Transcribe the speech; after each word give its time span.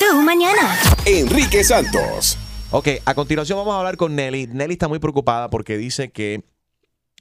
tú 0.00 0.22
mañana. 0.22 0.76
Enrique 1.04 1.62
Santos. 1.62 2.38
Ok, 2.70 2.88
a 3.04 3.14
continuación 3.14 3.58
vamos 3.58 3.74
a 3.74 3.78
hablar 3.78 3.96
con 3.96 4.16
Nelly. 4.16 4.46
Nelly 4.46 4.72
está 4.72 4.88
muy 4.88 4.98
preocupada 4.98 5.50
porque 5.50 5.76
dice 5.76 6.10
que 6.10 6.42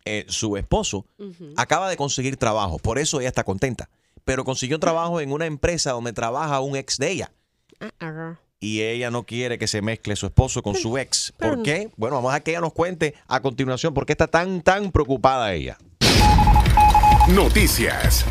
eh, 0.05 0.25
su 0.29 0.58
esposo 0.58 1.06
acaba 1.58 1.90
de 1.90 1.98
conseguir 1.98 2.38
trabajo, 2.38 2.80
por 2.80 2.98
eso 2.98 3.20
ella 3.20 3.30
está 3.30 3.44
contenta. 3.44 3.90
Pero 4.24 4.46
consiguió 4.46 4.80
trabajo 4.80 5.22
en 5.22 5.32
una 5.32 5.46
empresa 5.46 5.92
donde 5.92 6.14
trabaja 6.14 6.60
un 6.62 6.76
ex 6.76 6.98
de 6.98 7.12
ella. 7.12 7.32
Y 8.59 8.82
ella 8.82 9.09
no 9.09 9.23
quiere 9.23 9.57
que 9.57 9.68
se 9.68 9.82
mezcle 9.82 10.16
su 10.16 10.27
esposo 10.27 10.61
con 10.61 10.75
su 10.75 10.98
ex. 10.98 11.34
¿Por 11.38 11.64
qué? 11.64 11.89
Bueno, 11.98 12.18
vamos 12.18 12.34
a 12.34 12.39
que 12.41 12.52
ella 12.52 12.61
nos 12.61 12.73
cuente 12.73 13.16
a 13.27 13.41
continuación 13.41 13.93
por 13.93 14.05
qué 14.05 14.14
está 14.14 14.27
tan, 14.27 14.61
tan 14.61 14.91
preocupada 14.91 15.54
ella. 15.54 15.77
Noticias. 17.30 18.25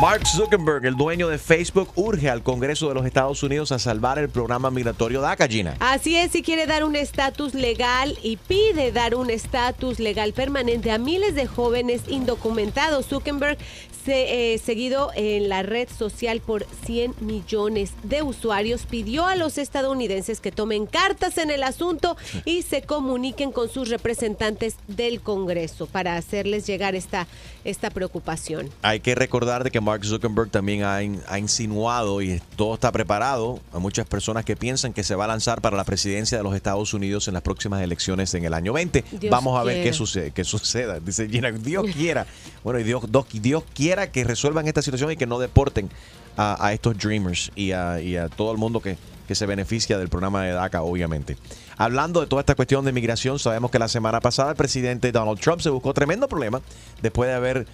Mark 0.00 0.26
Zuckerberg, 0.26 0.84
el 0.86 0.96
dueño 0.96 1.28
de 1.28 1.38
Facebook, 1.38 1.88
urge 1.94 2.28
al 2.28 2.42
Congreso 2.42 2.88
de 2.88 2.94
los 2.94 3.06
Estados 3.06 3.42
Unidos 3.44 3.70
a 3.70 3.78
salvar 3.78 4.18
el 4.18 4.28
programa 4.28 4.70
migratorio 4.70 5.20
DACA, 5.20 5.46
Gina. 5.46 5.76
Así 5.78 6.16
es, 6.16 6.32
si 6.32 6.42
quiere 6.42 6.66
dar 6.66 6.82
un 6.82 6.96
estatus 6.96 7.54
legal 7.54 8.18
y 8.22 8.36
pide 8.36 8.90
dar 8.90 9.14
un 9.14 9.30
estatus 9.30 10.00
legal 10.00 10.32
permanente 10.32 10.90
a 10.90 10.98
miles 10.98 11.36
de 11.36 11.46
jóvenes 11.46 12.02
indocumentados. 12.08 13.06
Zuckerberg 13.06 13.56
se, 14.04 14.54
eh, 14.54 14.58
seguido 14.58 15.10
en 15.14 15.48
la 15.48 15.62
red 15.62 15.88
social 15.88 16.40
por 16.40 16.66
100 16.84 17.14
millones 17.20 17.92
de 18.02 18.22
usuarios, 18.22 18.86
pidió 18.86 19.26
a 19.26 19.36
los 19.36 19.56
estadounidenses 19.56 20.40
que 20.40 20.52
tomen 20.52 20.86
cartas 20.86 21.38
en 21.38 21.50
el 21.50 21.62
asunto 21.62 22.16
y 22.44 22.62
se 22.62 22.82
comuniquen 22.82 23.52
con 23.52 23.70
sus 23.70 23.88
representantes 23.88 24.76
del 24.88 25.20
Congreso 25.20 25.86
para 25.86 26.16
hacerles 26.16 26.66
llegar 26.66 26.94
esta, 26.94 27.26
esta 27.64 27.90
preocupación. 27.90 28.68
Hay 28.82 29.00
que 29.00 29.14
recordar 29.14 29.64
de 29.64 29.70
que 29.70 29.80
Mark 29.84 30.04
Zuckerberg 30.04 30.50
también 30.50 30.82
ha, 30.82 31.02
in- 31.02 31.20
ha 31.28 31.38
insinuado 31.38 32.20
y 32.22 32.40
todo 32.56 32.74
está 32.74 32.90
preparado 32.90 33.60
a 33.72 33.78
muchas 33.78 34.06
personas 34.06 34.44
que 34.44 34.56
piensan 34.56 34.92
que 34.92 35.04
se 35.04 35.14
va 35.14 35.24
a 35.24 35.28
lanzar 35.28 35.60
para 35.60 35.76
la 35.76 35.84
presidencia 35.84 36.36
de 36.36 36.42
los 36.44 36.56
Estados 36.56 36.92
Unidos 36.94 37.28
en 37.28 37.34
las 37.34 37.42
próximas 37.42 37.80
elecciones 37.82 38.34
en 38.34 38.44
el 38.44 38.54
año 38.54 38.72
20. 38.72 39.04
Dios 39.12 39.30
Vamos 39.30 39.58
a 39.60 39.62
ver 39.62 39.84
qué 39.84 39.92
sucede, 39.92 40.30
qué 40.32 40.42
suceda. 40.42 40.98
Dice 40.98 41.28
Gina, 41.28 41.52
Dios 41.52 41.86
quiera. 41.96 42.26
Bueno, 42.64 42.80
y 42.80 42.82
Dios, 42.82 43.04
Dios, 43.10 43.26
Dios 43.32 43.62
quiera 43.74 44.10
que 44.10 44.24
resuelvan 44.24 44.66
esta 44.66 44.82
situación 44.82 45.12
y 45.12 45.16
que 45.16 45.26
no 45.26 45.38
deporten 45.38 45.88
a, 46.36 46.66
a 46.66 46.72
estos 46.72 46.98
dreamers 46.98 47.52
y 47.54 47.70
a, 47.72 48.00
y 48.00 48.16
a 48.16 48.28
todo 48.28 48.50
el 48.50 48.58
mundo 48.58 48.80
que, 48.80 48.96
que 49.28 49.34
se 49.36 49.46
beneficia 49.46 49.98
del 49.98 50.08
programa 50.08 50.42
de 50.42 50.52
DACA, 50.52 50.82
obviamente. 50.82 51.36
Hablando 51.76 52.20
de 52.20 52.26
toda 52.26 52.40
esta 52.40 52.54
cuestión 52.54 52.84
de 52.84 52.92
migración, 52.92 53.38
sabemos 53.38 53.70
que 53.70 53.78
la 53.78 53.88
semana 53.88 54.20
pasada 54.20 54.50
el 54.50 54.56
presidente 54.56 55.10
Donald 55.12 55.38
Trump 55.40 55.60
se 55.60 55.70
buscó 55.70 55.92
tremendo 55.92 56.28
problema 56.28 56.60
después 57.02 57.28
de 57.28 57.34
haber 57.34 57.66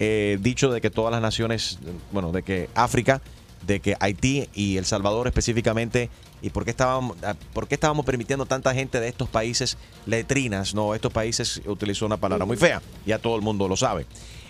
eh, 0.00 0.38
dicho 0.40 0.72
de 0.72 0.80
que 0.80 0.90
todas 0.90 1.12
las 1.12 1.20
naciones, 1.20 1.78
bueno, 2.10 2.32
de 2.32 2.42
que 2.42 2.68
África, 2.74 3.20
de 3.66 3.80
que 3.80 3.96
Haití 4.00 4.48
y 4.54 4.78
El 4.78 4.86
Salvador 4.86 5.26
específicamente, 5.26 6.08
y 6.40 6.48
por 6.50 6.64
qué 6.64 6.70
estábamos, 6.70 7.18
ah, 7.22 7.34
por 7.52 7.68
qué 7.68 7.74
estábamos 7.74 8.06
permitiendo 8.06 8.46
tanta 8.46 8.72
gente 8.72 8.98
de 8.98 9.08
estos 9.08 9.28
países 9.28 9.76
letrinas, 10.06 10.74
no, 10.74 10.94
estos 10.94 11.12
países 11.12 11.60
utilizó 11.66 12.06
una 12.06 12.16
palabra 12.16 12.46
muy 12.46 12.56
fea, 12.56 12.80
ya 13.04 13.18
todo 13.18 13.36
el 13.36 13.42
mundo 13.42 13.68
lo 13.68 13.76
sabe. 13.76 14.06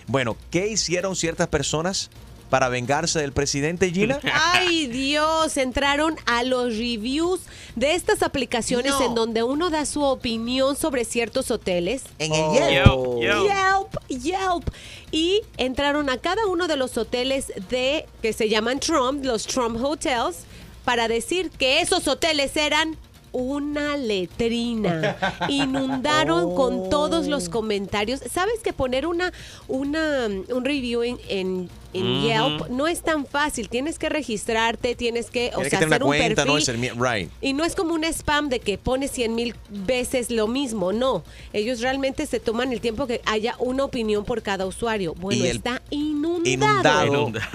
Bueno, 0.07 0.37
¿qué 0.49 0.67
hicieron 0.67 1.17
ciertas 1.17 1.49
personas 1.49 2.09
para 2.51 2.67
vengarse 2.67 3.19
del 3.19 3.31
presidente 3.31 3.89
Gina? 3.91 4.19
Ay 4.53 4.85
Dios, 4.87 5.55
entraron 5.55 6.17
a 6.25 6.43
los 6.43 6.77
reviews 6.77 7.39
de 7.75 7.95
estas 7.95 8.21
aplicaciones 8.21 8.93
en 9.01 9.15
donde 9.15 9.41
uno 9.41 9.69
da 9.69 9.85
su 9.85 10.03
opinión 10.03 10.75
sobre 10.75 11.05
ciertos 11.05 11.49
hoteles. 11.49 12.03
En 12.19 12.33
el 12.33 12.51
Yelp. 12.51 13.19
Yelp, 13.21 14.09
Yelp. 14.09 14.69
Y 15.11 15.41
entraron 15.57 16.09
a 16.09 16.17
cada 16.17 16.45
uno 16.45 16.67
de 16.67 16.75
los 16.75 16.97
hoteles 16.97 17.53
de 17.69 18.05
que 18.21 18.33
se 18.33 18.49
llaman 18.49 18.79
Trump, 18.79 19.23
los 19.23 19.47
Trump 19.47 19.81
Hotels, 19.81 20.39
para 20.83 21.07
decir 21.07 21.51
que 21.51 21.79
esos 21.79 22.07
hoteles 22.09 22.57
eran 22.57 22.97
una 23.31 23.95
letrina. 23.95 25.15
Inundaron 25.47 26.53
con 26.55 26.89
todos 26.89 27.27
los 27.27 27.49
comentarios. 27.49 28.21
¿Sabes 28.31 28.59
que 28.61 28.73
poner 28.73 29.07
una, 29.07 29.31
una 29.67 30.27
un 30.49 30.65
review 30.65 31.03
en, 31.03 31.17
en, 31.29 31.69
en. 31.93 32.21
Yelp 32.21 32.69
no 32.69 32.87
es 32.87 33.01
tan 33.01 33.25
fácil? 33.25 33.69
Tienes 33.69 33.97
que 33.99 34.09
registrarte, 34.09 34.95
tienes 34.95 35.29
que, 35.29 35.51
o 35.55 35.61
sea, 35.61 35.63
que 35.63 35.69
tener 35.71 35.85
hacer 35.87 36.03
una 36.03 36.05
un 36.05 36.09
cuenta, 36.17 36.27
perfil. 36.43 36.51
no 36.53 36.57
es 36.57 36.67
el 36.69 36.77
mi- 36.77 36.89
right. 36.89 37.29
Y 37.41 37.53
no 37.53 37.63
es 37.63 37.75
como 37.75 37.93
un 37.93 38.03
spam 38.03 38.49
de 38.49 38.59
que 38.59 38.77
pones 38.77 39.11
100 39.11 39.35
mil 39.35 39.55
veces 39.69 40.29
lo 40.31 40.47
mismo, 40.47 40.91
no. 40.93 41.23
Ellos 41.53 41.81
realmente 41.81 42.25
se 42.25 42.39
toman 42.39 42.71
el 42.73 42.81
tiempo 42.81 43.07
que 43.07 43.21
haya 43.25 43.55
una 43.59 43.83
opinión 43.85 44.23
por 44.25 44.41
cada 44.41 44.65
usuario. 44.65 45.13
Bueno, 45.15 45.45
está 45.45 45.81
inundado. 45.89 46.49
Inundado. 46.49 47.31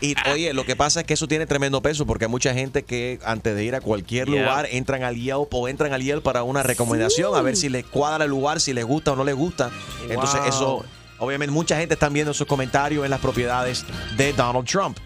Y 0.00 0.16
oye, 0.32 0.52
lo 0.52 0.64
que 0.64 0.74
pasa 0.74 1.00
es 1.00 1.06
que 1.06 1.14
eso 1.14 1.28
tiene 1.28 1.46
tremendo 1.46 1.80
peso 1.80 2.06
porque 2.06 2.24
hay 2.24 2.30
mucha 2.30 2.52
gente 2.52 2.82
que 2.82 3.20
antes 3.24 3.54
de 3.54 3.64
ir 3.64 3.76
a 3.76 3.80
cualquier 3.80 4.28
Yeah. 4.28 4.40
lugar 4.42 4.66
entran 4.72 5.04
al 5.04 5.14
Yelp 5.14 5.54
o 5.54 5.68
entran 5.68 5.92
al 5.92 6.02
Yelp 6.02 6.24
para 6.24 6.42
una 6.42 6.64
recomendación, 6.64 7.36
a 7.36 7.40
ver 7.42 7.54
si 7.56 7.68
les 7.68 7.84
cuadra 7.84 8.24
el 8.24 8.30
lugar, 8.30 8.60
si 8.60 8.72
les 8.72 8.84
gusta 8.84 9.12
o 9.12 9.16
no 9.16 9.22
les 9.22 9.36
gusta. 9.36 9.70
Entonces 10.10 10.40
Wow. 10.40 10.48
eso, 10.48 10.84
obviamente 11.22 11.52
mucha 11.52 11.76
gente 11.78 11.94
está 11.94 12.08
viendo 12.08 12.34
sus 12.34 12.46
comentarios 12.46 13.04
en 13.04 13.10
las 13.10 13.20
propiedades 13.20 13.84
de 14.16 14.32
Donald 14.32 14.66
Trump. 14.66 14.98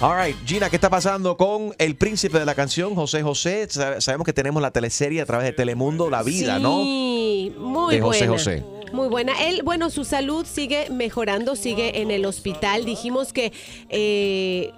All 0.00 0.16
right, 0.18 0.36
Gina, 0.46 0.70
¿qué 0.70 0.76
está 0.76 0.88
pasando 0.88 1.36
con 1.36 1.74
el 1.78 1.94
príncipe 1.96 2.38
de 2.38 2.46
la 2.46 2.54
canción, 2.54 2.94
José 2.94 3.22
José? 3.22 3.66
Sa- 3.68 4.00
Sabemos 4.00 4.24
que 4.24 4.32
tenemos 4.32 4.62
la 4.62 4.70
teleserie 4.70 5.20
a 5.20 5.26
través 5.26 5.46
de 5.46 5.52
Telemundo, 5.52 6.08
La 6.10 6.22
Vida, 6.22 6.58
¿no? 6.58 6.82
Sí, 6.82 7.52
muy 7.58 7.96
De 7.96 8.00
José 8.00 8.26
buena. 8.26 8.32
José. 8.32 8.64
Muy 8.92 9.08
buena. 9.08 9.32
Él, 9.42 9.62
bueno, 9.64 9.90
su 9.90 10.04
salud 10.04 10.46
sigue 10.46 10.88
mejorando, 10.90 11.54
sigue 11.56 12.00
en 12.00 12.10
el 12.10 12.24
hospital. 12.26 12.84
Dijimos 12.84 13.32
que 13.32 13.52
eh, 13.88 14.72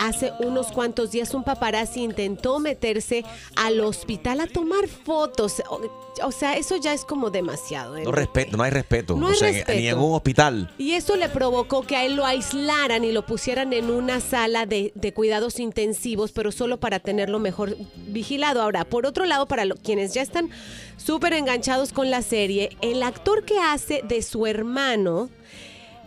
hace 0.00 0.32
unos 0.40 0.72
cuantos 0.72 1.12
días 1.12 1.32
un 1.34 1.44
paparazzi 1.44 2.02
intentó 2.02 2.58
meterse 2.58 3.24
al 3.54 3.78
hospital 3.80 4.40
a 4.40 4.46
tomar 4.48 4.88
fotos. 4.88 5.62
O, 5.70 5.80
o 6.24 6.32
sea, 6.32 6.56
eso 6.56 6.76
ya 6.76 6.92
es 6.92 7.04
como 7.04 7.30
demasiado. 7.30 7.96
¿eh? 7.96 8.02
No 8.04 8.10
respeto, 8.12 8.56
no 8.56 8.62
hay 8.64 8.70
respeto. 8.70 9.14
No 9.14 9.28
o 9.28 9.34
sea, 9.34 9.48
respeto. 9.48 9.78
ni 9.78 9.88
en 9.88 9.98
un 9.98 10.14
hospital. 10.14 10.74
Y 10.78 10.92
eso 10.92 11.14
le 11.16 11.28
provocó 11.28 11.82
que 11.82 11.96
a 11.96 12.04
él 12.04 12.16
lo 12.16 12.24
aislaran 12.26 13.04
y 13.04 13.12
lo 13.12 13.24
pusieran 13.26 13.72
en 13.72 13.90
una 13.90 14.20
sala 14.20 14.66
de, 14.66 14.90
de 14.94 15.12
cuidados 15.14 15.60
intensivos, 15.60 16.32
pero 16.32 16.50
solo 16.50 16.80
para 16.80 16.98
tenerlo 16.98 17.38
mejor 17.38 17.76
vigilado. 18.08 18.62
Ahora, 18.62 18.84
por 18.84 19.06
otro 19.06 19.26
lado, 19.26 19.46
para 19.46 19.64
lo- 19.66 19.76
quienes 19.76 20.14
ya 20.14 20.22
están 20.22 20.50
súper 20.96 21.34
enganchados 21.34 21.92
con 21.92 22.10
la 22.10 22.22
serie, 22.22 22.76
el 22.80 23.02
actor 23.02 23.44
que 23.44 23.58
hace 23.58 24.02
de 24.02 24.22
su 24.22 24.46
hermano, 24.46 25.28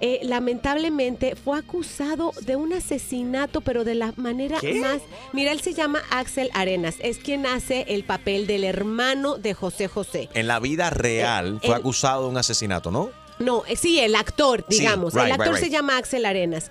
eh, 0.06 0.20
lamentablemente 0.24 1.36
fue 1.36 1.58
acusado 1.58 2.34
de 2.42 2.58
un 2.58 2.74
asesinato, 2.74 3.62
pero 3.62 3.86
de 3.86 3.96
la 3.96 4.14
manera 4.18 4.58
¿Qué? 4.60 4.74
más... 4.76 5.02
Mira, 5.32 5.54
él 5.54 5.62
se 5.62 5.74
llama 5.74 6.02
Axel 6.10 6.50
Arenas, 6.54 6.96
es 7.00 7.20
quien 7.20 7.46
hace 7.46 7.86
el 7.88 8.04
papel 8.04 8.46
del 8.46 8.66
hermano 8.66 9.38
de 9.38 9.54
José 9.54 9.88
José. 9.88 10.28
En 10.34 10.48
la 10.48 10.60
vida 10.60 10.90
real 10.90 11.56
Eh, 11.62 11.68
fue 11.68 11.76
el- 11.76 11.82
acusado 11.82 12.24
de 12.24 12.30
un 12.32 12.38
asesinato, 12.38 12.92
¿no? 12.92 13.12
No, 13.40 13.64
eh, 13.66 13.78
sí, 13.78 14.00
el 14.00 14.16
actor, 14.16 14.66
Sí, 14.70 14.80
digamos. 14.80 15.14
right, 15.14 15.26
el 15.28 15.32
actor 15.32 15.48
right, 15.54 15.56
right. 15.56 15.64
se 15.64 15.70
llama 15.72 15.98
Axel 15.98 16.26
Arenas. 16.26 16.70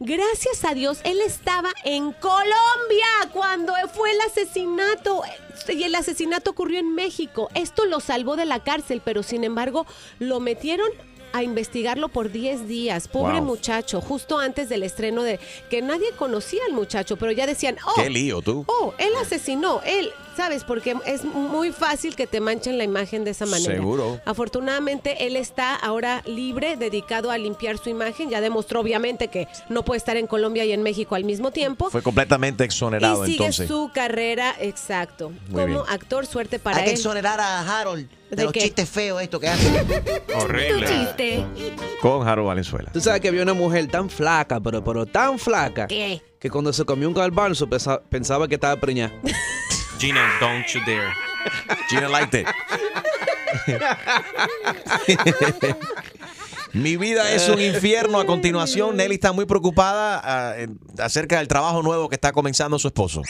Gracias 0.00 0.64
a 0.64 0.74
Dios, 0.74 0.98
él 1.04 1.20
estaba 1.24 1.70
en 1.84 2.12
Colombia 2.12 3.06
cuando 3.32 3.72
fue 3.94 4.10
el 4.10 4.20
asesinato. 4.22 5.22
Y 5.68 5.84
el 5.84 5.94
asesinato 5.94 6.50
ocurrió 6.50 6.80
en 6.80 6.94
México. 6.94 7.48
Esto 7.54 7.84
lo 7.86 8.00
salvó 8.00 8.36
de 8.36 8.44
la 8.44 8.62
cárcel, 8.64 9.00
pero 9.04 9.22
sin 9.22 9.44
embargo 9.44 9.86
lo 10.18 10.40
metieron 10.40 10.88
a 11.34 11.42
investigarlo 11.42 12.08
por 12.08 12.30
10 12.30 12.66
días. 12.68 13.08
Pobre 13.08 13.40
Wow. 13.40 13.44
muchacho, 13.44 14.00
justo 14.00 14.38
antes 14.38 14.68
del 14.68 14.82
estreno 14.84 15.22
de 15.24 15.40
que 15.68 15.82
nadie 15.82 16.12
conocía 16.16 16.60
al 16.68 16.72
muchacho, 16.74 17.16
pero 17.16 17.32
ya 17.32 17.46
decían, 17.46 17.76
oh, 17.86 18.00
Qué 18.00 18.08
lío, 18.08 18.40
tú. 18.40 18.64
oh, 18.68 18.94
él 18.98 19.10
asesinó, 19.20 19.80
él, 19.84 20.10
¿sabes? 20.36 20.62
Porque 20.62 20.94
es 21.06 21.24
muy 21.24 21.72
fácil 21.72 22.14
que 22.14 22.28
te 22.28 22.38
manchen 22.40 22.78
la 22.78 22.84
imagen 22.84 23.24
de 23.24 23.32
esa 23.32 23.46
manera. 23.46 23.74
Seguro. 23.74 24.20
Afortunadamente, 24.24 25.26
él 25.26 25.34
está 25.34 25.74
ahora 25.74 26.22
libre, 26.26 26.76
dedicado 26.76 27.30
a 27.32 27.38
limpiar 27.38 27.78
su 27.78 27.90
imagen. 27.90 28.30
Ya 28.30 28.40
demostró, 28.40 28.80
obviamente, 28.80 29.26
que 29.28 29.48
no 29.68 29.84
puede 29.84 29.98
estar 29.98 30.16
en 30.16 30.28
Colombia 30.28 30.64
y 30.64 30.70
en 30.72 30.82
México 30.84 31.16
al 31.16 31.24
mismo 31.24 31.50
tiempo. 31.50 31.90
Fue 31.90 32.02
completamente 32.02 32.62
exonerado 32.62 33.24
y 33.24 33.32
sigue 33.32 33.44
entonces. 33.46 33.66
su 33.68 33.90
carrera, 33.92 34.54
exacto. 34.60 35.30
Muy 35.48 35.62
como 35.62 35.66
bien. 35.66 35.80
actor, 35.88 36.26
suerte 36.26 36.60
para 36.60 36.76
Hay 36.78 36.84
que 36.84 36.90
él. 36.90 36.96
exonerar 36.96 37.40
a 37.40 37.80
Harold 37.80 38.08
de, 38.30 38.36
¿De 38.36 38.44
los 38.44 38.52
qué? 38.52 38.60
chistes 38.60 38.88
feos 38.88 39.22
estos 39.22 39.40
que 39.40 39.48
hace. 39.48 39.66
chiste. 40.86 41.44
Con 42.00 42.26
Harold 42.26 42.48
Valenzuela. 42.48 42.90
Tú 42.92 43.00
sabes 43.00 43.20
que 43.20 43.28
había 43.28 43.42
una 43.42 43.54
mujer 43.54 43.86
tan 43.88 44.08
flaca, 44.10 44.60
pero, 44.60 44.82
pero 44.82 45.06
tan 45.06 45.38
flaca, 45.38 45.86
¿Qué? 45.86 46.22
que 46.38 46.50
cuando 46.50 46.72
se 46.72 46.84
comió 46.84 47.08
un 47.08 47.14
garbanzo 47.14 47.68
pensa- 47.68 48.02
pensaba 48.08 48.48
que 48.48 48.54
estaba 48.56 48.76
preñada. 48.80 49.12
Gina, 49.98 50.28
don't 50.40 50.66
you 50.68 50.80
dare. 50.80 51.12
Gina 51.88 52.08
liked 52.08 52.40
it. 52.40 52.46
Mi 56.74 56.96
vida 56.96 57.30
es 57.32 57.48
un 57.48 57.60
infierno. 57.60 58.18
A 58.18 58.26
continuación, 58.26 58.96
Nelly 58.96 59.14
está 59.14 59.32
muy 59.32 59.46
preocupada 59.46 60.20
ah, 60.24 60.54
acerca 60.98 61.38
del 61.38 61.46
trabajo 61.46 61.82
nuevo 61.82 62.08
que 62.08 62.16
está 62.16 62.32
comenzando 62.32 62.80
su 62.80 62.88
esposo. 62.88 63.22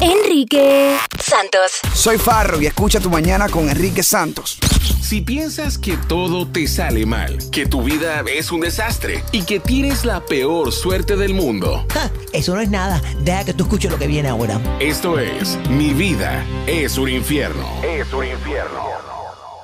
Enrique 0.00 0.96
Santos. 1.18 1.80
Soy 1.94 2.16
Farro 2.16 2.62
y 2.62 2.66
escucha 2.66 3.00
tu 3.00 3.10
mañana 3.10 3.48
con 3.48 3.68
Enrique 3.68 4.04
Santos. 4.04 4.58
Si 5.02 5.20
piensas 5.20 5.78
que 5.78 5.96
todo 5.96 6.46
te 6.46 6.68
sale 6.68 7.04
mal, 7.04 7.38
que 7.50 7.66
tu 7.66 7.82
vida 7.82 8.22
es 8.32 8.52
un 8.52 8.60
desastre 8.60 9.24
y 9.32 9.42
que 9.42 9.58
tienes 9.58 10.04
la 10.04 10.24
peor 10.24 10.72
suerte 10.72 11.16
del 11.16 11.34
mundo, 11.34 11.84
Ja, 11.92 12.08
Eso 12.32 12.54
no 12.54 12.60
es 12.60 12.70
nada. 12.70 13.02
Deja 13.20 13.44
que 13.44 13.52
tú 13.52 13.64
escuches 13.64 13.90
lo 13.90 13.98
que 13.98 14.06
viene 14.06 14.28
ahora. 14.28 14.60
esto 14.78 15.18
es 15.18 15.58
Mi 15.68 15.92
vida 15.92 16.44
es 16.68 16.96
un 16.98 17.08
infierno. 17.08 17.66
Es 17.82 18.12
un 18.12 18.26
infierno. 18.26 19.11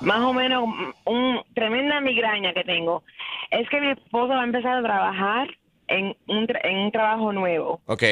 Más 0.00 0.20
o 0.20 0.32
menos 0.32 0.66
mm, 0.66 0.90
un 1.10 1.40
tremenda 1.54 2.00
migraña 2.00 2.52
que 2.54 2.64
tengo 2.64 3.02
es 3.50 3.68
que 3.68 3.80
mi 3.80 3.90
esposo 3.90 4.28
va 4.28 4.40
a 4.42 4.44
empezar 4.44 4.78
a 4.78 4.82
trabajar 4.82 5.48
en 5.88 6.16
un, 6.26 6.46
tra- 6.46 6.60
en 6.64 6.78
un 6.78 6.92
trabajo 6.92 7.32
nuevo 7.32 7.80
Ok. 7.86 8.02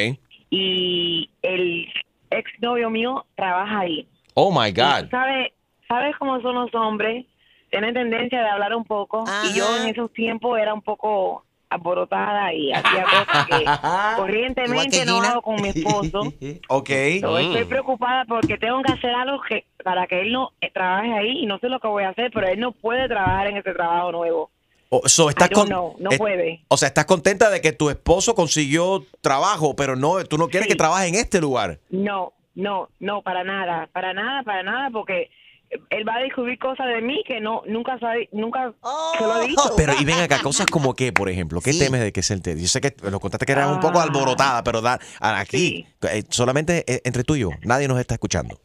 y 0.50 1.30
el 1.42 1.86
exnovio 2.30 2.90
mío 2.90 3.24
trabaja 3.34 3.80
ahí. 3.80 4.08
Oh 4.34 4.50
my 4.50 4.70
God. 4.72 5.08
¿Sabes 5.10 5.52
sabes 5.88 6.16
cómo 6.18 6.40
son 6.40 6.54
los 6.56 6.74
hombres? 6.74 7.24
Tienen 7.70 7.94
tendencia 7.94 8.40
de 8.42 8.48
hablar 8.48 8.74
un 8.74 8.84
poco 8.84 9.24
y 9.44 9.54
yo 9.54 9.76
en 9.76 9.86
esos 9.86 10.12
tiempos 10.12 10.58
era 10.58 10.74
un 10.74 10.82
poco 10.82 11.44
alborotada 11.70 12.52
y 12.52 12.72
hacía 12.72 13.04
cosas 13.04 13.46
que 13.46 13.64
corrientemente 14.16 15.04
no 15.04 15.20
hago 15.22 15.42
con 15.42 15.60
mi 15.60 15.68
esposo. 15.68 16.32
Ok. 16.68 16.90
So, 17.20 17.38
Estoy 17.38 17.64
preocupada 17.64 18.24
porque 18.26 18.56
tengo 18.58 18.82
que 18.82 18.92
hacer 18.92 19.10
algo 19.10 19.40
que 19.48 19.64
para 19.84 20.06
que 20.06 20.20
él 20.20 20.32
no 20.32 20.52
eh, 20.60 20.70
trabaje 20.72 21.12
ahí 21.12 21.42
y 21.42 21.46
no 21.46 21.58
sé 21.58 21.68
lo 21.68 21.80
que 21.80 21.88
voy 21.88 22.04
a 22.04 22.10
hacer, 22.10 22.30
pero 22.32 22.46
él 22.48 22.58
no 22.60 22.72
puede 22.72 23.08
trabajar 23.08 23.46
en 23.48 23.56
ese 23.58 23.72
trabajo 23.72 24.12
nuevo. 24.12 24.50
O, 24.88 25.02
so, 25.08 25.28
estás 25.30 25.50
con- 25.50 25.66
know, 25.66 25.96
no 25.98 26.10
puede. 26.10 26.60
O 26.68 26.76
sea, 26.76 26.88
estás 26.88 27.06
contenta 27.06 27.50
de 27.50 27.60
que 27.60 27.72
tu 27.72 27.90
esposo 27.90 28.34
consiguió 28.34 29.04
trabajo, 29.20 29.74
pero 29.74 29.96
no, 29.96 30.22
tú 30.24 30.38
no 30.38 30.48
quieres 30.48 30.66
Sí. 30.68 30.72
que 30.72 30.78
trabaje 30.78 31.08
en 31.08 31.16
este 31.16 31.40
lugar. 31.40 31.78
No, 31.90 32.32
no, 32.54 32.88
no, 33.00 33.22
para 33.22 33.42
nada, 33.44 33.88
para 33.92 34.12
nada, 34.12 34.42
para 34.44 34.62
nada, 34.62 34.90
porque 34.90 35.30
él 35.90 36.08
va 36.08 36.16
a 36.16 36.20
descubrir 36.20 36.58
cosas 36.58 36.86
de 36.86 37.00
mí 37.02 37.22
que 37.26 37.40
no 37.40 37.62
nunca 37.66 37.98
sabe, 37.98 38.28
nunca 38.32 38.72
se 39.18 39.24
lo 39.24 39.42
he 39.42 39.48
dicho. 39.48 39.62
Pero, 39.76 39.92
y 40.00 40.04
ven 40.04 40.20
acá, 40.20 40.38
cosas 40.42 40.66
como 40.66 40.94
qué, 40.94 41.12
por 41.12 41.28
ejemplo, 41.28 41.60
¿qué 41.60 41.72
Sí. 41.72 41.78
temes 41.80 42.00
de 42.00 42.12
que 42.12 42.20
es 42.20 42.30
el 42.30 42.40
te? 42.42 42.58
Yo 42.60 42.68
sé 42.68 42.80
que 42.80 42.94
lo 43.10 43.18
contaste 43.20 43.46
que 43.46 43.52
eras 43.52 43.70
un 43.70 43.80
poco 43.80 43.98
Ah. 44.00 44.04
alborotada, 44.04 44.62
pero 44.62 44.80
da, 44.80 44.98
aquí, 45.20 45.86
eh, 46.10 46.22
solamente 46.30 46.84
eh, 46.86 47.00
entre 47.04 47.24
tú 47.24 47.34
y 47.36 47.40
yo, 47.40 47.50
nadie 47.62 47.88
nos 47.88 47.98
está 47.98 48.14
escuchando. 48.14 48.60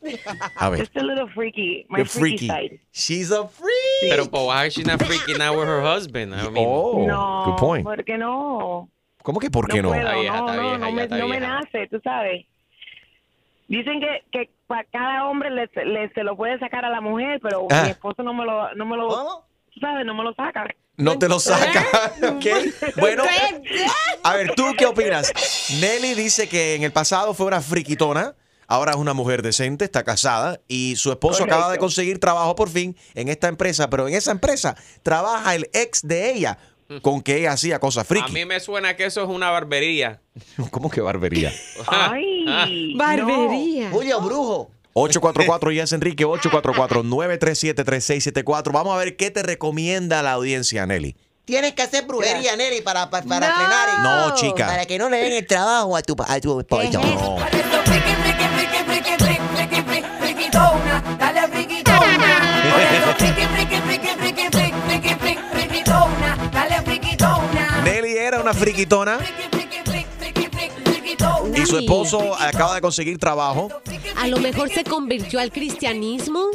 A 0.57 0.69
ver. 0.69 0.80
Just 0.86 0.95
a 0.98 1.03
little 1.03 1.27
freaky, 1.33 1.86
my 1.89 2.06
freaky, 2.06 2.48
freaky. 2.48 2.48
side. 2.48 2.80
She's 2.92 3.31
a 3.31 3.48
freak. 3.48 4.09
Pero 4.09 4.25
but 4.25 4.42
why 4.48 4.68
is 4.68 4.74
she 4.74 4.83
not 4.83 5.00
freaking 5.01 5.42
out 5.42 5.57
with 5.57 5.68
her 5.68 5.81
husband? 5.81 6.33
I 6.33 6.50
mean, 6.50 6.65
Oh, 6.68 7.06
no, 7.07 7.44
good 7.45 7.57
point. 7.59 7.83
porque 7.83 8.18
no. 8.18 8.89
¿Cómo 9.24 9.39
que 9.39 9.51
por 9.51 9.68
qué 9.68 9.81
no? 9.83 9.89
puedo, 9.89 10.01
no, 10.03 10.21
está 10.21 10.56
no, 10.56 10.92
me, 10.92 11.07
no 11.07 11.27
me 11.27 11.39
nace, 11.39 11.88
tú 11.92 12.00
sabes. 12.03 12.45
Dicen 13.71 14.00
que, 14.01 14.23
que 14.31 14.50
para 14.68 14.83
cada 14.85 15.27
hombre 15.27 15.50
le, 15.50 15.69
le- 15.85 16.09
se 16.13 16.23
lo 16.23 16.35
puede 16.35 16.59
sacar 16.59 16.83
a 16.85 16.89
la 16.89 17.00
mujer, 17.01 17.39
pero 17.41 17.68
Ah. 17.71 17.83
mi 17.83 17.89
esposo 17.91 18.21
no 18.21 18.33
me 18.33 18.44
lo, 18.45 18.73
no 18.75 18.85
me 18.85 18.97
lo, 18.97 19.07
¿Cómo? 19.07 19.45
tú 19.73 19.79
sabes, 19.79 20.06
no 20.06 20.13
me 20.13 20.23
lo 20.23 20.33
saca. 20.33 20.65
No 20.97 21.18
te 21.18 21.29
lo 21.29 21.39
saca. 21.39 21.85
¿ok? 22.35 22.45
Bueno, 22.97 23.23
a 24.23 24.35
ver, 24.35 24.53
¿tú 24.56 24.65
qué 24.77 24.85
opinas? 24.85 25.31
Nelly 25.79 26.13
dice 26.15 26.47
que 26.50 26.75
en 26.75 26.83
el 26.83 26.91
pasado 26.91 27.33
fue 27.33 27.45
una 27.47 27.62
friquitona. 27.62 28.35
Ahora 28.68 28.91
es 28.91 28.97
una 28.97 29.13
mujer 29.13 29.41
decente, 29.41 29.83
está 29.83 30.03
casada 30.06 30.62
y 30.69 30.95
su 30.95 31.12
esposo 31.12 31.44
acaba 31.44 31.69
de 31.74 31.77
conseguir 31.77 32.19
trabajo 32.19 32.56
por 32.56 32.69
fin 32.69 32.95
en 33.15 33.27
esta 33.27 33.50
empresa, 33.50 33.89
pero 33.89 34.07
en 34.07 34.13
esa 34.13 34.31
empresa 34.31 34.77
trabaja 35.03 35.56
el 35.56 35.69
ex 35.74 36.07
de 36.07 36.31
ella, 36.33 36.57
con 37.01 37.21
que 37.21 37.38
ella 37.38 37.51
hacía 37.53 37.79
cosas 37.79 38.01
a 38.01 38.05
friki. 38.05 38.31
mí 38.31 38.45
me 38.45 38.59
suena 38.59 38.95
que 38.95 39.05
eso 39.05 39.21
es 39.23 39.29
una 39.29 39.49
barbería. 39.51 40.21
¿Cómo 40.71 40.89
que 40.89 41.01
barbería? 41.01 41.51
Ay, 41.88 42.93
Barbería. 42.95 43.89
Julio 43.91 44.21
Brujo. 44.21 44.71
844 44.93 45.71
Yes 45.71 45.93
Enrique, 45.93 46.25
844-937-3674. 46.25 48.71
Vamos 48.73 48.93
a 48.93 48.97
ver 48.97 49.15
qué 49.15 49.31
te 49.31 49.41
recomienda 49.41 50.21
la 50.21 50.33
audiencia, 50.33 50.85
Nelly. 50.85 51.15
Tienes 51.45 51.73
que 51.73 51.81
hacer 51.81 52.05
brujería, 52.05 52.55
Nelly, 52.57 52.81
para, 52.81 53.09
para, 53.09 53.25
para 53.25 53.49
No. 53.49 53.55
frenar. 53.55 53.89
y- 53.89 54.01
No, 54.03 54.35
chica. 54.35 54.67
Para 54.67 54.85
que 54.85 54.97
no 54.99 55.09
le 55.09 55.17
den 55.17 55.31
el 55.33 55.47
trabajo 55.47 55.95
a 55.95 56.01
tu, 56.01 56.15
a 56.27 56.39
tu 56.39 56.59
esposo. 56.59 57.01
No. 57.01 57.38
Era 68.31 68.41
una 68.41 68.53
friquitona 68.53 69.19
y 71.53 71.65
su 71.65 71.77
esposo 71.77 72.33
acaba 72.39 72.75
de 72.75 72.81
conseguir 72.81 73.17
trabajo. 73.17 73.69
A 74.17 74.27
lo 74.27 74.39
mejor 74.39 74.69
se 74.69 74.83
convirtió 74.83 75.39
al 75.39 75.51
cristianismo. 75.51 76.49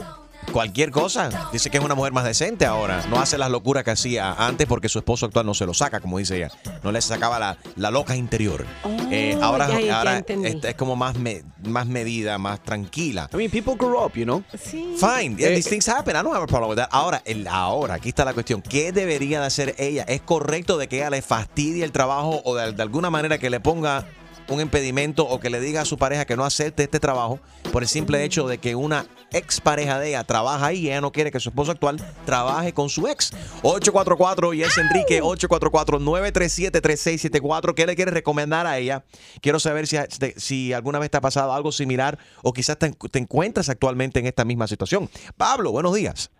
Cualquier 0.56 0.90
cosa. 0.90 1.28
Dice 1.52 1.68
que 1.68 1.76
es 1.76 1.84
una 1.84 1.94
mujer 1.94 2.14
más 2.14 2.24
decente 2.24 2.64
ahora. 2.64 3.04
No 3.10 3.20
hace 3.20 3.36
las 3.36 3.50
locuras 3.50 3.84
que 3.84 3.90
hacía 3.90 4.32
antes 4.32 4.66
porque 4.66 4.88
su 4.88 4.98
esposo 4.98 5.26
actual 5.26 5.44
no 5.44 5.52
se 5.52 5.66
lo 5.66 5.74
saca, 5.74 6.00
como 6.00 6.16
dice 6.16 6.34
ella. 6.38 6.48
No 6.82 6.92
le 6.92 7.02
sacaba 7.02 7.38
la, 7.38 7.58
la 7.76 7.90
loca 7.90 8.16
interior. 8.16 8.64
Eh, 9.10 9.38
ahora 9.42 9.66
Oh, 9.68 9.72
ya, 9.72 9.80
ya 9.82 9.98
ahora 9.98 10.16
entendí. 10.16 10.48
es, 10.48 10.64
es 10.64 10.74
como 10.74 10.96
más, 10.96 11.14
me- 11.18 11.42
más 11.62 11.86
medida, 11.86 12.38
más 12.38 12.62
tranquila. 12.62 13.28
I 13.34 13.36
mean, 13.36 13.50
people 13.50 13.74
grow 13.76 14.02
up, 14.02 14.14
you 14.14 14.24
know? 14.24 14.42
Sí. 14.58 14.96
Fine, 14.98 15.36
Eh, 15.44 15.54
these 15.56 15.68
things 15.68 15.86
happen. 15.90 16.16
I 16.16 16.20
don't 16.22 16.34
have 16.34 16.44
a 16.44 16.46
problem 16.46 16.70
with 16.70 16.76
that. 16.78 16.88
Ahora, 16.90 17.20
el, 17.26 17.46
ahora, 17.48 17.92
aquí 17.96 18.08
está 18.08 18.24
la 18.24 18.32
cuestión. 18.32 18.62
¿Qué 18.62 18.92
debería 18.92 19.40
de 19.40 19.46
hacer 19.48 19.74
ella? 19.76 20.04
¿Es 20.08 20.22
correcto 20.22 20.78
de 20.78 20.88
que 20.88 20.96
ella 20.96 21.10
le 21.10 21.20
fastidie 21.20 21.84
el 21.84 21.92
trabajo 21.92 22.40
o 22.46 22.54
de, 22.54 22.72
de 22.72 22.82
alguna 22.82 23.10
manera 23.10 23.36
que 23.36 23.50
le 23.50 23.60
ponga 23.60 24.06
un 24.48 24.60
impedimento 24.60 25.26
o 25.28 25.40
que 25.40 25.50
le 25.50 25.60
diga 25.60 25.80
a 25.80 25.84
su 25.84 25.98
pareja 25.98 26.24
que 26.24 26.36
no 26.36 26.44
acepte 26.44 26.84
este 26.84 27.00
trabajo 27.00 27.40
por 27.72 27.82
el 27.82 27.88
simple 27.88 28.22
hecho 28.22 28.46
de 28.46 28.58
que 28.58 28.76
una 28.76 29.04
ex 29.36 29.60
pareja 29.60 29.98
de 29.98 30.08
ella 30.08 30.24
trabaja 30.24 30.66
ahí 30.66 30.80
y 30.80 30.88
ella 30.88 31.00
no 31.00 31.12
quiere 31.12 31.30
que 31.30 31.38
su 31.40 31.50
esposo 31.50 31.72
actual 31.72 31.96
trabaje 32.24 32.72
con 32.72 32.88
su 32.88 33.06
ex? 33.08 33.32
844 33.62 34.54
y 34.54 34.62
es 34.62 34.78
Enrique 34.78 35.20
844-937-3674. 35.22 37.74
¿Qué 37.74 37.86
le 37.86 37.96
quieres 37.96 38.14
recomendar 38.14 38.66
a 38.66 38.78
ella? 38.78 39.02
Quiero 39.40 39.58
saber 39.58 39.86
si, 39.86 39.96
si 40.36 40.72
alguna 40.72 40.98
vez 40.98 41.10
te 41.10 41.18
ha 41.18 41.20
pasado 41.20 41.52
algo 41.52 41.72
similar 41.72 42.18
o 42.42 42.52
quizás 42.52 42.78
te, 42.78 42.90
te 42.90 43.18
encuentras 43.18 43.68
actualmente 43.68 44.20
en 44.20 44.26
esta 44.26 44.44
misma 44.44 44.66
situación. 44.66 45.08
Pablo, 45.36 45.72
buenos 45.72 45.94
días. 45.94 46.30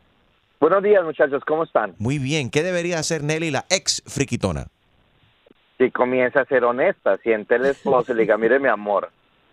Buenos 0.59 0.83
días, 0.83 1.05
muchachos, 1.05 1.43
¿cómo 1.47 1.65
están? 1.65 1.95
Muy 1.99 2.19
bien. 2.19 2.51
¿Qué 2.51 2.63
debería 2.63 2.99
hacer 2.99 3.23
Nelly, 3.23 3.51
la 3.51 3.67
ex 3.69 4.03
friquitona? 4.07 4.69
Si 5.77 5.91
comienza 5.91 6.41
a 6.41 6.47
ser 6.47 6.65
honesta, 6.65 7.19
siente 7.19 7.57
el 7.57 7.67
esposo 7.67 8.13
y 8.13 8.17
le 8.17 8.23
diga, 8.23 8.39
mire 8.39 8.59
mi 8.59 8.69
amor, 8.69 9.11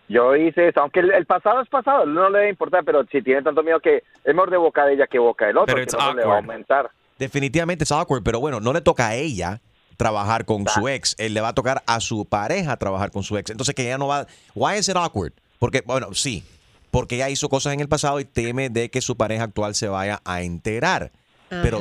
yo 0.09 0.35
hice 0.35 0.67
eso, 0.67 0.81
aunque 0.81 0.99
el, 0.99 1.11
el 1.11 1.25
pasado 1.25 1.61
es 1.61 1.69
pasado, 1.69 2.05
no 2.05 2.29
le 2.29 2.39
debe 2.39 2.49
importar, 2.51 2.83
pero 2.85 3.05
si 3.11 3.21
tiene 3.21 3.41
tanto 3.41 3.63
miedo 3.63 3.79
que 3.79 3.97
es 4.23 4.33
mejor 4.35 4.51
de 4.51 4.57
boca 4.57 4.85
de 4.85 4.93
ella 4.93 5.07
que 5.07 5.19
boca 5.19 5.45
del 5.47 5.57
otro, 5.57 5.75
Pero 5.75 5.85
que 5.87 5.97
no 5.97 6.13
le 6.13 6.25
va 6.25 6.33
a 6.33 6.37
aumentar. 6.37 6.89
Definitivamente 7.17 7.83
es 7.83 7.91
awkward, 7.91 8.23
pero 8.23 8.39
bueno, 8.39 8.59
no 8.59 8.73
le 8.73 8.81
toca 8.81 9.07
a 9.07 9.15
ella 9.15 9.61
trabajar 9.97 10.45
con 10.45 10.67
su 10.67 10.87
ex. 10.87 11.15
Él 11.19 11.33
le 11.33 11.41
va 11.41 11.49
a 11.49 11.53
tocar 11.53 11.83
a 11.85 11.99
su 11.99 12.25
pareja 12.25 12.75
trabajar 12.77 13.11
con 13.11 13.23
su 13.23 13.37
ex. 13.37 13.51
Entonces 13.51 13.75
que 13.75 13.83
ella 13.85 13.97
no 13.97 14.07
va... 14.07 14.25
Why 14.55 14.77
is 14.79 14.89
it 14.89 14.95
awkward? 14.97 15.33
Porque, 15.59 15.81
bueno, 15.85 16.13
sí, 16.13 16.43
porque 16.91 17.15
ella 17.15 17.29
hizo 17.29 17.47
cosas 17.47 17.73
en 17.73 17.79
el 17.79 17.87
pasado 17.87 18.19
y 18.19 18.25
teme 18.25 18.69
de 18.69 18.89
que 18.89 19.01
su 19.01 19.15
pareja 19.15 19.43
actual 19.43 19.75
se 19.75 19.87
vaya 19.87 20.19
a 20.25 20.41
enterar. 20.41 21.11
Pero 21.49 21.79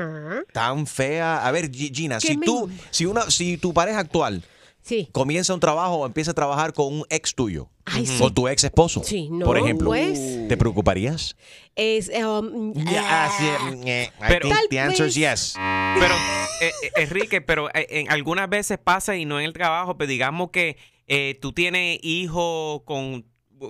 tan 0.53 0.87
fea. 0.87 1.47
A 1.47 1.51
ver, 1.51 1.71
Gi- 1.71 1.91
Gina, 1.95 2.19
¿Qué 2.19 2.29
si 2.29 2.37
me- 2.37 2.45
tú, 2.45 2.71
si 2.91 3.07
una, 3.07 3.23
si 3.31 3.57
tu 3.57 3.73
pareja 3.73 4.01
actual 4.01 4.43
Sí. 4.83 5.09
comienza 5.13 5.55
un 5.55 5.61
trabajo 5.61 5.95
o 5.95 6.07
empieza 6.07 6.33
a 6.33 6.35
trabajar 6.35 6.73
con 6.73 6.93
un 6.93 7.05
ex 7.09 7.35
tuyo, 7.35 7.69
Ay, 7.85 8.05
sí. 8.05 8.19
con 8.19 8.35
tu 8.35 8.49
ex 8.49 8.65
esposo, 8.65 9.03
Sí, 9.05 9.29
no, 9.31 9.47
por 9.47 9.57
ejemplo, 9.57 9.91
pues. 9.91 10.49
¿te 10.49 10.57
preocuparías? 10.57 11.37
Es, 11.77 12.09
um, 12.09 12.73
Yeah, 12.75 13.05
ah, 13.27 13.31
sí, 13.39 13.77
mm, 13.77 13.87
eh, 13.87 14.11
I 14.19 14.25
Pero- 14.29 14.49
think 14.49 14.55
Tal 14.59 14.69
the 14.71 14.81
answer 14.81 15.07
is 15.07 15.15
yes. 15.15 15.55
Pero, 15.99 16.15
eh, 16.61 16.71
eh, 16.83 16.91
Enrique, 17.03 17.41
pero 17.41 17.69
eh, 17.75 17.87
en 17.91 18.11
algunas 18.11 18.49
veces 18.49 18.79
pasa 18.79 19.17
y 19.17 19.25
no 19.25 19.39
en 19.39 19.47
el 19.47 19.53
trabajo, 19.53 19.97
pero 19.97 20.09
digamos 20.09 20.51
que 20.51 20.77
eh, 21.07 21.39
tú 21.41 21.53
tienes 21.53 21.99
hijo 22.03 22.83
con, 22.85 23.25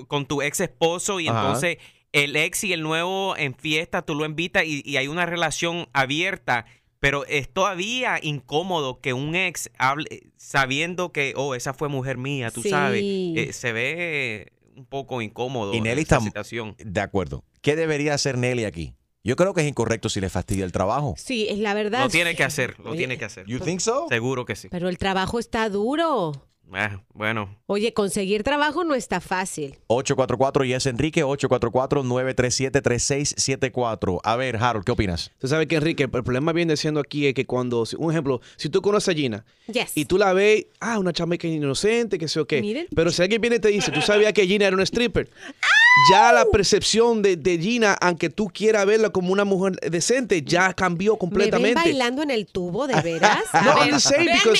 con 0.08 0.26
tu 0.26 0.40
ex 0.42 0.60
esposo 0.60 1.20
y 1.20 1.28
Ajá. 1.28 1.40
entonces 1.40 1.76
el 2.12 2.36
ex 2.36 2.64
y 2.64 2.72
el 2.72 2.82
nuevo 2.82 3.36
en 3.36 3.54
fiesta, 3.54 4.02
tú 4.02 4.14
lo 4.14 4.24
invitas 4.24 4.64
y, 4.64 4.82
y 4.84 4.96
hay 4.98 5.08
una 5.08 5.26
relación 5.26 5.88
abierta, 5.92 6.66
pero 7.02 7.26
es 7.26 7.52
todavía 7.52 8.20
incómodo 8.22 9.00
que 9.00 9.12
un 9.12 9.34
ex 9.34 9.68
hable 9.76 10.30
sabiendo 10.36 11.10
que, 11.10 11.34
oh, 11.36 11.56
esa 11.56 11.74
fue 11.74 11.88
mujer 11.88 12.16
mía, 12.16 12.52
tú 12.52 12.62
Sí. 12.62 12.70
sabes. 12.70 13.02
Eh, 13.02 13.50
se 13.52 13.72
ve 13.72 14.52
un 14.76 14.86
poco 14.86 15.20
incómodo 15.20 15.74
Y 15.74 15.80
Nelly 15.80 16.02
está- 16.02 16.20
situación. 16.20 16.76
De 16.78 17.00
acuerdo. 17.00 17.42
¿Qué 17.60 17.74
debería 17.74 18.14
hacer 18.14 18.38
Nelly 18.38 18.64
aquí? 18.66 18.94
Yo 19.24 19.34
creo 19.34 19.52
que 19.52 19.62
es 19.62 19.66
incorrecto 19.68 20.08
si 20.08 20.20
le 20.20 20.30
fastidia 20.30 20.64
el 20.64 20.70
trabajo. 20.70 21.14
sí, 21.18 21.48
es 21.50 21.58
la 21.58 21.74
verdad. 21.74 22.04
Lo 22.04 22.08
tiene 22.08 22.36
que 22.36 22.44
hacer, 22.44 22.78
lo 22.78 22.92
tiene 22.94 23.18
que 23.18 23.24
hacer. 23.24 23.46
You 23.46 23.58
think 23.58 23.80
so? 23.80 24.06
Seguro 24.08 24.44
que 24.44 24.54
sí. 24.54 24.68
Pero 24.70 24.88
el 24.88 24.96
trabajo 24.98 25.40
está 25.40 25.68
duro. 25.68 26.32
Ah, 26.74 27.02
bueno. 27.12 27.58
Oye, 27.66 27.92
conseguir 27.92 28.44
trabajo 28.44 28.82
no 28.84 28.94
está 28.94 29.20
fácil. 29.20 29.76
844 29.88 30.64
y 30.64 30.72
es 30.72 30.86
Enrique, 30.86 31.22
844-937-3674. 31.24 34.20
A 34.22 34.36
ver, 34.36 34.56
Harold, 34.56 34.84
¿qué 34.84 34.92
opinas? 34.92 35.30
Tú 35.38 35.48
sabes 35.48 35.66
que, 35.66 35.76
Enrique, 35.76 36.04
el 36.04 36.10
problema 36.10 36.52
viene 36.52 36.76
siendo 36.76 37.00
aquí 37.00 37.26
es 37.26 37.34
que 37.34 37.46
cuando, 37.46 37.84
un 37.98 38.10
ejemplo, 38.10 38.40
si 38.56 38.68
tú 38.70 38.80
conoces 38.80 39.14
a 39.14 39.16
Gina 39.16 39.44
Yes. 39.66 39.92
y 39.96 40.04
tú 40.06 40.18
la 40.18 40.32
ves, 40.32 40.66
ah, 40.80 40.98
una 40.98 41.12
chamaca 41.12 41.46
inocente, 41.46 42.18
que 42.18 42.28
sé 42.28 42.40
o 42.40 42.46
qué. 42.46 42.60
Miren. 42.60 42.86
Pero 42.94 43.10
si 43.10 43.22
alguien 43.22 43.40
viene 43.40 43.56
y 43.56 43.60
te 43.60 43.68
dice, 43.68 43.92
tú 43.92 44.00
sabías 44.00 44.32
que 44.32 44.46
Gina 44.46 44.66
era 44.66 44.74
una 44.74 44.84
stripper. 44.84 45.30
Ya 46.10 46.32
la 46.32 46.46
percepción 46.46 47.22
de, 47.22 47.36
de 47.36 47.58
Gina, 47.58 47.94
aunque 48.00 48.30
tú 48.30 48.48
quieras 48.48 48.86
verla 48.86 49.10
como 49.10 49.32
una 49.32 49.44
mujer 49.44 49.74
decente, 49.90 50.42
ya 50.42 50.72
cambió 50.72 51.12
¿Me 51.12 51.16
ven 51.16 51.18
completamente. 51.18 51.74
bailando 51.74 52.22
en 52.22 52.30
el 52.30 52.46
tubo, 52.46 52.86
de 52.86 53.00
veras? 53.00 53.38
No, 53.64 53.74
ver, 53.76 53.94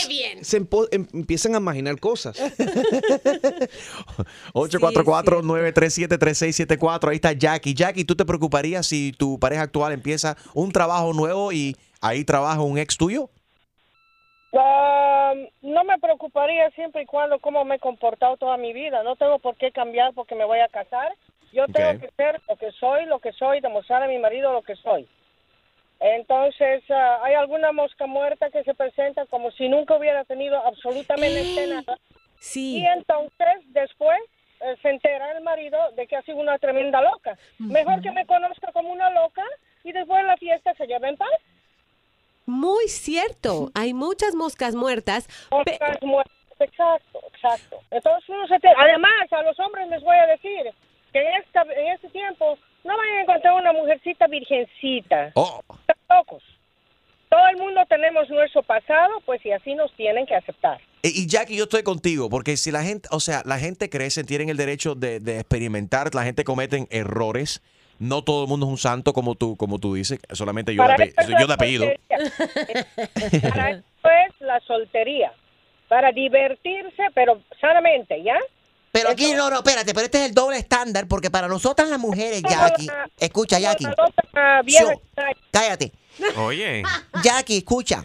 bien. 0.08 0.44
se 0.44 0.58
em- 0.58 0.68
empiezan 1.12 1.54
a 1.54 1.58
imaginar 1.58 1.98
cosas. 1.98 2.36
844-937-3674. 4.54 7.08
Ahí 7.08 7.16
está 7.16 7.32
Jackie. 7.32 7.74
Jackie, 7.74 8.04
¿tú 8.04 8.14
te 8.14 8.24
preocuparías 8.24 8.86
si 8.86 9.12
tu 9.16 9.38
pareja 9.38 9.62
actual 9.62 9.92
empieza 9.92 10.36
un 10.54 10.72
trabajo 10.72 11.12
nuevo 11.12 11.52
y 11.52 11.76
ahí 12.00 12.24
trabaja 12.24 12.60
un 12.60 12.78
ex 12.78 12.96
tuyo? 12.96 13.30
Ah, 14.54 15.34
no 15.62 15.84
me 15.84 15.98
preocuparía 15.98 16.70
siempre 16.70 17.02
y 17.02 17.06
cuando 17.06 17.38
cómo 17.38 17.64
me 17.64 17.76
he 17.76 17.78
comportado 17.78 18.36
toda 18.36 18.56
mi 18.56 18.72
vida. 18.72 19.02
No 19.02 19.16
tengo 19.16 19.38
por 19.38 19.56
qué 19.56 19.72
cambiar 19.72 20.12
porque 20.12 20.34
me 20.34 20.44
voy 20.44 20.60
a 20.60 20.68
casar. 20.68 21.14
Yo 21.52 21.66
tengo 21.66 22.00
que 22.00 22.10
ser 22.16 22.40
lo 22.48 22.56
que 22.56 22.70
soy, 22.72 23.06
lo 23.06 23.18
que 23.18 23.32
soy, 23.32 23.60
demostrar 23.60 24.02
a 24.02 24.08
mi 24.08 24.18
marido 24.18 24.52
lo 24.52 24.62
que 24.62 24.76
soy. 24.76 25.08
Entonces, 26.00 26.82
ah, 26.90 27.20
hay 27.22 27.34
alguna 27.34 27.72
mosca 27.72 28.06
muerta 28.06 28.50
que 28.50 28.64
se 28.64 28.74
presenta 28.74 29.24
como 29.26 29.50
si 29.52 29.68
nunca 29.68 29.96
hubiera 29.96 30.24
tenido 30.24 30.58
absolutamente 30.66 31.66
nada. 31.68 31.98
Sí. 32.40 32.78
Y 32.78 32.86
entonces, 32.86 33.56
después, 33.68 34.18
eh, 34.60 34.76
se 34.82 34.90
entera 34.90 35.32
el 35.32 35.42
marido 35.42 35.78
de 35.92 36.06
que 36.06 36.16
ha 36.16 36.22
sido 36.22 36.38
una 36.38 36.58
tremenda 36.58 37.00
loca. 37.00 37.36
Mejor 37.58 38.00
que 38.00 38.12
me 38.12 38.26
conozca 38.26 38.72
como 38.72 38.92
una 38.92 39.10
loca 39.10 39.44
y 39.84 39.92
después 39.92 40.20
en 40.20 40.26
la 40.26 40.36
fiesta 40.36 40.74
se 40.74 40.86
lleve 40.86 41.08
en 41.08 41.16
paz. 41.16 41.30
Muy 42.46 42.88
cierto. 42.88 43.70
Hay 43.74 43.94
muchas 43.94 44.34
moscas 44.34 44.74
muertas. 44.74 45.28
Moscas 45.50 45.98
muertas, 46.02 46.32
exacto, 46.60 47.20
exacto. 47.34 47.78
Entonces 47.90 48.28
uno 48.28 48.46
se 48.48 48.58
te- 48.58 48.68
Además, 48.76 49.12
a 49.30 49.42
los 49.42 49.58
hombres 49.60 49.88
les 49.88 50.02
voy 50.02 50.16
a 50.16 50.26
decir 50.26 50.62
que 51.12 51.20
en, 51.20 51.42
esta, 51.42 51.62
en 51.62 51.92
este 51.94 52.08
tiempo 52.08 52.58
no 52.84 52.96
van 52.96 53.06
a 53.08 53.20
encontrar 53.22 53.54
una 53.54 53.72
mujercita 53.72 54.26
virgencita. 54.26 55.26
Están 55.28 55.96
locos. 56.10 56.42
Todo 57.28 57.48
el 57.48 57.56
mundo 57.56 57.80
tenemos 57.88 58.28
nuestro 58.28 58.62
pasado, 58.62 59.20
pues 59.24 59.44
y 59.46 59.52
así 59.52 59.74
nos 59.74 59.90
tienen 59.96 60.26
que 60.26 60.34
aceptar. 60.34 60.80
Y 61.02 61.22
y 61.22 61.26
Jackie, 61.26 61.56
yo 61.56 61.64
estoy 61.64 61.82
contigo, 61.82 62.28
porque 62.28 62.56
si 62.58 62.70
la 62.70 62.82
gente, 62.82 63.08
o 63.10 63.20
sea, 63.20 63.42
la 63.46 63.58
gente 63.58 63.88
crece, 63.88 64.22
tienen 64.24 64.50
el 64.50 64.56
derecho 64.58 64.94
de, 64.94 65.18
de 65.18 65.38
experimentar, 65.40 66.14
la 66.14 66.24
gente 66.24 66.44
cometen 66.44 66.86
errores. 66.90 67.62
No 67.98 68.22
todo 68.24 68.44
el 68.44 68.48
mundo 68.48 68.66
es 68.66 68.70
un 68.72 68.78
santo, 68.78 69.12
como 69.12 69.34
tú, 69.36 69.56
como 69.56 69.78
tú 69.78 69.94
dices, 69.94 70.18
solamente 70.32 70.74
yo, 70.74 70.82
de, 70.82 71.14
yo 71.28 71.36
de 71.36 71.46
la 71.46 71.54
apellido. 71.54 71.84
soltería. 71.84 73.50
Para 73.50 73.70
eso 73.70 73.82
es 74.04 74.40
la 74.40 74.60
soltería. 74.66 75.32
Para 75.88 76.10
divertirse, 76.12 77.02
pero 77.14 77.40
sanamente, 77.60 78.22
¿ya? 78.22 78.34
Pero 78.92 79.08
aquí 79.10 79.32
no, 79.34 79.48
no, 79.50 79.56
espérate, 79.56 79.94
pero 79.94 80.04
este 80.04 80.18
es 80.22 80.28
el 80.30 80.34
doble 80.34 80.58
estándar 80.58 81.06
porque 81.08 81.30
para 81.30 81.48
nosotras 81.48 81.88
las 81.88 81.98
mujeres, 81.98 82.42
Jackie, 82.42 82.88
escucha, 83.18 83.58
Jackie, 83.58 83.86
vieja 84.64 84.84
Yo- 84.92 85.00
cállate. 85.50 85.92
Oye. 86.36 86.82
Jackie, 87.22 87.58
escucha, 87.58 88.04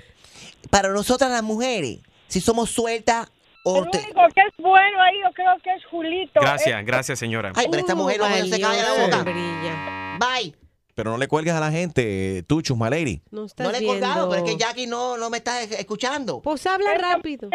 para 0.70 0.90
nosotras 0.90 1.30
las 1.30 1.44
mujeres, 1.44 2.00
si 2.28 2.40
somos 2.40 2.70
sueltas 2.70 3.30
o 3.70 3.84
El 3.84 3.92
te- 3.92 3.98
único 4.00 4.22
que 4.34 4.42
es 4.42 4.54
bueno 4.58 5.02
ahí 5.02 5.16
yo 5.24 5.32
creo 5.34 5.54
que 5.64 5.74
es 5.74 5.86
Julito. 5.86 6.40
Gracias, 6.42 6.86
gracias, 6.86 7.20
señora. 7.20 7.52
Ay, 7.56 7.68
pero 7.70 7.82
esta 7.82 7.96
mujer 7.96 8.20
no 8.20 8.28
se 8.28 8.60
calla 8.62 8.84
la 8.84 9.04
boca. 9.06 9.24
Brilla. 9.24 10.18
Bye. 10.20 10.56
Pero 10.96 11.12
no 11.12 11.18
le 11.18 11.28
cuelgues 11.28 11.54
a 11.54 11.60
la 11.60 11.70
gente, 11.72 12.44
tú, 12.48 12.62
Chusma 12.62 12.90
Lady. 12.90 13.22
No 13.30 13.46
No 13.58 13.72
le 13.72 13.78
he 13.78 13.86
colgado, 13.86 14.30
pero 14.30 14.44
es 14.46 14.52
que 14.52 14.58
Jackie 14.58 14.88
no, 14.88 15.16
no 15.18 15.30
me 15.30 15.38
está 15.38 15.62
escuchando. 15.62 16.42
Pues 16.42 16.66
habla 16.66 16.96
rápido. 16.98 17.50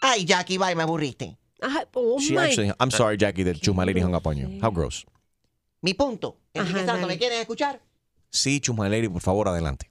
Ay, 0.00 0.24
Jackie, 0.24 0.58
bye, 0.58 0.74
me 0.76 0.82
aburriste. 0.84 1.36
Ajá, 1.60 1.84
oh 1.94 2.18
She 2.20 2.34
my- 2.34 2.38
actually, 2.44 2.72
I'm 2.78 2.90
sorry, 2.92 3.16
Jackie, 3.16 3.42
that 3.44 3.56
Chusma 3.56 3.84
Lady 3.84 4.00
hung 4.00 4.14
up 4.14 4.26
on 4.26 4.36
you. 4.36 4.48
How 4.62 4.70
gross. 4.70 5.04
Mi 5.82 5.94
punto. 5.94 6.36
Enrique 6.54 6.84
dale. 6.84 7.06
¿me 7.06 7.18
quieres 7.18 7.40
escuchar? 7.40 7.80
Sí, 8.30 8.60
Chusma 8.60 8.88
Lady, 8.88 9.08
por 9.08 9.22
favor, 9.22 9.48
adelante. 9.48 9.87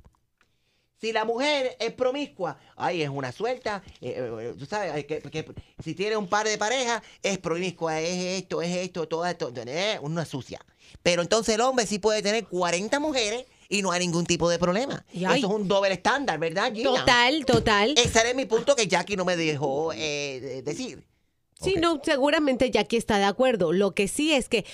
Si 0.99 1.11
la 1.11 1.25
mujer 1.25 1.77
es 1.79 1.93
promiscua, 1.93 2.57
ay, 2.75 3.03
es 3.03 3.09
una 3.09 3.31
suelta, 3.31 3.83
eh, 4.01 4.15
eh, 4.17 4.53
tú 4.57 4.65
sabes, 4.65 4.95
eh, 4.95 5.05
que, 5.05 5.21
que 5.21 5.45
si 5.83 5.93
tiene 5.93 6.17
un 6.17 6.27
par 6.27 6.47
de 6.47 6.57
parejas, 6.57 7.03
es 7.21 7.37
promiscua, 7.37 7.99
es 8.01 8.41
esto, 8.41 8.61
es 8.63 8.75
esto, 8.75 9.07
todo 9.07 9.25
esto, 9.25 9.53
es 9.55 9.99
una 10.01 10.25
sucia. 10.25 10.59
Pero 11.03 11.21
entonces 11.21 11.53
el 11.55 11.61
hombre 11.61 11.85
sí 11.85 11.99
puede 11.99 12.21
tener 12.23 12.47
40 12.47 12.99
mujeres 12.99 13.45
y 13.69 13.81
no 13.81 13.91
hay 13.91 13.99
ningún 13.99 14.25
tipo 14.25 14.49
de 14.49 14.57
problema. 14.57 15.05
Y 15.13 15.25
ay. 15.25 15.39
Eso 15.39 15.47
es 15.47 15.53
un 15.53 15.67
doble 15.67 15.93
estándar, 15.93 16.39
¿verdad, 16.39 16.73
Gina? 16.73 16.89
Total, 16.89 17.45
total. 17.45 17.93
Ese 17.97 18.19
era 18.19 18.33
mi 18.33 18.45
punto 18.45 18.75
que 18.75 18.87
Jackie 18.87 19.15
no 19.15 19.25
me 19.25 19.35
dejó 19.35 19.93
eh, 19.93 20.39
de- 20.41 20.61
decir. 20.63 21.03
Sí, 21.61 21.75
no, 21.79 21.99
seguramente 22.03 22.69
Jackie 22.69 22.97
está 22.97 23.17
de 23.17 23.25
acuerdo. 23.25 23.73
Lo 23.73 23.91
que 23.93 24.07
sí 24.07 24.33
es 24.33 24.47
que 24.47 24.65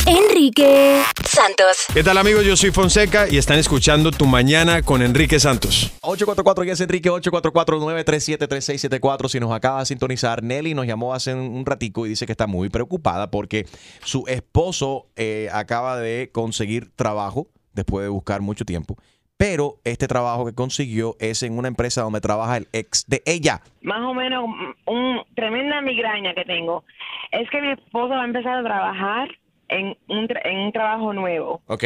Enrique 0.06 1.02
Santos. 1.28 1.76
¿Qué 1.92 2.02
tal 2.02 2.16
amigos? 2.16 2.44
Yo 2.44 2.56
soy 2.56 2.70
Fonseca 2.70 3.28
y 3.28 3.36
están 3.36 3.58
escuchando 3.58 4.10
Tu 4.10 4.24
Mañana 4.26 4.80
con 4.82 5.02
Enrique 5.02 5.38
Santos. 5.38 5.90
844 6.00 6.64
y 6.64 6.70
es 6.70 6.80
Enrique 6.80 7.10
844-937-3674. 7.10 9.28
Si 9.28 9.38
nos 9.40 9.52
acaba 9.52 9.80
de 9.80 9.86
sintonizar, 9.86 10.42
Nelly 10.42 10.72
nos 10.74 10.86
llamó 10.86 11.12
hace 11.14 11.34
un 11.34 11.64
ratico 11.80 12.06
y 12.06 12.10
dice 12.10 12.26
que 12.26 12.32
está 12.32 12.46
muy 12.46 12.68
preocupada 12.68 13.30
porque 13.30 13.64
su 14.04 14.24
esposo 14.28 15.06
eh, 15.16 15.48
acaba 15.52 15.98
de 15.98 16.30
conseguir 16.32 16.90
trabajo 16.94 17.46
después 17.72 18.04
de 18.04 18.10
buscar 18.10 18.40
mucho 18.42 18.64
tiempo. 18.64 18.96
Pero 19.38 19.76
este 19.84 20.06
trabajo 20.06 20.44
que 20.44 20.52
consiguió 20.54 21.16
es 21.18 21.42
en 21.42 21.56
una 21.56 21.68
empresa 21.68 22.02
donde 22.02 22.20
trabaja 22.20 22.58
el 22.58 22.68
ex 22.74 23.06
de 23.08 23.22
ella. 23.24 23.62
más 23.80 24.02
o 24.02 24.12
menos 24.12 24.44
mm, 24.46 24.90
un 24.90 25.20
tremenda 25.34 25.80
migraña 25.80 26.34
que 26.34 26.44
tengo 26.44 26.84
es 27.32 27.48
que 27.48 27.62
mi 27.62 27.70
esposo 27.72 28.10
va 28.10 28.22
a 28.22 28.26
empezar 28.26 28.58
a 28.58 28.62
trabajar 28.62 29.28
en 29.68 29.96
un, 30.08 30.28
en 30.44 30.58
un 30.58 30.72
trabajo 30.72 31.14
nuevo 31.14 31.62
Ok. 31.68 31.84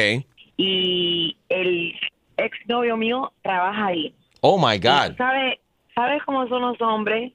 y 0.56 1.36
el 1.48 1.92
ex 2.38 2.56
novio 2.66 2.96
mío 2.96 3.32
trabaja 3.42 3.86
ahí. 3.86 4.12
Oh 4.40 4.58
my 4.58 4.78
God. 4.78 5.16
¿Sabes 5.16 5.58
sabes 5.94 6.20
cómo 6.24 6.48
son 6.48 6.62
los 6.62 6.80
hombres? 6.80 7.32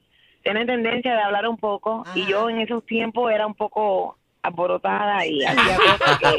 Tienen 0.52 0.66
tendencia 0.66 1.14
de 1.14 1.22
hablar 1.22 1.46
un 1.46 1.56
poco 1.58 2.04
y 2.12 2.26
yo 2.26 2.50
en 2.50 2.60
esos 2.60 2.84
tiempos 2.84 3.30
era 3.30 3.46
un 3.46 3.54
poco 3.54 4.16
alborotada 4.42 5.24
y 5.24 5.44
hacía 5.46 5.76
cosas 5.76 6.18
que 6.18 6.36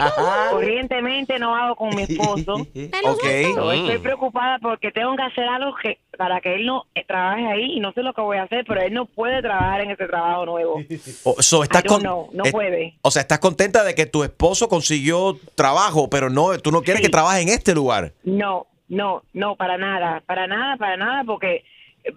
corrientemente 0.49 1.39
no 1.39 1.55
hago 1.55 1.75
con 1.77 1.95
mi 1.95 2.01
esposo. 2.01 2.55
Ok. 3.05 3.23
So, 3.55 3.71
Estoy 3.71 3.97
Mm. 3.99 4.01
preocupada 4.01 4.59
porque 4.59 4.91
tengo 4.91 5.15
que 5.15 5.21
hacer 5.23 5.45
algo 5.45 5.73
que 5.81 5.99
para 6.17 6.41
que 6.41 6.55
él 6.55 6.65
no 6.65 6.83
eh, 6.93 7.05
trabaje 7.07 7.47
ahí 7.47 7.77
y 7.77 7.79
no 7.79 7.93
sé 7.93 8.03
lo 8.03 8.13
que 8.13 8.19
voy 8.21 8.35
a 8.37 8.43
hacer, 8.43 8.65
pero 8.67 8.81
él 8.81 8.93
no 8.93 9.05
puede 9.05 9.41
trabajar 9.41 9.79
en 9.81 9.91
ese 9.91 10.05
trabajo 10.07 10.45
nuevo. 10.45 10.81
O, 11.23 11.41
so, 11.41 11.63
estás 11.63 11.85
I 11.85 11.87
don't 11.87 12.03
con- 12.03 12.11
know, 12.11 12.29
no 12.33 12.43
eh, 12.45 12.51
puede. 12.51 12.95
O 13.01 13.11
sea, 13.11 13.21
estás 13.21 13.39
contenta 13.39 13.83
de 13.85 13.95
que 13.95 14.05
tu 14.07 14.23
esposo 14.25 14.67
consiguió 14.67 15.37
trabajo, 15.55 16.09
pero 16.09 16.29
no, 16.29 16.57
tú 16.59 16.69
no 16.71 16.81
quieres 16.81 16.99
Sí. 17.01 17.05
que 17.07 17.11
trabaje 17.11 17.41
en 17.43 17.47
este 17.49 17.73
lugar. 17.73 18.11
No, 18.25 18.67
no, 18.89 19.23
no, 19.33 19.55
para 19.55 19.77
nada, 19.77 20.21
para 20.25 20.47
nada, 20.47 20.75
para 20.75 20.97
nada, 20.97 21.23
porque 21.23 21.63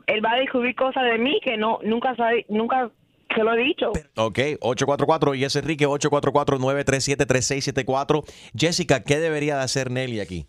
él 0.07 0.25
va 0.25 0.33
a 0.33 0.37
descubrir 0.37 0.75
cosas 0.75 1.05
de 1.05 1.19
mí 1.19 1.39
que 1.43 1.57
no 1.57 1.79
nunca 1.83 2.15
sabe, 2.17 2.45
nunca 2.49 2.91
se 3.35 3.43
lo 3.43 3.55
he 3.55 3.59
dicho. 3.59 3.91
Ok, 4.17 4.39
844 4.61 5.35
y 5.35 5.45
es 5.45 5.57
Enrique 5.57 5.87
844-937-3674. 5.87 8.23
Jessica, 8.57 9.03
¿qué 9.03 9.19
debería 9.19 9.57
de 9.57 9.63
hacer 9.63 9.91
Nelly 9.91 10.21
aquí? 10.21 10.47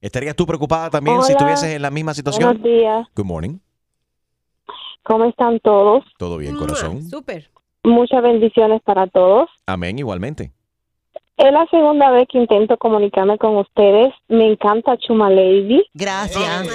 ¿Estarías 0.00 0.36
tú 0.36 0.46
preocupada 0.46 0.90
también 0.90 1.20
si 1.22 1.32
estuvieses 1.32 1.74
en 1.74 1.82
la 1.82 1.90
misma 1.90 2.14
situación? 2.14 2.44
Buenos 2.44 2.62
días. 2.62 3.08
Good 3.16 3.24
morning. 3.24 3.58
¿Cómo 5.02 5.24
están 5.24 5.58
todos? 5.60 6.04
Todo 6.18 6.36
bien, 6.36 6.56
corazón. 6.56 7.02
Súper. 7.02 7.50
Muchas 7.82 8.22
bendiciones 8.22 8.82
para 8.82 9.06
todos. 9.06 9.48
Amén, 9.66 9.98
igualmente. 9.98 10.52
Es 11.38 11.52
la 11.52 11.66
segunda 11.70 12.10
vez 12.10 12.26
que 12.28 12.36
intento 12.38 12.76
comunicarme 12.78 13.38
con 13.38 13.56
ustedes. 13.58 14.12
Me 14.26 14.50
encanta 14.50 14.96
Chuma 14.96 15.30
Lady. 15.30 15.84
Gracias. 15.94 16.66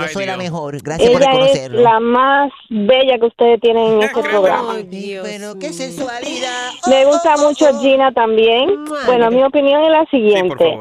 Yo 0.00 0.08
soy 0.08 0.26
la 0.26 0.36
mejor. 0.36 0.80
Gracias 0.80 1.10
por 1.10 1.20
Ella 1.20 1.30
es 1.32 1.36
reconocerlo. 1.36 1.80
la 1.82 1.98
más 1.98 2.52
bella 2.70 3.18
que 3.18 3.26
ustedes 3.26 3.60
tienen 3.60 3.94
en 3.94 4.02
este 4.02 4.22
programa. 4.22 4.74
Bueno, 4.74 5.58
qué 5.60 5.72
sensualidad. 5.72 6.70
Me 6.88 7.04
gusta 7.04 7.36
mucho 7.36 7.76
Gina 7.80 8.12
también. 8.12 8.84
Bueno, 9.06 9.28
mi 9.32 9.42
opinión 9.42 9.82
es 9.82 9.90
la 9.90 10.06
siguiente. 10.06 10.78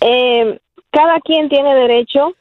Eh, 0.00 0.60
cada 0.90 1.18
quien 1.20 1.48
tiene 1.48 1.74
derecho 1.74 2.32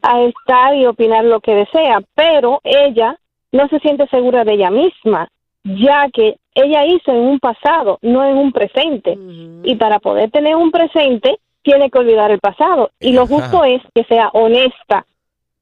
a 0.00 0.22
estar 0.22 0.74
y 0.76 0.86
opinar 0.86 1.24
lo 1.26 1.40
que 1.40 1.54
desea, 1.54 2.00
pero 2.14 2.60
ella 2.64 3.18
no 3.52 3.68
se 3.68 3.78
siente 3.80 4.06
segura 4.08 4.44
de 4.44 4.54
ella 4.54 4.70
misma, 4.70 5.28
ya 5.62 6.08
que 6.10 6.36
ella 6.54 6.86
hizo 6.86 7.10
en 7.10 7.18
un 7.18 7.40
pasado, 7.40 7.98
no 8.02 8.24
en 8.24 8.36
un 8.36 8.52
presente. 8.52 9.18
Y 9.64 9.74
para 9.76 9.98
poder 9.98 10.30
tener 10.30 10.56
un 10.56 10.70
presente, 10.70 11.38
tiene 11.62 11.90
que 11.90 11.98
olvidar 11.98 12.30
el 12.30 12.38
pasado. 12.38 12.90
Y 13.00 13.12
lo 13.12 13.26
justo 13.26 13.64
es 13.64 13.82
que 13.94 14.04
sea 14.04 14.28
honesta, 14.32 15.06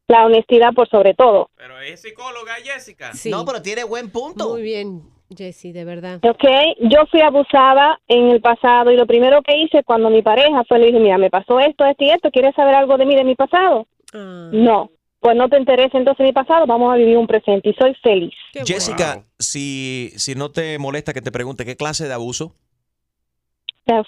la 0.08 0.26
honestidad 0.26 0.75
por 0.75 0.88
sobre 0.88 1.14
todo. 1.14 1.49
Pero 1.56 1.80
es 1.80 2.02
psicóloga, 2.02 2.54
Jessica. 2.62 3.12
Sí. 3.14 3.30
No, 3.30 3.44
pero 3.44 3.62
tiene 3.62 3.84
buen 3.84 4.11
punto. 4.11 4.50
Muy 4.50 4.62
bien, 4.62 5.02
Jessy, 5.34 5.72
de 5.72 5.84
verdad. 5.84 6.20
Ok, 6.22 6.44
yo 6.80 7.06
fui 7.11 7.20
abusada 7.20 7.99
en 8.08 8.28
el 8.28 8.40
pasado 8.40 8.90
y 8.90 8.96
lo 8.96 9.06
primero 9.06 9.40
que 9.42 9.56
hice 9.56 9.82
cuando 9.84 10.11
mi 10.11 10.22
pareja 10.22 10.64
fue 10.64 10.78
le 10.78 10.87
dije, 10.87 10.99
mira, 10.99 11.18
me 11.18 11.30
pasó 11.30 11.58
esto, 11.61 11.87
esto 11.87 12.04
y 12.04 12.11
esto, 12.11 12.30
¿quieres 12.30 12.54
saber 12.54 12.75
algo 12.75 12.99
de 12.99 13.06
mí, 13.06 13.16
de 13.16 13.25
mi 13.25 13.34
pasado? 13.34 13.87
Ah. 14.12 14.50
No, 14.52 14.90
pues 15.22 15.36
no 15.36 15.48
te 15.48 15.56
interesa 15.56 15.96
entonces 15.96 16.24
mi 16.26 16.32
pasado, 16.32 16.66
vamos 16.66 16.92
a 16.92 16.96
vivir 16.96 17.16
un 17.16 17.28
presente 17.28 17.70
y 17.70 17.74
soy 17.74 17.94
feliz. 18.02 18.34
Jessica, 18.66 19.24
si, 19.38 20.10
si 20.16 20.34
no 20.34 20.50
te 20.50 20.78
molesta 20.78 21.12
que 21.14 21.22
te 21.22 21.30
pregunte 21.30 21.64
qué 21.64 21.76
clase 21.76 22.08
de 22.08 22.12
abuso. 22.12 22.54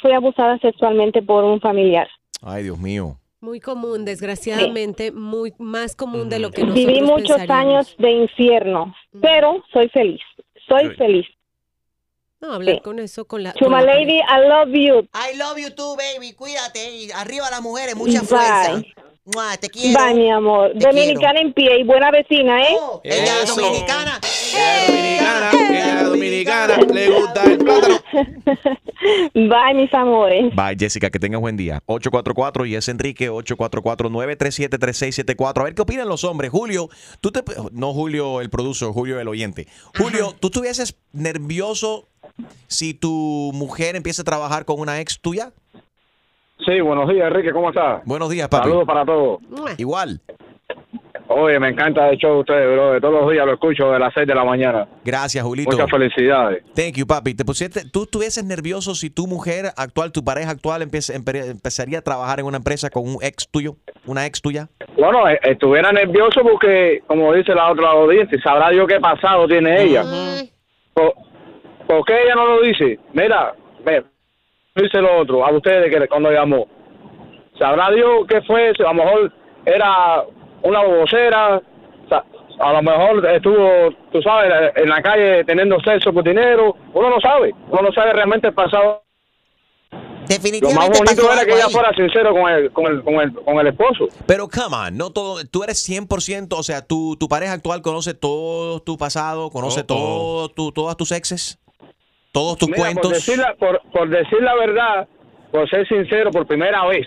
Fui 0.03 0.13
abusada 0.13 0.59
sexualmente 0.59 1.23
por 1.23 1.45
un 1.45 1.61
familiar. 1.61 2.09
Ay, 2.43 2.65
Dios 2.65 2.79
mío. 2.79 3.17
Muy 3.41 3.61
común, 3.61 4.05
desgraciadamente, 4.05 5.13
muy 5.13 5.53
más 5.59 5.95
común 5.95 6.29
de 6.29 6.39
lo 6.41 6.51
que 6.51 6.63
nosotros 6.63 6.87
Viví 6.87 7.01
muchos 7.03 7.37
pensaríamos. 7.37 7.51
años 7.75 7.95
de 7.99 8.11
infierno, 8.11 8.95
pero 9.21 9.63
soy 9.73 9.89
feliz, 9.91 10.21
soy 10.69 10.89
Sí. 10.91 10.97
feliz. 10.97 11.27
No, 12.41 12.53
hablar 12.55 12.77
Sí. 12.77 12.81
con 12.83 12.99
eso, 12.99 13.25
con 13.27 13.43
la... 13.43 13.53
Chuma 13.55 13.79
con 13.79 13.87
la 13.87 13.95
Lady, 13.95 14.17
I 14.17 14.49
love 14.49 14.73
you. 14.75 15.09
I 15.15 15.37
love 15.39 15.59
you 15.59 15.71
too, 15.75 15.97
baby. 15.97 16.33
Cuídate. 16.35 16.95
Y 16.97 17.11
arriba 17.13 17.49
las 17.51 17.63
mujeres, 17.63 17.95
mucha 17.97 18.21
Bye. 18.21 18.27
fuerza. 18.29 18.83
Mua, 19.27 19.57
te 19.57 19.71
quiero. 19.71 19.99
Bye, 19.99 20.15
mi 20.15 20.31
amor. 20.31 20.73
Te 20.79 20.87
Dominicana 20.87 21.41
en 21.41 21.55
pie 21.55 21.81
y 21.81 21.85
buena 21.85 22.11
vecina, 22.11 22.63
¿eh? 22.63 22.77
Ella 23.05 23.43
es 23.43 23.57
dominicana. 23.57 24.21
Dominicana, 24.87 25.51
ella 25.71 26.01
es 26.01 26.05
dominicana, 26.09 26.77
le 26.93 27.09
gusta 27.09 27.45
el 27.45 27.57
plátano. 27.57 27.99
Bye, 29.35 29.75
mis 29.75 29.95
amores. 29.95 30.55
Bye, 30.55 30.77
Jessica, 30.79 31.09
que 31.09 31.19
tengas 31.19 31.41
buen 31.41 31.57
día. 31.57 31.81
844 31.87 32.67
y 32.67 32.75
es 32.75 32.87
Enrique 32.89 33.31
844-937-3674. 33.31 35.59
A 35.59 35.63
ver 35.65 35.75
qué 35.75 35.81
opinan 35.81 36.07
los 36.07 36.23
hombres. 36.25 36.51
Julio, 36.51 36.91
tú 37.23 37.33
te. 37.33 37.43
No 37.73 37.95
Julio 37.95 38.43
el 38.43 38.51
productor, 38.51 38.93
Julio 38.93 39.19
el 39.19 39.29
oyente. 39.29 39.67
Julio, 39.99 40.37
¿tú 40.39 40.49
estuvieses 40.49 40.97
nervioso 41.13 42.11
si 42.67 42.93
tu 42.93 43.53
mujer 43.55 43.97
empieza 43.97 44.21
a 44.21 44.27
trabajar 44.27 44.67
con 44.67 44.81
una 44.81 45.01
ex 45.01 45.19
tuya? 45.19 45.55
Sí, 46.67 46.81
buenos 46.81 47.09
días, 47.09 47.27
Enrique, 47.29 47.53
¿cómo 47.53 47.69
estás? 47.71 48.03
Buenos 48.05 48.31
días, 48.31 48.49
papi. 48.49 48.65
Saludos 48.69 48.87
para 48.87 49.05
todos. 49.05 49.41
Igual. 49.79 50.21
Oye, 51.27 51.59
me 51.59 51.71
encanta 51.71 52.11
el 52.11 52.19
show 52.19 52.35
de 52.35 52.41
ustedes, 52.41 52.73
bro. 52.73 53.01
Todos 53.01 53.23
los 53.23 53.31
días 53.33 53.47
lo 53.47 53.55
escucho 53.55 53.91
de 53.91 53.99
las 53.99 54.13
6 54.15 54.27
de 54.27 54.35
la 54.35 54.45
mañana. 54.45 54.87
Gracias, 55.05 55.43
Julito. 55.43 55.71
Muchas 55.73 55.91
felicidades. 55.91 56.63
Thank 56.75 56.95
you, 56.97 57.07
papi. 57.07 57.35
¿Te 57.35 57.45
pusiste, 57.45 57.81
¿Tú 57.91 58.05
estuvieses 58.05 58.45
nervioso 58.45 58.95
si 58.95 59.11
tu 59.11 59.27
mujer 59.27 59.67
actual, 59.77 60.13
tu 60.13 60.23
pareja 60.23 60.51
actual, 60.51 60.83
empieza- 60.83 61.15
empe- 61.15 61.51
empezaría 61.51 61.99
a 61.99 62.03
trabajar 62.03 62.41
en 62.41 62.47
una 62.47 62.59
empresa 62.59 62.89
con 62.91 63.03
un 63.09 63.17
ex 63.23 63.49
tuyo? 63.51 63.77
¿Una 64.07 64.27
ex 64.27 64.41
tuya? 64.41 64.69
Bueno, 64.97 65.29
eh, 65.29 65.41
estuviera 65.43 65.91
nervioso 65.93 66.41
porque, 66.43 67.03
como 67.07 67.33
dice 67.33 67.55
la 67.55 67.73
otra 67.73 67.89
audiencia, 67.91 68.39
sabrá 68.43 68.71
Dios 68.71 68.87
qué 68.87 69.01
pasado 69.01 69.49
tiene 69.49 69.83
ella. 69.83 70.05
¿Por, 70.93 71.15
por 71.89 72.05
qué 72.05 72.23
ella 72.23 72.35
no 72.37 72.47
lo 72.47 72.61
dice? 72.63 72.99
Mira, 73.15 73.55
ve, 73.85 74.05
dice 74.83 75.01
lo 75.01 75.21
otro, 75.21 75.45
a 75.47 75.53
ustedes 75.53 75.89
que 75.91 76.09
cuando 76.09 76.31
llamó. 76.33 76.67
Sabrá 77.59 77.91
Dios 77.93 78.27
qué 78.29 78.43
fue, 78.43 78.71
a 78.71 78.83
lo 78.83 78.95
mejor 78.95 79.33
era 79.65 80.25
una 80.63 80.83
vocera, 80.83 81.63
a 82.61 82.73
lo 82.73 82.83
mejor 82.83 83.25
estuvo, 83.27 83.91
tú 84.13 84.21
sabes, 84.23 84.73
en 84.77 84.89
la 84.89 85.01
calle 85.01 85.45
teniendo 85.45 85.79
sexo 85.81 86.13
por 86.13 86.25
dinero. 86.25 86.75
Uno 86.93 87.11
no 87.11 87.21
sabe, 87.21 87.55
uno 87.71 87.83
no 87.83 87.93
sabe 87.93 88.13
realmente 88.15 88.49
el 88.49 88.55
pasado. 88.55 89.03
Lo 89.93 89.99
más 89.99 90.29
Definitivamente 90.29 90.99
bonito 90.99 91.23
pasó 91.23 91.33
era 91.35 91.45
que 91.45 91.53
ella 91.53 91.67
ahí. 91.67 91.73
fuera 91.73 91.93
sincero 91.95 92.33
con 92.33 92.51
el, 92.51 92.73
con 92.73 92.87
el, 92.87 93.03
con 93.05 93.15
el, 93.21 93.33
con 93.35 93.59
el 93.59 93.67
esposo. 93.69 94.09
Pero, 94.27 94.49
come 94.49 94.75
on, 94.77 94.97
no 94.97 95.11
todo, 95.11 95.45
tú 95.45 95.63
eres 95.63 95.89
100%, 95.89 96.49
o 96.59 96.63
sea, 96.63 96.85
tu, 96.85 97.15
tu 97.17 97.29
pareja 97.29 97.53
actual 97.53 97.83
conoce 97.83 98.15
todo 98.15 98.81
tu 98.81 98.97
pasado, 98.97 99.51
conoce 99.51 99.81
Oh, 99.83 99.85
todo 99.85 100.49
tu, 100.49 100.73
todas 100.73 100.97
tus 100.97 101.13
exes, 101.13 101.59
todos 102.35 102.59
tus 102.59 102.69
Mira, 102.69 102.81
cuentos. 102.81 103.03
Por 103.07 103.13
decir, 103.15 103.39
la, 103.39 103.55
por, 103.55 103.81
por 103.93 104.09
decir 104.11 104.43
la 104.43 104.55
verdad, 104.57 105.09
por 105.53 105.71
ser 105.71 105.87
sincero, 105.89 106.31
por 106.33 106.47
primera 106.47 106.85
vez, 106.87 107.07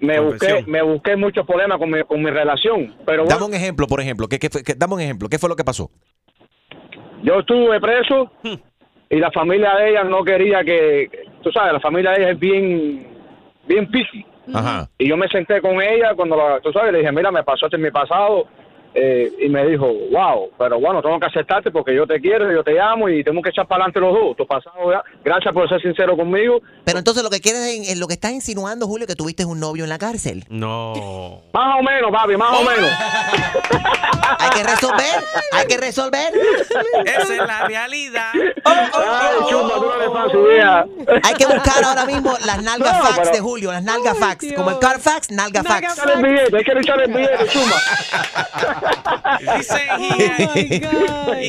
me 0.00 0.18
busqué, 0.18 0.64
me 0.66 0.82
busqué 0.82 1.14
muchos 1.16 1.46
problemas 1.46 1.78
con 1.78 1.90
mi, 1.90 2.02
con 2.04 2.22
mi 2.22 2.30
relación. 2.30 2.94
Pero 3.06 3.26
Dame 3.26 3.44
un 3.44 3.54
ejemplo, 3.54 3.86
por 3.86 4.00
ejemplo. 4.00 4.26
¿qué, 4.26 4.38
qué 4.38 4.48
fue- 4.50 4.62
qué- 4.64 4.74
dame 4.74 4.94
un 4.94 5.00
ejemplo. 5.02 5.28
¿Qué 5.28 5.38
fue 5.38 5.48
lo 5.48 5.56
que 5.56 5.64
pasó? 5.64 5.90
yo 7.22 7.38
estuve 7.40 7.80
preso 7.80 8.30
y 9.08 9.16
la 9.16 9.30
familia 9.30 9.76
de 9.76 9.90
ella 9.90 10.04
no 10.04 10.22
quería 10.24 10.62
que, 10.62 11.08
tú 11.42 11.50
sabes, 11.52 11.72
la 11.72 11.80
familia 11.80 12.10
de 12.10 12.16
ella 12.22 12.30
es 12.32 12.38
bien, 12.38 13.06
bien 13.66 13.90
picky. 13.90 14.26
Ajá. 14.52 14.90
Y 14.98 15.08
yo 15.08 15.16
me 15.16 15.26
senté 15.28 15.62
con 15.62 15.80
ella 15.80 16.14
cuando, 16.14 16.36
la, 16.36 16.60
tú 16.60 16.70
sabes, 16.70 16.92
le 16.92 16.98
dije, 16.98 17.12
mira, 17.12 17.30
me 17.30 17.42
pasó 17.42 17.64
esto 17.66 17.76
en 17.76 17.82
mi 17.82 17.90
pasado. 17.90 18.46
Eh, 18.94 19.32
y 19.40 19.48
me 19.48 19.66
dijo, 19.66 19.86
wow, 20.12 20.50
pero 20.58 20.78
bueno, 20.80 21.02
tengo 21.02 21.18
que 21.18 21.26
aceptarte 21.26 21.70
porque 21.70 21.94
yo 21.94 22.06
te 22.06 22.20
quiero, 22.20 22.50
yo 22.52 22.62
te 22.62 22.80
amo 22.80 23.08
y 23.08 23.24
tenemos 23.24 23.42
que 23.42 23.50
echar 23.50 23.66
para 23.66 23.84
adelante 23.84 24.00
los 24.00 24.12
dos. 24.14 24.36
Tu 24.36 24.46
pasado, 24.46 24.90
ya. 24.92 25.02
gracias 25.24 25.52
por 25.52 25.68
ser 25.68 25.80
sincero 25.82 26.16
conmigo. 26.16 26.60
Pero 26.84 26.98
entonces 26.98 27.22
lo 27.22 27.30
que 27.30 27.40
quieres, 27.40 27.88
en- 27.90 27.98
lo 28.00 28.06
que 28.06 28.14
estás 28.14 28.32
insinuando, 28.32 28.86
Julio, 28.86 29.06
que 29.06 29.14
tuviste 29.16 29.44
un 29.44 29.58
novio 29.60 29.84
en 29.84 29.90
la 29.90 29.98
cárcel. 29.98 30.44
No. 30.48 31.42
Más 31.52 31.78
o 31.78 31.82
menos, 31.82 32.10
papi, 32.12 32.36
más 32.36 32.58
o 32.60 32.62
menos. 32.64 32.90
Hay 34.38 34.50
que 34.50 34.62
resolver, 34.64 35.24
hay 35.52 35.66
que 35.66 35.76
resolver. 35.76 36.32
Esa 37.04 37.20
es 37.34 37.38
la 37.46 37.66
realidad. 37.66 38.30
Ay, 38.64 39.36
chumba, 39.50 39.74
tú 39.76 39.84
no 39.86 39.98
le 39.98 40.08
pasas 40.10 40.34
idea. 40.34 40.86
Hay 41.22 41.34
que 41.34 41.46
buscar 41.46 41.84
ahora 41.84 42.04
mismo 42.06 42.34
las 42.46 42.62
nalgas 42.62 42.98
No, 42.98 43.04
fax 43.04 43.18
pero- 43.18 43.30
de 43.32 43.40
Julio, 43.40 43.72
las 43.72 43.82
nalgas 43.82 44.18
fax. 44.18 44.46
Como 44.56 44.70
el 44.70 44.78
Carfax, 44.78 45.30
nalga 45.30 45.62
fax. 45.62 45.92
Echar 45.98 46.10
el 46.16 46.22
billete, 46.22 46.56
hay 46.56 46.64
que 46.64 46.72
echar 46.72 47.00
el 47.02 47.12
billete, 47.12 47.46
chumba. 47.48 47.76
Dice 49.58 49.78
he, 49.98 50.74
he 50.74 50.78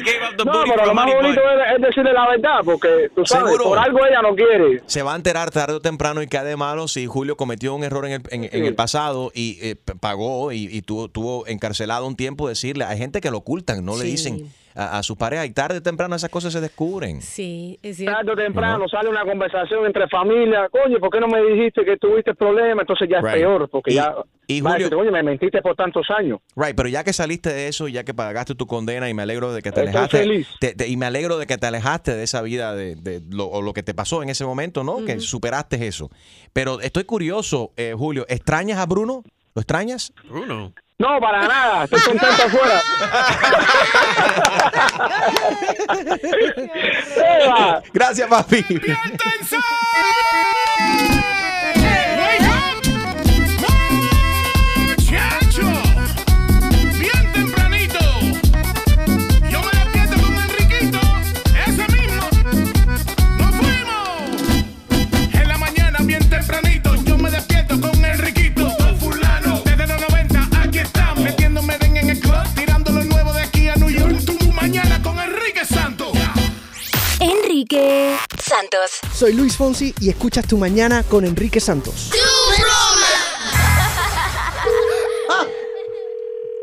gave 0.01 0.21
up 0.23 0.37
the 0.37 0.45
No, 0.45 0.51
booty 0.53 0.69
pero 0.69 0.79
for 0.79 0.87
lo 0.87 0.93
más 0.93 1.05
money, 1.05 1.15
bonito 1.15 1.41
but- 1.41 1.61
es, 1.67 1.75
es 1.75 1.81
decirle 1.81 2.13
la 2.13 2.27
verdad, 2.29 2.59
porque 2.63 3.09
tú 3.15 3.25
sabes, 3.25 3.45
Seguro. 3.51 3.63
por 3.69 3.79
algo 3.79 3.99
ella 4.05 4.21
no 4.21 4.35
quiere. 4.35 4.81
Se 4.85 5.01
va 5.03 5.13
a 5.13 5.15
enterar 5.15 5.51
tarde 5.51 5.73
o 5.75 5.79
temprano 5.81 6.21
y 6.21 6.27
cae 6.27 6.45
de 6.45 6.55
malo 6.55 6.87
si 6.87 7.05
Julio 7.07 7.37
cometió 7.37 7.73
un 7.75 7.83
error 7.83 8.05
en 8.05 8.13
el, 8.13 8.21
en, 8.29 8.43
en 8.51 8.65
el 8.65 8.75
pasado 8.75 9.31
y 9.33 9.57
eh, 9.61 9.75
pagó 9.99 10.51
y, 10.51 10.67
y 10.71 10.81
tuvo, 10.81 11.07
tuvo 11.09 11.47
encarcelado 11.47 12.05
un 12.07 12.15
tiempo. 12.15 12.47
Decirle, 12.47 12.85
hay 12.85 12.97
gente 12.97 13.21
que 13.21 13.31
lo 13.31 13.37
ocultan, 13.37 13.83
no 13.85 13.97
le 13.97 14.03
dicen 14.05 14.51
a, 14.75 14.97
a 14.99 15.03
su 15.03 15.15
pareja 15.17 15.45
y 15.45 15.51
tarde 15.51 15.77
o 15.77 15.81
temprano 15.81 16.15
esas 16.15 16.29
cosas 16.29 16.51
se 16.53 16.61
descubren. 16.61 17.21
Sí, 17.21 17.79
es 17.81 17.97
cierto. 17.97 18.17
Tarde 18.17 18.31
o 18.31 18.35
temprano 18.35 18.87
sale 18.89 19.09
una 19.09 19.23
conversación 19.23 19.85
entre 19.85 20.07
familia. 20.09 20.69
Coño, 20.69 20.99
¿por 20.99 21.09
qué 21.09 21.19
no 21.19 21.27
me 21.27 21.41
dijiste 21.41 21.83
que 21.85 21.97
tuviste 21.97 22.33
problemas? 22.35 22.81
Entonces 22.83 23.07
ya 23.09 23.17
es 23.19 23.23
peor, 23.33 23.69
porque 23.69 23.91
Y- 23.91 23.95
ya. 23.95 24.13
y 24.47 24.59
Julio- 24.59 24.77
decir, 24.77 24.93
Coño, 24.95 25.11
me 25.11 25.23
mentiste 25.23 25.61
por 25.61 25.75
tantos 25.75 26.05
años. 26.17 26.39
Right, 26.55 26.75
pero 26.75 26.89
ya 26.89 27.03
que 27.03 27.13
saliste 27.13 27.51
de 27.53 27.67
eso, 27.67 27.87
ya 27.87 28.03
que 28.03 28.13
pagaste 28.13 28.53
tu 28.55 28.67
condena 28.67 29.09
y 29.09 29.13
me 29.13 29.21
alegro 29.23 29.53
de 29.53 29.61
que 29.61 29.71
te 29.71 29.79
Estoy 29.81 29.89
alejaste. 29.91 30.17
feliz. 30.19 30.47
te- 30.59 30.75
te- 30.75 30.87
y 30.87 30.97
me 30.97 31.05
alegro 31.05 31.37
de 31.37 31.47
que 31.47 31.57
te 31.57 31.67
alejaste 31.67 32.13
de 32.15 32.23
esa 32.23 32.41
vida, 32.41 32.75
de, 32.75 32.95
de 32.95 33.21
lo, 33.29 33.45
o 33.47 33.61
lo 33.61 33.73
que 33.73 33.83
te 33.83 33.93
pasó 33.93 34.21
en 34.23 34.29
ese 34.29 34.45
momento, 34.45 34.83
¿no? 34.83 35.03
Que 35.05 35.19
superaste 35.19 35.87
eso. 35.87 36.09
Pero 36.53 36.79
estoy 36.81 37.05
curioso, 37.05 37.71
eh, 37.77 37.93
Julio, 37.97 38.25
¿extrañas 38.27 38.77
a 38.79 38.85
Bruno? 38.85 39.23
¿Lo 39.55 39.61
extrañas? 39.61 40.11
Bruno. 40.29 40.73
No, 40.97 41.19
para 41.19 41.45
nada, 41.45 41.83
estoy 41.83 41.99
contento 42.03 42.43
afuera. 42.43 42.81
Eva. 47.43 47.83
Gracias, 47.93 48.29
papi. 48.29 48.65
Santos. 78.55 78.99
Soy 79.13 79.33
Luis 79.33 79.57
Fonsi 79.57 79.93
y 79.99 80.09
escuchas 80.09 80.47
tu 80.47 80.57
mañana 80.57 81.03
con 81.03 81.25
Enrique 81.25 81.59
Santos. 81.59 82.11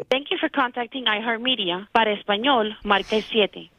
Thank 0.08 0.30
you 0.30 0.38
for 0.38 0.48
contacting 0.50 1.04
iHeartMedia. 1.04 1.88
Para 1.92 2.12
español, 2.12 2.76
marca 2.84 3.16
el 3.16 3.24
7. 3.24 3.70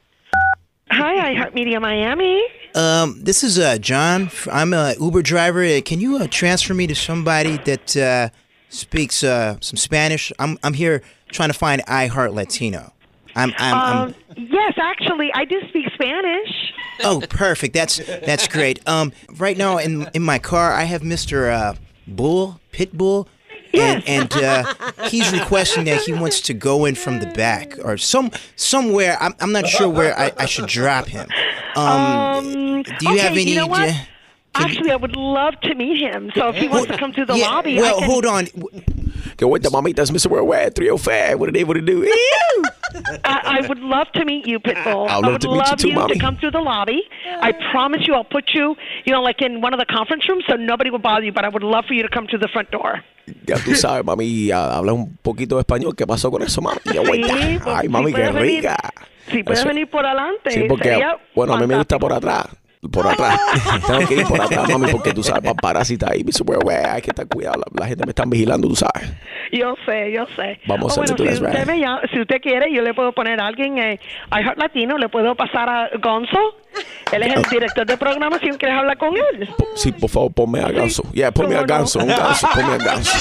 Hi, 0.91 1.33
iHeartMedia 1.33 1.79
Miami. 1.79 2.43
Um, 2.75 3.23
this 3.23 3.43
is 3.43 3.57
uh, 3.57 3.77
John. 3.79 4.29
I'm 4.51 4.73
a 4.73 4.93
Uber 4.99 5.23
driver. 5.23 5.63
Uh, 5.63 5.81
Can 5.83 5.99
you 5.99 6.17
uh, 6.17 6.27
transfer 6.29 6.73
me 6.73 6.87
to 6.87 6.95
somebody 6.95 7.57
that 7.65 7.97
uh, 7.97 8.29
speaks 8.69 9.23
uh, 9.23 9.57
some 9.61 9.77
Spanish. 9.77 10.31
I'm 10.39 10.57
I'm 10.63 10.73
here 10.73 11.01
trying 11.31 11.49
to 11.49 11.57
find 11.57 11.83
iHeart 11.85 12.33
Latino. 12.33 12.93
I'm 13.35 13.53
I'm, 13.57 13.75
I'm 13.75 14.07
Um, 14.07 14.15
yes, 14.35 14.73
actually, 14.77 15.31
I 15.33 15.45
do 15.45 15.61
speak 15.69 15.87
Spanish. 15.93 16.73
Oh, 17.03 17.21
perfect. 17.29 17.73
That's 17.73 17.97
that's 17.97 18.47
great. 18.47 18.87
Um, 18.87 19.11
right 19.37 19.57
now 19.57 19.77
in 19.77 20.09
in 20.13 20.21
my 20.21 20.39
car, 20.39 20.73
I 20.73 20.83
have 20.83 21.01
Mr. 21.01 21.51
Uh, 21.51 21.73
Bull 22.07 22.59
Pitbull, 22.71 23.27
and 23.73 24.03
and 24.07 24.33
uh, 24.33 24.73
he's 25.09 25.31
requesting 25.31 25.85
that 25.85 26.01
he 26.01 26.13
wants 26.13 26.41
to 26.41 26.53
go 26.53 26.85
in 26.85 26.95
from 26.95 27.19
the 27.19 27.27
back 27.27 27.77
or 27.83 27.97
some 27.97 28.31
somewhere. 28.55 29.17
I'm 29.19 29.33
I'm 29.39 29.51
not 29.51 29.67
sure 29.67 29.89
where 29.89 30.17
I, 30.17 30.31
I 30.37 30.45
should 30.45 30.67
drop 30.67 31.07
him. 31.07 31.27
Um, 31.75 32.83
do 32.83 32.93
you 33.01 33.13
okay, 33.13 33.19
have 33.19 33.31
any? 33.31 33.43
You 33.51 33.55
know 33.57 33.67
what? 33.67 33.89
uh, 33.89 33.93
Actually, 34.55 34.91
I 34.91 34.95
would 34.95 35.15
love 35.15 35.59
to 35.61 35.73
meet 35.73 35.99
him. 35.99 36.31
So 36.35 36.49
if 36.49 36.55
he 36.55 36.67
wants 36.67 36.91
to 36.91 36.97
come 36.97 37.11
to 37.13 37.25
the 37.25 37.35
yeah, 37.35 37.47
lobby, 37.47 37.77
well, 37.77 37.97
I 37.97 37.99
can... 37.99 38.09
hold 38.09 38.25
on. 38.25 38.47
Que 39.37 39.45
vuelta, 39.45 39.69
mamitas, 39.69 40.11
Mr. 40.11 40.27
Worldwide 40.29 40.71
305. 40.75 41.35
What 41.39 41.49
are 41.49 41.51
they 41.51 41.61
able 41.61 41.73
to 41.75 41.81
do? 41.81 42.03
I, 43.23 43.59
I 43.63 43.67
would 43.67 43.79
love 43.79 44.07
to 44.13 44.23
meet 44.25 44.45
you, 44.45 44.59
Pitbull. 44.59 45.07
I'd 45.09 45.15
love 45.21 45.23
I 45.25 45.29
would 45.31 45.41
to 45.41 45.49
meet 45.51 45.67
you 45.71 45.75
too, 45.77 45.89
you 45.89 45.95
Mommy. 45.95 46.13
to 46.13 46.19
come 46.19 46.37
through 46.37 46.51
the 46.51 46.61
lobby. 46.61 47.01
I 47.41 47.51
promise 47.71 48.05
you, 48.07 48.13
I'll 48.13 48.23
put 48.23 48.45
you, 48.53 48.75
you 49.05 49.11
know, 49.13 49.21
like 49.21 49.41
in 49.41 49.61
one 49.61 49.73
of 49.73 49.79
the 49.79 49.85
conference 49.85 50.27
rooms, 50.29 50.43
so 50.47 50.55
nobody 50.55 50.89
will 50.91 50.99
bother 51.01 51.25
you. 51.25 51.31
But 51.33 51.43
I 51.45 51.49
would 51.49 51.63
love 51.63 51.85
for 51.87 51.93
you 51.95 52.03
to 52.03 52.09
come 52.09 52.27
to 52.27 52.37
the 52.37 52.47
front 52.49 52.69
door. 52.71 53.03
Ya 53.47 53.55
tú 53.57 53.73
sabes, 53.75 54.03
mami, 54.05 54.51
habla 54.51 54.93
un 54.93 55.17
poquito 55.23 55.55
de 55.55 55.61
español. 55.61 55.95
¿Qué 55.95 56.05
pasó 56.05 56.29
con 56.29 56.43
eso, 56.43 56.61
mami? 56.61 56.77
Ya 56.93 57.01
vuelta. 57.01 57.27
Sí, 57.35 57.59
pues, 57.63 57.75
Ay, 57.75 57.81
si 57.83 57.89
mami, 57.89 58.05
qué 58.07 58.11
puedes 58.11 58.33
venir- 58.33 58.55
rica. 58.57 58.77
Si 59.31 59.43
puedes 59.43 59.59
Eso- 59.59 59.69
venir 59.69 59.89
por 59.89 60.05
adelante, 60.05 60.51
Sí, 60.51 60.63
porque, 60.67 60.89
sería 60.89 61.17
bueno, 61.33 61.53
a 61.53 61.59
mí 61.59 61.65
me 61.67 61.77
gusta 61.77 61.97
por 61.97 62.11
atrás. 62.13 62.45
Por 62.91 63.07
atrás. 63.07 63.39
Tengo 63.87 64.07
que 64.07 64.15
ir 64.15 64.25
por 64.25 64.41
atrás, 64.41 64.67
mami, 64.69 64.91
porque 64.91 65.13
tú 65.13 65.23
sabes, 65.23 65.43
paparazzi 65.43 65.93
está 65.93 66.11
ahí. 66.11 66.23
Hay 66.91 67.01
que 67.01 67.09
estar 67.11 67.25
cuidado. 67.27 67.59
La, 67.59 67.65
la 67.81 67.87
gente 67.87 68.05
me 68.05 68.09
está 68.11 68.23
vigilando, 68.27 68.67
tú 68.67 68.75
sabes. 68.75 69.09
Yo 69.51 69.75
sé, 69.85 70.11
yo 70.11 70.25
sé. 70.35 70.59
Vamos 70.67 70.97
O 70.97 71.01
a 71.01 71.05
bueno, 71.05 71.13
hacer 71.13 71.15
si 71.15 71.15
tu 71.15 71.23
usted, 71.45 71.57
right. 71.59 71.67
me 71.67 71.79
llama- 71.79 72.01
si 72.11 72.19
usted 72.21 72.41
quiere, 72.41 72.73
yo 72.73 72.81
le 72.81 72.93
puedo 72.95 73.11
poner 73.13 73.39
a 73.39 73.45
alguien, 73.47 73.77
eh, 73.77 73.99
iHeart 74.31 74.57
Latino, 74.57 74.97
le 74.97 75.07
puedo 75.09 75.35
pasar 75.35 75.69
a 75.69 75.89
Gonzo. 76.01 76.39
Él 77.11 77.21
es 77.21 77.35
el 77.35 77.43
director 77.43 77.85
de 77.85 77.95
programación. 77.97 78.57
¿Quieres 78.57 78.79
hablar 78.79 78.97
con 78.97 79.15
él? 79.15 79.47
Sí, 79.75 79.91
por 79.91 80.09
favor, 80.09 80.33
ponme 80.33 80.59
a 80.59 80.69
ganso. 80.69 81.03
Yeah, 81.13 81.31
ponme 81.31 81.55
a 81.55 81.61
ganso, 81.63 81.99
un 81.99 82.07
ganso, 82.07 82.47
ponme 82.51 82.73
a 82.73 82.77
ganso. 82.77 83.11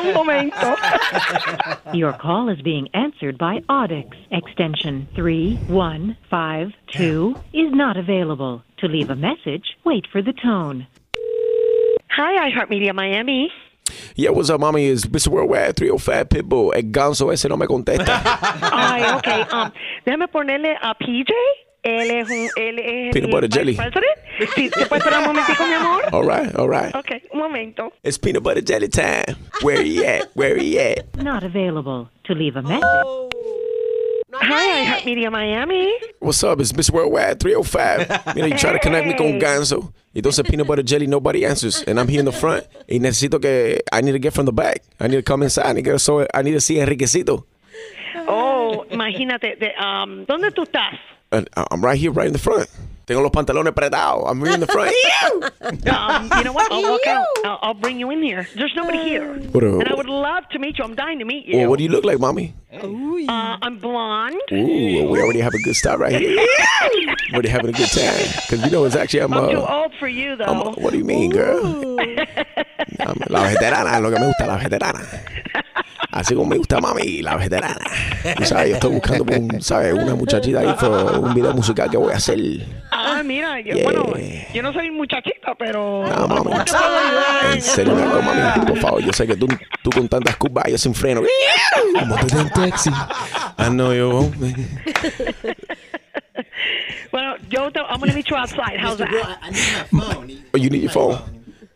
Un 0.02 0.14
momento. 0.14 0.74
Your 1.92 2.16
call 2.16 2.48
is 2.50 2.62
being 2.62 2.88
answered 2.94 3.36
by 3.36 3.60
Audix. 3.68 4.06
Extension 4.30 5.06
3152 5.14 7.34
is 7.52 7.70
not 7.72 7.98
available. 7.98 8.47
To 8.80 8.86
leave 8.86 9.10
a 9.10 9.16
message, 9.16 9.76
wait 9.84 10.06
for 10.12 10.22
the 10.22 10.32
tone. 10.32 10.86
Hi, 12.10 12.48
iHeartMedia 12.50 12.94
Miami. 12.94 13.50
Yeah, 14.14 14.30
what's 14.30 14.50
up, 14.50 14.60
mommy? 14.60 14.86
Es 14.86 15.04
Mr. 15.06 15.28
Worldwide 15.28 15.74
305 15.76 16.28
Pitbull. 16.28 16.72
El 16.76 16.82
ganso 16.92 17.32
ese 17.32 17.48
no 17.48 17.56
me 17.56 17.66
contesta. 17.66 18.20
Ay, 18.62 19.02
ok. 19.16 19.52
Um, 19.52 19.72
déjame 20.06 20.28
ponerle 20.28 20.76
a 20.80 20.94
PJ. 20.94 21.32
Él 21.82 22.10
es 22.10 22.28
un, 22.28 22.48
él 22.56 22.78
es 22.78 23.12
Peanut 23.14 23.30
butter 23.30 23.48
jelly. 23.48 23.74
president. 23.76 24.04
Sí, 24.54 24.68
¿te 24.68 24.86
puedes 24.86 25.04
esperar 25.04 25.20
un 25.20 25.26
momentico, 25.28 25.64
mi 25.66 25.72
amor? 25.74 26.02
All 26.12 26.22
right, 26.24 26.54
all 26.56 26.68
right. 26.68 26.94
Ok, 26.94 27.22
un 27.32 27.38
momento. 27.40 27.92
It's 28.04 28.18
peanut 28.18 28.42
butter 28.42 28.60
jelly 28.60 28.88
time. 28.88 29.36
Where 29.62 29.82
he 29.82 30.04
at? 30.04 30.28
Where 30.34 30.56
he 30.56 30.78
at? 30.78 31.16
Not 31.16 31.42
available. 31.42 32.10
To 32.24 32.34
leave 32.34 32.56
a 32.56 32.62
message. 32.62 32.82
Hi, 34.34 34.84
iHeartMedia 34.84 35.32
Miami. 35.32 35.90
What's 36.20 36.44
up? 36.44 36.60
It's 36.60 36.72
Mr. 36.72 36.90
Worldwide 36.90 37.40
305. 37.40 38.34
Mira, 38.36 38.48
you 38.48 38.58
try 38.58 38.72
to 38.72 38.78
connect 38.78 39.06
me 39.06 39.14
con 39.14 39.40
Ganso. 39.40 39.92
Y 40.14 40.20
entonces 40.20 40.46
peanut 40.46 40.66
butter 40.66 40.82
jelly, 40.82 41.06
nobody 41.06 41.46
answers. 41.46 41.82
And 41.84 41.98
I'm 41.98 42.08
here 42.08 42.20
in 42.20 42.26
the 42.26 42.32
front. 42.32 42.66
Y 42.90 42.98
necesito 42.98 43.40
que, 43.40 43.80
I 43.90 44.02
need 44.02 44.12
to 44.12 44.18
get 44.18 44.34
from 44.34 44.44
the 44.44 44.52
back. 44.52 44.82
I 45.00 45.08
need 45.08 45.16
to 45.16 45.22
come 45.22 45.42
inside. 45.42 45.66
I 45.66 45.72
need 45.72 45.86
to, 45.86 45.98
so, 45.98 46.26
I 46.34 46.42
need 46.42 46.52
to 46.52 46.60
see 46.60 46.76
Enriquecito. 46.76 47.44
Oh, 48.28 48.84
imagínate. 48.90 49.58
De, 49.58 49.72
um, 49.82 50.26
¿Dónde 50.26 50.50
tú 50.50 50.64
estás? 50.64 50.98
And 51.32 51.48
uh, 51.56 51.64
I'm 51.70 51.82
right 51.82 51.98
here, 51.98 52.10
right 52.10 52.26
in 52.26 52.34
the 52.34 52.38
front. 52.38 52.68
Tengo 53.08 53.22
los 53.22 53.30
pantalones 53.30 53.72
apretados. 53.72 54.30
I'm 54.30 54.42
right 54.44 54.52
in 54.52 54.60
the 54.60 54.66
front. 54.66 54.92
Um, 55.88 56.30
you 56.38 56.44
know 56.44 56.52
what? 56.52 56.70
I'll 56.72 56.82
walk 56.82 57.06
out. 57.06 57.26
I'll, 57.44 57.58
I'll 57.62 57.74
bring 57.74 57.98
you 57.98 58.10
in 58.10 58.22
here. 58.22 58.46
There's 58.54 58.72
nobody 58.76 58.98
here. 58.98 59.34
What 59.52 59.62
a- 59.64 59.78
and 59.80 59.88
I 59.88 59.94
would 59.94 60.08
love 60.08 60.48
to 60.50 60.58
meet 60.58 60.78
you. 60.78 60.84
I'm 60.84 60.94
dying 60.94 61.18
to 61.18 61.24
meet 61.24 61.46
you. 61.46 61.58
Well, 61.58 61.70
what 61.70 61.78
do 61.78 61.84
you 61.84 61.90
look 61.90 62.04
like, 62.04 62.18
mommy? 62.18 62.54
Uh, 62.72 63.56
I'm 63.62 63.78
blonde. 63.78 64.40
Ooh, 64.52 65.08
we 65.10 65.20
already 65.22 65.40
have 65.40 65.52
a 65.54 65.58
good 65.58 65.74
start 65.76 66.00
right 66.00 66.12
here. 66.20 66.36
We're 67.30 67.34
already 67.34 67.48
having 67.48 67.70
a 67.70 67.72
good 67.72 67.88
time. 67.90 68.26
Because, 68.48 68.64
you 68.64 68.70
know, 68.70 68.84
it's 68.84 68.96
actually, 68.96 69.20
I'm, 69.20 69.32
I'm 69.34 69.50
too 69.50 69.60
uh, 69.60 69.74
old 69.82 69.94
for 69.98 70.08
you, 70.08 70.36
though. 70.36 70.44
I'm- 70.44 70.74
what 70.82 70.92
do 70.92 70.98
you 70.98 71.04
mean, 71.04 71.30
girl? 71.30 71.64
I'm- 72.00 73.20
la 73.28 73.42
veterana 73.44 73.96
es 73.96 74.02
lo 74.02 74.10
que 74.10 74.18
me 74.20 74.26
gusta, 74.26 74.46
la 74.46 74.58
veterana. 74.58 75.00
Así 76.18 76.34
como 76.34 76.48
me 76.50 76.56
gusta 76.58 76.80
mami, 76.80 77.22
la 77.22 77.36
veterana. 77.36 77.78
Tú 78.36 78.44
sabes, 78.44 78.70
yo 78.70 78.74
estoy 78.74 78.90
buscando 78.94 79.24
un, 79.24 79.62
¿sabes? 79.62 79.92
una 79.92 80.16
muchachita 80.16 80.58
ahí 80.60 80.74
para 80.80 81.18
un 81.20 81.32
video 81.32 81.52
musical 81.54 81.88
que 81.88 81.96
voy 81.96 82.12
a 82.12 82.16
hacer. 82.16 82.40
Ah, 82.90 83.22
mira, 83.24 83.60
yo, 83.60 83.74
Yeah. 83.74 83.84
bueno, 83.84 84.12
yo 84.52 84.62
no 84.62 84.72
soy 84.72 84.90
muchachita, 84.90 85.54
pero... 85.56 86.04
No, 86.08 86.26
mami. 86.26 86.50
En 87.54 87.62
serio, 87.62 87.94
mami. 87.94 88.66
Por 88.66 88.78
favor, 88.78 89.00
yo 89.00 89.12
sé 89.12 89.28
que 89.28 89.36
tú, 89.36 89.46
tú 89.84 89.90
con 89.90 90.08
tantas 90.08 90.34
curvas, 90.36 90.64
yo 90.68 90.76
sin 90.76 90.92
freno. 90.92 91.22
Como 92.00 92.16
tú 92.26 92.38
en 92.40 92.50
taxi. 92.50 92.90
I 93.56 93.68
know 93.68 93.92
you 93.94 94.10
won't. 94.10 94.34
Bueno, 97.12 97.36
yo 97.48 97.70
te, 97.70 97.78
I'm 97.80 97.98
going 98.00 98.10
to 98.10 98.16
meet 98.16 98.28
you 98.28 98.36
outside. 98.36 98.78
How's 98.80 98.98
that? 98.98 99.08
Oh, 100.52 100.56
you 100.58 100.68
need 100.68 100.82
your 100.82 100.90
phone. 100.90 101.16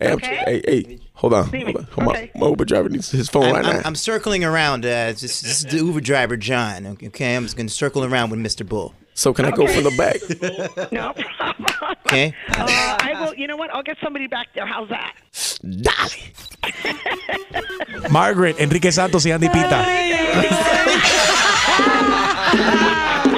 Hey, 0.01 0.09
I'm- 0.09 0.17
Okay. 0.17 0.39
hey, 0.47 0.63
hey, 0.67 0.99
hold 1.23 1.35
on. 1.35 1.45
Hold 1.47 1.77
on. 1.77 1.85
Hold 1.85 2.09
on. 2.09 2.29
My 2.35 2.49
Uber 2.49 2.65
driver 2.65 2.89
needs 2.89 3.11
his 3.11 3.29
phone 3.29 3.45
I'm, 3.45 3.55
right 3.55 3.65
I'm, 3.65 3.77
now. 3.77 3.83
I'm 3.85 3.95
circling 3.95 4.45
around. 4.45 4.85
Uh, 4.85 5.13
this, 5.13 5.21
this 5.21 5.65
is 5.65 5.65
the 5.65 5.77
Uber 5.79 6.01
driver, 6.01 6.37
John. 6.37 6.99
Okay, 7.03 7.37
I'm 7.37 7.45
just 7.45 7.57
going 7.57 7.69
to 7.69 7.73
circle 7.73 8.05
around 8.05 8.31
with 8.31 8.41
Mr. 8.41 8.69
Bull. 8.69 8.93
So 9.15 9.33
can 9.33 9.45
I 9.45 9.51
go 9.51 9.67
from 9.67 9.85
the 9.85 9.95
back? 9.97 10.17
No 10.93 11.13
problem. 11.37 11.67
Okay. 12.07 12.35
Uh, 12.49 12.67
I 13.01 13.17
will, 13.21 13.35
you 13.35 13.47
know 13.47 13.57
what? 13.57 13.73
I'll 13.75 13.83
get 13.83 13.97
somebody 14.03 14.27
back 14.27 14.49
there. 14.55 14.67
How's 14.67 14.89
that? 14.89 15.15
Dolly. 15.81 16.33
Margaret, 18.11 18.59
Enrique 18.59 18.91
Santos 18.91 19.25
y 19.25 19.31
Andy 19.31 19.49
Pita. 19.49 19.87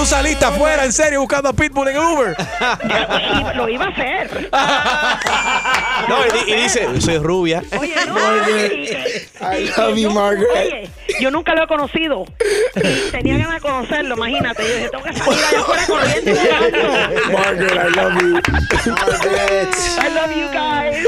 Tú 0.00 0.06
saliste 0.06 0.46
afuera, 0.46 0.86
en 0.86 0.94
serio, 0.94 1.20
buscando 1.20 1.50
a 1.50 1.52
Pitbull 1.52 1.88
en 1.88 1.98
Uber. 1.98 2.34
Lo 3.54 3.68
iba 3.68 3.84
a 3.84 3.88
hacer. 3.88 4.50
No, 6.08 6.16
y, 6.24 6.50
y 6.50 6.54
dice, 6.62 7.00
soy 7.00 7.18
rubia. 7.18 7.62
Oye, 7.78 7.94
no. 8.06 8.16
I 9.52 9.70
love 9.76 9.96
you, 9.96 10.10
Margaret. 10.10 10.48
Oye, 10.56 10.90
yo 11.20 11.30
nunca 11.30 11.54
lo 11.54 11.64
he 11.64 11.66
conocido. 11.66 12.24
Y 12.74 13.10
tenía 13.10 13.36
ganas 13.36 13.54
de 13.54 13.60
conocerlo, 13.60 14.16
imagínate. 14.16 14.66
Yo 14.66 14.74
dije, 14.74 14.88
tengo 14.88 15.04
que 15.04 15.12
salir 15.12 15.44
allá 15.44 15.60
afuera 15.60 15.86
corriendo. 15.86 16.40
Margaret, 17.32 17.72
I 17.72 17.90
love 17.94 18.20
you. 18.22 18.40
Margaret. 18.92 19.74
I 19.98 20.08
love 20.14 20.34
you 20.34 20.48
guys. 20.48 21.06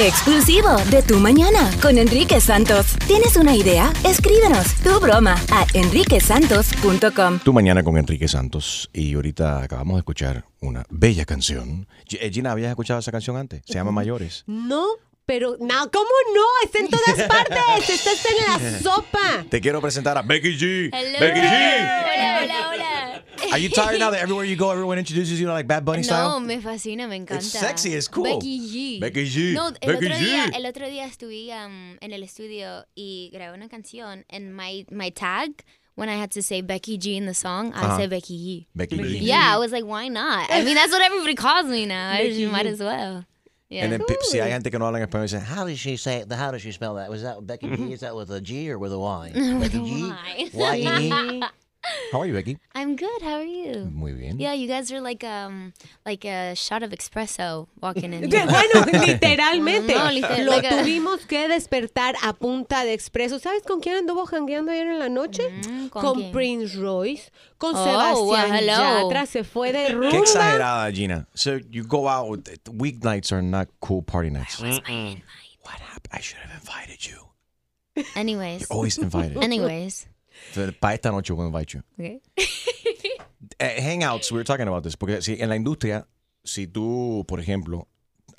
Exclusivo 0.00 0.76
de 0.90 1.02
Tu 1.02 1.18
Mañana 1.20 1.70
con 1.82 1.98
Enrique 1.98 2.40
Santos. 2.40 2.96
¿Tienes 3.06 3.36
una 3.36 3.54
idea? 3.54 3.92
Escríbenos 4.02 4.74
tu 4.76 4.98
broma 4.98 5.34
a 5.52 5.66
enriquesantos.com. 5.74 7.38
Tu 7.40 7.52
mañana 7.52 7.82
con 7.82 7.98
Enrique 7.98 8.26
Santos. 8.26 8.88
Y 8.94 9.14
ahorita 9.14 9.62
acabamos 9.62 9.96
de 9.96 9.98
escuchar 9.98 10.46
una 10.60 10.84
bella 10.88 11.26
canción. 11.26 11.86
Eh, 12.12 12.30
Gina, 12.32 12.52
¿habías 12.52 12.70
escuchado 12.70 13.00
esa 13.00 13.12
canción 13.12 13.36
antes? 13.36 13.60
Se 13.66 13.74
llama 13.74 13.90
Mayores. 13.92 14.44
No, 14.46 14.86
pero 15.26 15.56
no, 15.60 15.90
¿cómo 15.90 16.08
no? 16.34 16.44
Está 16.64 16.78
en 16.78 16.88
todas 16.88 17.28
partes. 17.28 17.90
Está 17.90 18.10
hasta 18.10 18.28
en 18.30 18.72
la 18.72 18.78
sopa. 18.80 19.44
Te 19.50 19.60
quiero 19.60 19.82
presentar 19.82 20.16
a 20.16 20.22
Becky 20.22 20.56
G. 20.58 20.90
Hello. 20.94 21.18
Becky 21.20 21.40
G. 21.40 21.44
Hola, 21.44 22.40
hola, 22.42 22.70
hola. 22.72 22.99
Are 23.52 23.58
you 23.58 23.68
tired 23.68 23.98
now 23.98 24.10
that 24.10 24.20
everywhere 24.20 24.44
you 24.44 24.56
go, 24.56 24.70
everyone 24.70 24.98
introduces 24.98 25.40
you 25.40 25.48
like 25.48 25.66
Bad 25.66 25.84
Bunny 25.84 26.02
style? 26.02 26.40
No, 26.40 26.46
style? 26.46 26.58
me 26.58 26.62
fascina, 26.62 27.08
me 27.08 27.18
encanta. 27.20 27.36
It's 27.36 27.46
sexy, 27.46 27.94
it's 27.94 28.08
cool. 28.08 28.24
Becky 28.24 28.58
G. 28.60 29.00
Becky 29.00 29.26
G. 29.28 29.54
No, 29.54 29.66
el, 29.66 29.72
Becky 29.92 30.06
otro, 30.06 30.16
Día, 30.18 30.44
G. 30.46 30.56
el 30.56 30.66
otro 30.66 30.86
día 30.86 31.06
estuve 31.06 31.50
um, 31.52 31.96
en 32.00 32.12
el 32.12 32.22
estudio 32.22 32.84
y 32.96 33.30
grabé 33.32 33.54
una 33.54 33.68
canción 33.68 34.24
and 34.30 34.54
my, 34.56 34.84
my 34.90 35.10
tag, 35.10 35.64
when 35.96 36.08
I 36.08 36.14
had 36.16 36.30
to 36.32 36.42
say 36.42 36.60
Becky 36.62 36.96
G 36.98 37.16
in 37.16 37.26
the 37.26 37.34
song, 37.34 37.72
I 37.74 37.84
Uh-huh. 37.84 37.96
said 37.98 38.10
Becky 38.10 38.36
G. 38.38 38.68
Becky 38.74 38.96
G. 38.96 39.18
Yeah, 39.18 39.54
I 39.54 39.58
was 39.58 39.72
like, 39.72 39.84
why 39.84 40.08
not? 40.08 40.50
I 40.50 40.62
mean, 40.62 40.74
that's 40.74 40.92
what 40.92 41.02
everybody 41.02 41.34
calls 41.34 41.66
me 41.66 41.86
now. 41.86 42.10
I 42.10 42.18
Becky 42.22 42.40
just 42.42 42.52
might 42.52 42.66
as 42.66 42.80
well. 42.80 43.24
Yeah. 43.68 43.84
And 43.84 43.92
then 43.92 44.00
pe- 44.04 44.16
si 44.22 44.38
hay 44.38 44.50
gente 44.50 44.68
que 44.70 44.78
no 44.80 44.86
habla 44.86 44.98
en 45.00 45.06
español, 45.08 45.28
dicen, 45.28 45.42
How 45.42 45.64
does 45.64 45.78
she 45.78 45.96
say 45.96 46.16
it? 46.22 46.32
How 46.32 46.50
does 46.50 46.60
she 46.60 46.72
spell 46.72 46.94
that? 46.96 47.08
Was 47.08 47.22
that 47.22 47.46
Becky 47.46 47.68
G? 47.76 47.92
Is 47.92 48.00
that 48.00 48.16
with 48.16 48.28
a 48.30 48.40
G 48.40 48.68
or 48.70 48.78
with 48.80 48.92
a 48.92 48.98
Y? 48.98 49.30
With 49.34 49.60
Becky 49.60 49.78
a 49.78 49.84
G? 49.84 50.50
Y. 50.54 50.82
Y? 51.10 51.48
How 52.12 52.20
are 52.20 52.26
you, 52.26 52.34
Becky? 52.34 52.58
I'm 52.74 52.94
good. 52.94 53.22
How 53.22 53.36
are 53.38 53.44
you? 53.44 53.88
Muy 53.90 54.12
bien. 54.12 54.38
Yeah, 54.38 54.52
you 54.52 54.68
guys 54.68 54.92
are 54.92 55.00
like 55.00 55.24
um 55.24 55.72
like 56.04 56.24
a 56.26 56.54
shot 56.54 56.82
of 56.82 56.90
espresso 56.92 57.68
walking 57.80 58.12
in. 58.12 58.24
Here. 58.30 58.44
bueno, 58.46 58.84
literalmente. 59.06 59.94
No, 59.94 60.10
literal- 60.10 60.44
Lo 60.44 60.50
like 60.52 60.66
a- 60.66 60.82
tuvimos 60.82 61.26
que 61.26 61.48
despertar 61.48 62.16
a 62.22 62.34
punta 62.34 62.84
de 62.84 62.92
expreso. 62.92 63.38
¿Sabes 63.38 63.62
con 63.62 63.80
quién 63.80 63.96
anduvo 63.96 64.26
jangueando 64.26 64.72
ayer 64.72 64.88
en 64.88 64.98
la 64.98 65.08
noche? 65.08 65.42
¿con 65.90 66.14
con? 66.20 66.32
Prince 66.32 66.76
Royce, 66.76 67.30
con 67.56 67.74
Oh, 67.74 67.84
Sebastián 67.84 68.50
well, 68.50 68.58
hello. 68.68 69.08
Yatra. 69.08 69.26
Se 69.26 69.42
fue 69.42 69.72
de 69.72 69.86
Qué 69.86 69.92
rumba. 69.94 70.18
exagerada, 70.18 70.92
Gina. 70.92 71.28
So 71.34 71.56
you 71.70 71.84
go 71.84 72.08
out, 72.08 72.28
with, 72.28 72.44
weeknights 72.70 73.32
are 73.32 73.42
not 73.42 73.68
cool 73.80 74.02
party 74.02 74.28
nights. 74.30 74.60
What 74.60 74.82
happened? 74.84 75.22
I 76.12 76.20
should 76.20 76.38
have 76.40 76.52
invited 76.60 77.06
you. 77.06 77.24
Anyways. 78.14 78.60
You're 78.62 78.68
always 78.76 78.98
invited. 78.98 79.38
Anyways. 79.42 80.06
Para 80.80 80.94
esta 80.94 81.10
noche 81.10 81.32
a 81.32 81.36
invite 81.46 81.72
you. 81.74 81.82
Okay. 81.94 82.20
Eh, 83.58 83.80
hangouts, 83.82 84.30
we 84.30 84.36
were 84.38 84.44
talking 84.44 84.68
about 84.68 84.82
this. 84.84 84.96
Porque 84.96 85.20
si 85.22 85.36
en 85.40 85.48
la 85.48 85.56
industria, 85.56 86.06
si 86.44 86.66
tú, 86.66 87.24
por 87.28 87.40
ejemplo, 87.40 87.88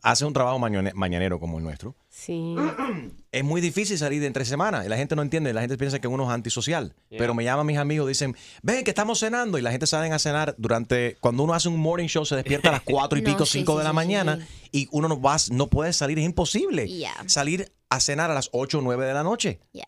haces 0.02 0.26
un 0.26 0.34
trabajo 0.34 0.58
mañane- 0.58 0.94
mañanero 0.94 1.40
como 1.40 1.58
el 1.60 1.64
nuestro, 1.64 1.96
Sí. 2.10 2.56
es 3.32 3.44
muy 3.44 3.62
difícil 3.62 3.98
salir 4.00 4.20
de 4.22 4.28
entre 4.28 4.46
semanas. 4.46 4.86
Y 4.86 4.90
la 4.90 4.98
gente 4.98 5.16
no 5.16 5.22
entiende, 5.22 5.54
la 5.54 5.62
gente 5.62 5.78
piensa 5.78 6.00
que 6.00 6.08
uno 6.08 6.24
es 6.24 6.30
antisocial. 6.30 6.96
Pero 7.10 7.34
me 7.36 7.44
llaman 7.44 7.66
mis 7.68 7.78
amigos, 7.78 8.08
dicen, 8.08 8.36
ven 8.64 8.84
que 8.84 8.92
estamos 8.92 9.20
cenando. 9.20 9.58
Y 9.58 9.62
la 9.62 9.70
gente 9.72 9.86
salen 9.86 10.12
a 10.14 10.18
cenar 10.20 10.56
durante, 10.58 11.18
cuando 11.20 11.44
uno 11.44 11.54
hace 11.54 11.70
un 11.70 11.80
morning 11.80 12.08
show, 12.08 12.26
se 12.26 12.36
despierta 12.36 12.70
a 12.70 12.74
las 12.74 12.82
4 12.86 13.20
y 13.20 13.22
No, 13.22 13.26
pico, 13.32 13.46
sí, 13.46 13.60
5 13.60 13.72
sí, 13.74 13.78
de 13.78 13.84
la 13.84 13.90
sí, 13.92 13.96
mañana. 13.96 14.48
Y 14.72 14.88
uno 14.92 15.08
no, 15.08 15.22
va, 15.22 15.38
no 15.52 15.68
puede 15.68 15.94
salir, 15.94 16.18
es 16.18 16.26
imposible. 16.26 16.88
Yeah. 16.88 17.14
Salir 17.28 17.72
a 17.90 18.00
cenar 18.00 18.32
a 18.32 18.34
las 18.34 18.50
8 18.54 18.80
o 18.80 18.82
9 18.82 19.06
de 19.06 19.14
la 19.14 19.24
noche. 19.24 19.60
Yeah. 19.72 19.86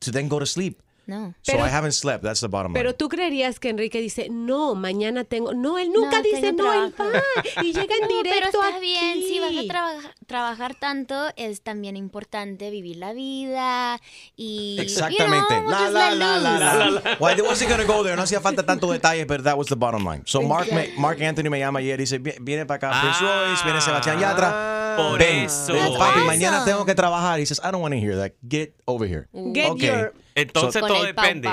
To 0.00 0.12
then 0.12 0.28
go 0.28 0.38
to 0.38 0.46
sleep. 0.46 0.80
No. 1.06 1.34
So 1.42 1.52
Pero- 1.52 1.64
I 1.66 1.70
haven't 1.70 1.92
slept, 1.92 2.24
that's 2.24 2.40
the 2.40 2.48
bottom 2.48 2.72
line. 2.72 2.80
Pero 2.82 2.94
tú 2.96 3.08
creerías 3.08 3.60
que 3.60 3.68
Enrique 3.68 4.00
dice, 4.00 4.26
no, 4.28 4.74
mañana 4.74 5.22
tengo. 5.22 5.54
No, 5.54 5.78
él 5.78 5.92
nunca 5.92 6.16
No, 6.16 6.22
dice, 6.22 6.52
no, 6.52 6.72
él 6.72 6.92
va. 7.00 7.62
Y 7.62 7.72
llega 7.72 7.94
en 7.94 8.00
No, 8.08 8.08
directo 8.08 8.48
pero 8.50 8.62
está 8.64 8.76
aquí. 8.76 8.80
bien, 8.80 9.14
si 9.22 9.38
vas 9.38 9.52
a 9.56 9.68
traba- 9.68 10.14
trabajar 10.26 10.74
tanto, 10.74 11.28
es 11.36 11.62
también 11.62 11.96
importante 11.96 12.70
vivir 12.70 12.96
la 12.96 13.12
vida 13.12 14.00
y... 14.36 14.78
Exactamente. 14.80 15.54
You 15.54 15.60
know, 15.62 15.70
La, 15.70 15.90
la, 15.90 16.10
la, 16.14 16.36
la, 16.38 16.86
loose. 16.90 17.04
la. 17.04 17.16
Why 17.20 17.40
wasn't 17.40 17.70
gonna 17.70 17.84
go 17.84 18.02
there? 18.02 18.16
No 18.16 18.22
hacía 18.22 18.40
falta 18.40 18.66
tanto 18.66 18.90
detalle, 18.90 19.26
pero 19.26 19.44
that 19.44 19.56
was 19.56 19.68
the 19.68 19.76
bottom 19.76 20.04
line. 20.04 20.22
So 20.26 20.42
Mark, 20.42 20.72
me- 20.72 20.92
Mark 20.98 21.22
Anthony 21.22 21.50
me 21.50 21.60
llama 21.60 21.78
ayer 21.78 22.00
y 22.00 22.02
dice, 22.02 22.18
"Vi- 22.18 22.34
viene 22.40 22.66
para 22.66 22.88
acá 22.88 23.00
Prince 23.00 23.20
Royce, 23.20 23.62
viene 23.64 23.80
Sebastián 23.80 24.18
Yatra. 24.18 24.94
por 24.96 25.18
Ven, 25.20 25.44
eso. 25.44 25.72
ven, 25.72 25.92
papi, 25.92 26.02
awesome. 26.02 26.24
mañana 26.26 26.64
tengo 26.64 26.84
que 26.84 26.94
trabajar. 26.96 27.38
He 27.38 27.46
says, 27.46 27.60
I 27.62 27.70
don't 27.70 27.80
want 27.82 27.94
to 27.94 28.00
hear 28.00 28.16
that. 28.16 28.32
Get 28.48 28.74
over 28.86 29.06
here. 29.06 29.28
Get 29.52 29.70
Okay. 29.70 29.86
your- 29.86 30.12
Entonces 30.36 30.80
So, 30.82 30.86
todo 30.86 31.02
depende. 31.02 31.48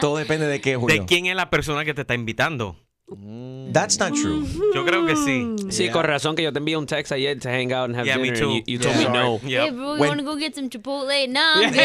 todo 0.00 0.16
depende 0.16 0.46
de 0.46 0.60
qué, 0.60 0.76
Julio. 0.76 1.00
¿De 1.00 1.06
quién 1.06 1.26
es 1.26 1.36
la 1.36 1.48
persona 1.50 1.84
que 1.84 1.94
te 1.94 2.02
está 2.02 2.14
invitando? 2.14 2.76
That's 3.06 3.98
not 3.98 4.14
true. 4.14 4.46
Yo 4.74 4.84
creo 4.84 5.04
que 5.06 5.14
sí. 5.14 5.46
Sí, 5.70 5.90
con 5.90 6.04
razón 6.04 6.34
que 6.36 6.42
yo 6.42 6.52
te 6.52 6.58
envié 6.58 6.76
un 6.76 6.86
text 6.86 7.12
ayer 7.12 7.38
to 7.38 7.48
hang 7.50 7.70
out 7.72 7.84
and 7.90 7.96
have 7.96 8.06
Yeah, 8.06 8.16
me 8.16 8.30
dinner. 8.30 8.38
too. 8.40 8.50
And 8.52 8.64
you, 8.66 8.72
you 8.74 8.78
told 8.78 8.96
Yeah. 8.96 9.08
me 9.10 9.18
no. 9.18 9.38
Hey, 9.42 9.70
bro, 9.70 9.94
you 9.96 10.00
When- 10.00 10.08
want 10.08 10.20
to 10.20 10.24
go 10.24 10.36
get 10.36 10.54
some 10.54 10.68
Chipotle? 10.70 11.28
No, 11.28 11.40
I'm 11.62 11.70
good. 11.70 11.80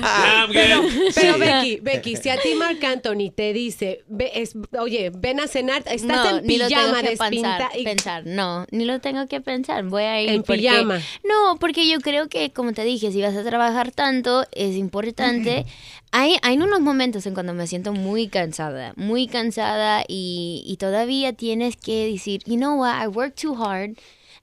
I'm 0.00 0.52
Pero, 0.52 0.82
good. 0.82 1.14
pero. 1.14 1.38
Becky, 1.38 1.80
Becky, 1.80 2.16
si 2.16 2.30
a 2.30 2.36
ti 2.38 2.54
Marc 2.58 2.82
Anthony 2.84 3.30
te 3.34 3.52
dice, 3.52 4.02
ve- 4.08 4.30
es- 4.34 4.54
oye, 4.78 5.10
ven 5.14 5.40
a 5.40 5.46
cenar, 5.46 5.82
estás 5.86 6.02
no, 6.04 6.38
en 6.38 6.46
ni 6.46 6.56
lo 6.58 6.68
tengo 6.68 6.80
pijama 6.82 7.02
que 7.02 7.10
despinta 7.10 7.58
pensar, 7.58 7.70
y 7.78 7.84
pensar, 7.84 8.26
no, 8.26 8.66
ni 8.70 8.84
lo 8.84 9.00
tengo 9.00 9.26
que 9.26 9.40
pensar, 9.40 9.84
voy 9.84 10.04
a 10.04 10.22
ir 10.22 10.30
En 10.30 10.42
porque- 10.42 10.62
pijama. 10.62 11.00
No, 11.22 11.56
porque 11.58 11.88
yo 11.88 12.00
creo 12.00 12.28
que, 12.28 12.50
como 12.52 12.72
te 12.72 12.82
dije, 12.84 13.12
si 13.12 13.20
vas 13.22 13.34
a 13.36 13.44
trabajar 13.44 13.90
tanto, 13.92 14.44
es 14.52 14.74
importante. 14.76 15.66
Hay, 16.16 16.36
hay 16.42 16.56
unos 16.58 16.80
momentos 16.80 17.26
en 17.26 17.34
cuando 17.34 17.54
me 17.54 17.66
siento 17.66 17.92
muy 17.92 18.28
cansada, 18.28 18.92
muy 18.96 19.26
cansada 19.26 20.04
y, 20.06 20.62
y 20.64 20.76
todavía 20.76 21.32
tienes 21.32 21.74
que 21.76 22.06
decir, 22.12 22.40
you 22.46 22.54
know 22.56 22.78
what, 22.80 23.02
I 23.02 23.08
work 23.08 23.34
too 23.34 23.56
hard. 23.60 23.96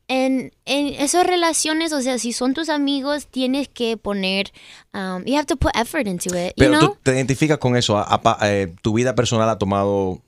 En, 0.09 0.51
en 0.65 0.87
esas 0.87 1.25
relaciones, 1.25 1.93
o 1.93 2.01
sea, 2.01 2.19
si 2.19 2.33
son 2.33 2.53
tus 2.53 2.67
amigos, 2.67 3.27
tienes 3.27 3.69
que 3.69 3.95
poner, 3.95 4.51
um, 4.93 5.23
you 5.23 5.35
have 5.37 5.45
to 5.45 5.55
put 5.55 5.71
effort 5.73 6.05
into 6.07 6.29
it, 6.37 6.47
you 6.49 6.53
Pero 6.57 6.71
know? 6.77 6.89
tú 6.89 6.97
te 7.03 7.11
identificas 7.15 7.57
con 7.59 7.77
eso. 7.77 7.97
a- 7.97 8.19
a- 8.21 8.37
eh, 8.51 8.73
tu 8.81 8.91
vida 8.93 9.15
personal 9.15 9.47
ha 9.49 9.57
tomado, 9.57 10.21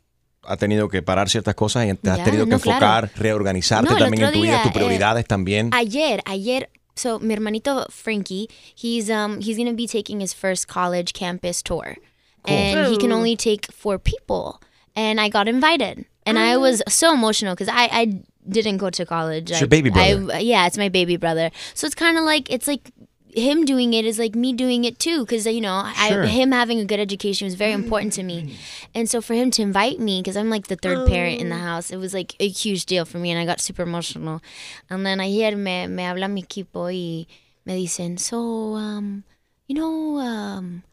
ha 0.43 0.55
tenido 0.55 0.87
que 0.87 1.01
parar 1.01 1.29
ciertas 1.29 1.55
cosas 1.55 1.85
y 1.87 1.93
te 1.95 2.09
has 2.09 2.23
tenido 2.23 2.45
que 2.45 2.51
no, 2.51 2.59
claro. 2.61 2.77
enfocar, 2.85 3.11
reorganizarte 3.17 3.91
No, 3.91 3.97
también 3.99 4.23
en 4.23 4.31
tu 4.31 4.41
vida, 4.41 4.61
tus 4.61 4.71
eh, 4.71 4.73
prioridades 4.75 5.25
también. 5.25 5.69
Ayer, 5.73 6.21
ayer, 6.25 6.69
so 6.95 7.19
mi 7.19 7.35
hermanito 7.35 7.89
Frankie, 7.91 8.49
he's 8.75 9.09
um 9.09 9.41
he's 9.41 9.57
gonna 9.57 9.73
be 9.73 9.87
taking 9.87 10.19
his 10.19 10.33
first 10.33 10.67
college 10.67 11.13
campus 11.13 11.61
tour, 11.61 11.95
Cool. 12.43 12.55
and 12.55 12.87
he 12.91 12.97
can 12.97 13.11
only 13.11 13.35
take 13.35 13.71
four 13.71 13.97
people, 13.99 14.61
and 14.95 15.19
I 15.19 15.29
got 15.29 15.47
invited, 15.47 16.05
and 16.25 16.37
I 16.39 16.57
was 16.57 16.81
so 16.87 17.13
emotional 17.13 17.53
because 17.55 17.69
I 17.69 17.89
I 17.91 18.21
didn't 18.47 18.77
go 18.77 18.89
to 18.89 19.05
college. 19.05 19.49
It's 19.51 19.57
I- 19.57 19.59
your 19.61 19.67
baby 19.69 19.89
I- 19.91 20.15
brother. 20.15 20.39
yeah, 20.41 20.67
it's 20.67 20.77
my 20.77 20.89
baby 20.89 21.17
brother. 21.17 21.49
So 21.73 21.87
it's 21.87 21.95
kind 21.95 22.17
of 22.17 22.23
like 22.25 22.49
it's 22.51 22.67
like 22.67 22.91
him 23.35 23.65
doing 23.65 23.93
it 23.93 24.05
is 24.05 24.19
like 24.19 24.35
me 24.35 24.53
doing 24.53 24.85
it 24.85 24.99
too 24.99 25.21
because 25.25 25.45
you 25.45 25.59
know 25.61 25.83
Sure. 26.07 26.23
I, 26.23 26.27
him 26.27 26.51
having 26.51 26.79
a 26.79 26.85
good 26.85 26.99
education 26.99 27.45
was 27.45 27.55
very 27.55 27.71
important 27.73 28.13
to 28.13 28.23
me 28.23 28.55
and 28.93 29.09
so 29.09 29.21
for 29.21 29.33
him 29.33 29.49
to 29.51 29.61
invite 29.61 29.99
me 29.99 30.21
because 30.21 30.37
i'm 30.37 30.49
like 30.49 30.67
the 30.67 30.75
third 30.75 31.07
parent 31.07 31.41
in 31.41 31.49
the 31.49 31.57
house 31.57 31.89
it 31.91 31.97
was 31.97 32.13
like 32.13 32.35
a 32.39 32.47
huge 32.47 32.85
deal 32.85 33.05
for 33.05 33.17
me 33.17 33.31
and 33.31 33.39
i 33.39 33.45
got 33.45 33.59
super 33.59 33.81
emotional 33.83 34.41
and 34.89 35.05
then 35.05 35.19
i 35.19 35.27
hear 35.27 35.55
me, 35.57 35.87
me 35.87 36.03
habla 36.03 36.27
mi 36.27 36.43
equipo 36.43 36.85
y 36.93 37.25
me 37.65 37.73
dicen 37.85 38.17
so 38.19 38.75
um 38.75 39.23
you 39.67 39.75
know 39.75 40.17
um 40.19 40.83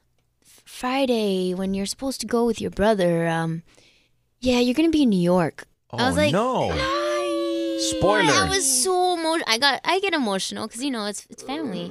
friday 0.65 1.53
when 1.55 1.75
you're 1.75 1.87
supposed 1.87 2.21
to 2.21 2.27
go 2.27 2.45
with 2.47 2.61
your 2.61 2.71
brother 2.71 3.29
um 3.29 3.63
yeah 4.41 4.59
you're 4.61 4.75
gonna 4.75 4.89
be 4.89 5.03
in 5.03 5.11
new 5.11 5.21
york 5.21 5.67
i 5.93 6.09
was 6.09 6.17
Oh, 6.17 6.21
like 6.21 6.33
no. 6.33 6.97
Spoiler. 7.81 8.31
I 8.31 8.47
was 8.51 8.67
so 8.85 9.15
emotional. 9.15 9.45
I 9.49 9.57
got 9.57 9.81
I 9.85 10.01
get 10.01 10.13
emotional 10.13 10.67
because 10.69 10.85
you 10.85 10.91
know 10.91 11.07
it's 11.07 11.27
it's 11.31 11.43
family, 11.43 11.91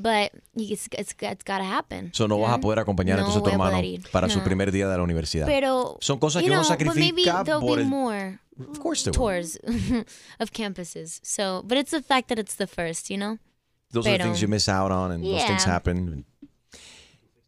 but 0.00 0.32
it's 0.56 0.88
it's, 0.92 1.14
it's 1.20 1.44
got 1.44 1.58
to 1.58 1.64
happen. 1.64 2.10
So 2.14 2.26
no 2.28 2.38
vas 2.38 2.52
a 2.52 2.58
poder 2.60 2.78
acompañar 2.80 3.18
No 3.18 3.26
entonces 3.26 3.40
a 3.40 3.44
tu 3.44 3.50
hermano 3.50 3.80
para 4.12 4.28
su 4.28 4.38
No. 4.38 4.44
primer 4.44 4.72
día 4.72 4.88
de 4.88 4.96
la 4.96 5.02
universidad. 5.02 5.46
Pero 5.46 5.98
Son 6.00 6.18
cosas 6.18 6.42
que 6.42 6.50
uno 6.50 6.62
know, 6.62 6.68
but 6.78 6.96
maybe 6.96 7.24
sacrifica 7.24 7.44
there'll 7.44 7.60
por 7.60 7.76
be 7.76 7.82
el- 7.82 7.88
more. 7.88 8.38
Of 8.70 8.78
course 8.78 9.04
there 9.04 9.12
tours 9.12 9.58
of 10.38 10.50
campuses. 10.52 11.20
So, 11.22 11.62
but 11.66 11.78
it's 11.78 11.90
the 11.92 12.02
fact 12.02 12.28
that 12.28 12.38
it's 12.38 12.56
the 12.56 12.66
first, 12.66 13.08
you 13.10 13.16
know. 13.16 13.38
Those 13.92 14.06
are 14.06 14.12
the 14.12 14.18
Pero- 14.18 14.24
things 14.30 14.40
you 14.40 14.48
miss 14.48 14.68
out 14.68 14.92
on 14.92 15.12
and 15.12 15.24
those 15.24 15.44
things 15.46 15.64
Yeah. 15.64 15.74
happen. 15.74 16.24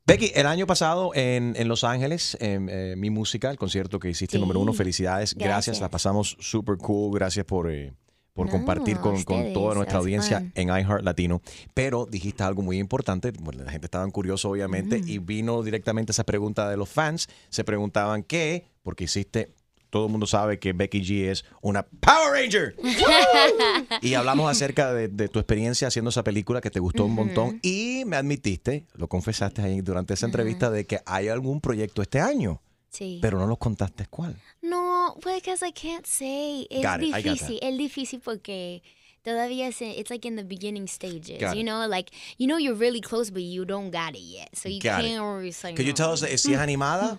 Becky, 0.05 0.33
el 0.35 0.47
año 0.47 0.67
pasado 0.67 1.13
en, 1.15 1.55
en 1.57 1.69
Los 1.69 1.85
Ángeles, 1.85 2.37
en, 2.41 2.69
eh, 2.69 2.95
mi 2.97 3.11
música, 3.11 3.51
el 3.51 3.57
concierto 3.57 4.01
que 4.01 4.11
hiciste 4.11 4.37
número 4.39 4.59
uno, 4.59 4.73
felicidades, 4.73 5.35
gracias, 5.35 5.49
Gracias. 5.79 5.81
la 5.81 5.91
pasamos 5.91 6.37
super 6.41 6.77
cool, 6.77 7.15
gracias 7.15 7.45
por, 7.47 7.71
eh, 7.71 7.93
por 8.33 8.47
No, 8.47 8.53
compartir 8.53 8.99
con, 8.99 9.23
con 9.25 9.53
toda 9.53 9.75
nuestra 9.75 9.99
audiencia 9.99 10.39
fun. 10.41 10.53
en 10.55 10.69
iHeart 10.69 11.05
Latino, 11.05 11.43
pero 11.75 12.07
dijiste 12.07 12.43
algo 12.43 12.63
muy 12.63 12.79
importante, 12.79 13.33
bueno, 13.41 13.63
la 13.65 13.71
gente 13.71 13.87
estaba 13.87 14.09
curiosa 14.11 14.49
obviamente 14.49 14.99
Mm. 15.01 15.09
y 15.09 15.19
vino 15.19 15.63
directamente 15.63 16.13
esa 16.13 16.25
pregunta 16.25 16.69
de 16.69 16.77
los 16.77 16.89
fans, 16.89 17.29
se 17.51 17.65
preguntaban 17.65 18.23
qué, 18.23 18.67
porque 18.83 19.05
hiciste... 19.05 19.51
Todo 19.91 20.07
el 20.07 20.11
mundo 20.11 20.27
sabe 20.27 20.59
que 20.59 20.73
Becky 20.73 21.03
G 21.03 21.29
es 21.31 21.45
una 21.61 21.83
Power 21.83 22.33
Ranger. 22.33 22.75
Y 24.01 24.15
hablamos 24.15 24.51
acerca 24.51 24.95
de, 24.95 25.09
de 25.09 25.29
tu 25.29 25.39
experiencia 25.39 25.87
haciendo 25.89 26.09
esa 26.09 26.25
película 26.25 26.63
que 26.63 26.71
te 26.71 26.81
gustó 26.81 27.05
un 27.05 27.13
montón 27.15 27.59
y 27.63 28.05
me 28.07 28.17
admitiste, 28.17 28.87
lo 28.95 29.07
confesaste 29.09 29.61
ahí 29.61 29.83
durante 29.83 30.15
esa 30.15 30.25
entrevista, 30.25 30.71
de 30.71 30.87
que 30.87 31.01
hay 31.05 31.29
algún 31.29 31.61
proyecto 31.61 32.01
este 32.01 32.21
año, 32.21 32.63
Sí. 32.93 33.19
pero 33.23 33.39
no 33.39 33.47
nos 33.47 33.59
contaste 33.59 34.07
cuál. 34.11 34.37
No, 34.61 35.17
because 35.25 35.63
I 35.67 35.73
can't 35.73 36.07
say. 36.07 36.67
Es 36.71 36.83
Got 36.83 37.03
it, 37.03 37.15
difícil. 37.15 37.59
Es 37.63 37.79
difícil 37.79 38.21
porque 38.23 38.83
todavía 39.25 39.69
es, 39.69 39.81
it's 39.81 40.11
like 40.11 40.27
in 40.29 40.37
the 40.37 40.45
beginning 40.45 40.87
stages. 40.87 41.41
Got 41.41 41.55
you 41.55 41.61
it. 41.63 41.65
know, 41.65 41.87
like 41.89 42.11
you 42.37 42.47
know 42.47 42.59
you're 42.59 42.75
really 42.79 43.01
close, 43.01 43.31
but 43.31 43.43
you 43.43 43.65
don't 43.65 43.91
got 43.91 44.15
it 44.15 44.21
yet. 44.21 44.51
So 44.55 44.69
you 44.69 44.79
Got 44.81 45.03
it. 45.05 45.09
can't 45.09 45.23
really 45.25 45.53
say. 45.53 45.73
Can 45.73 45.87
you 45.87 45.93
no. 45.93 45.97
tell 45.97 46.13
us 46.13 46.21
si 46.21 46.27
es 46.33 46.47
animada 46.61 47.19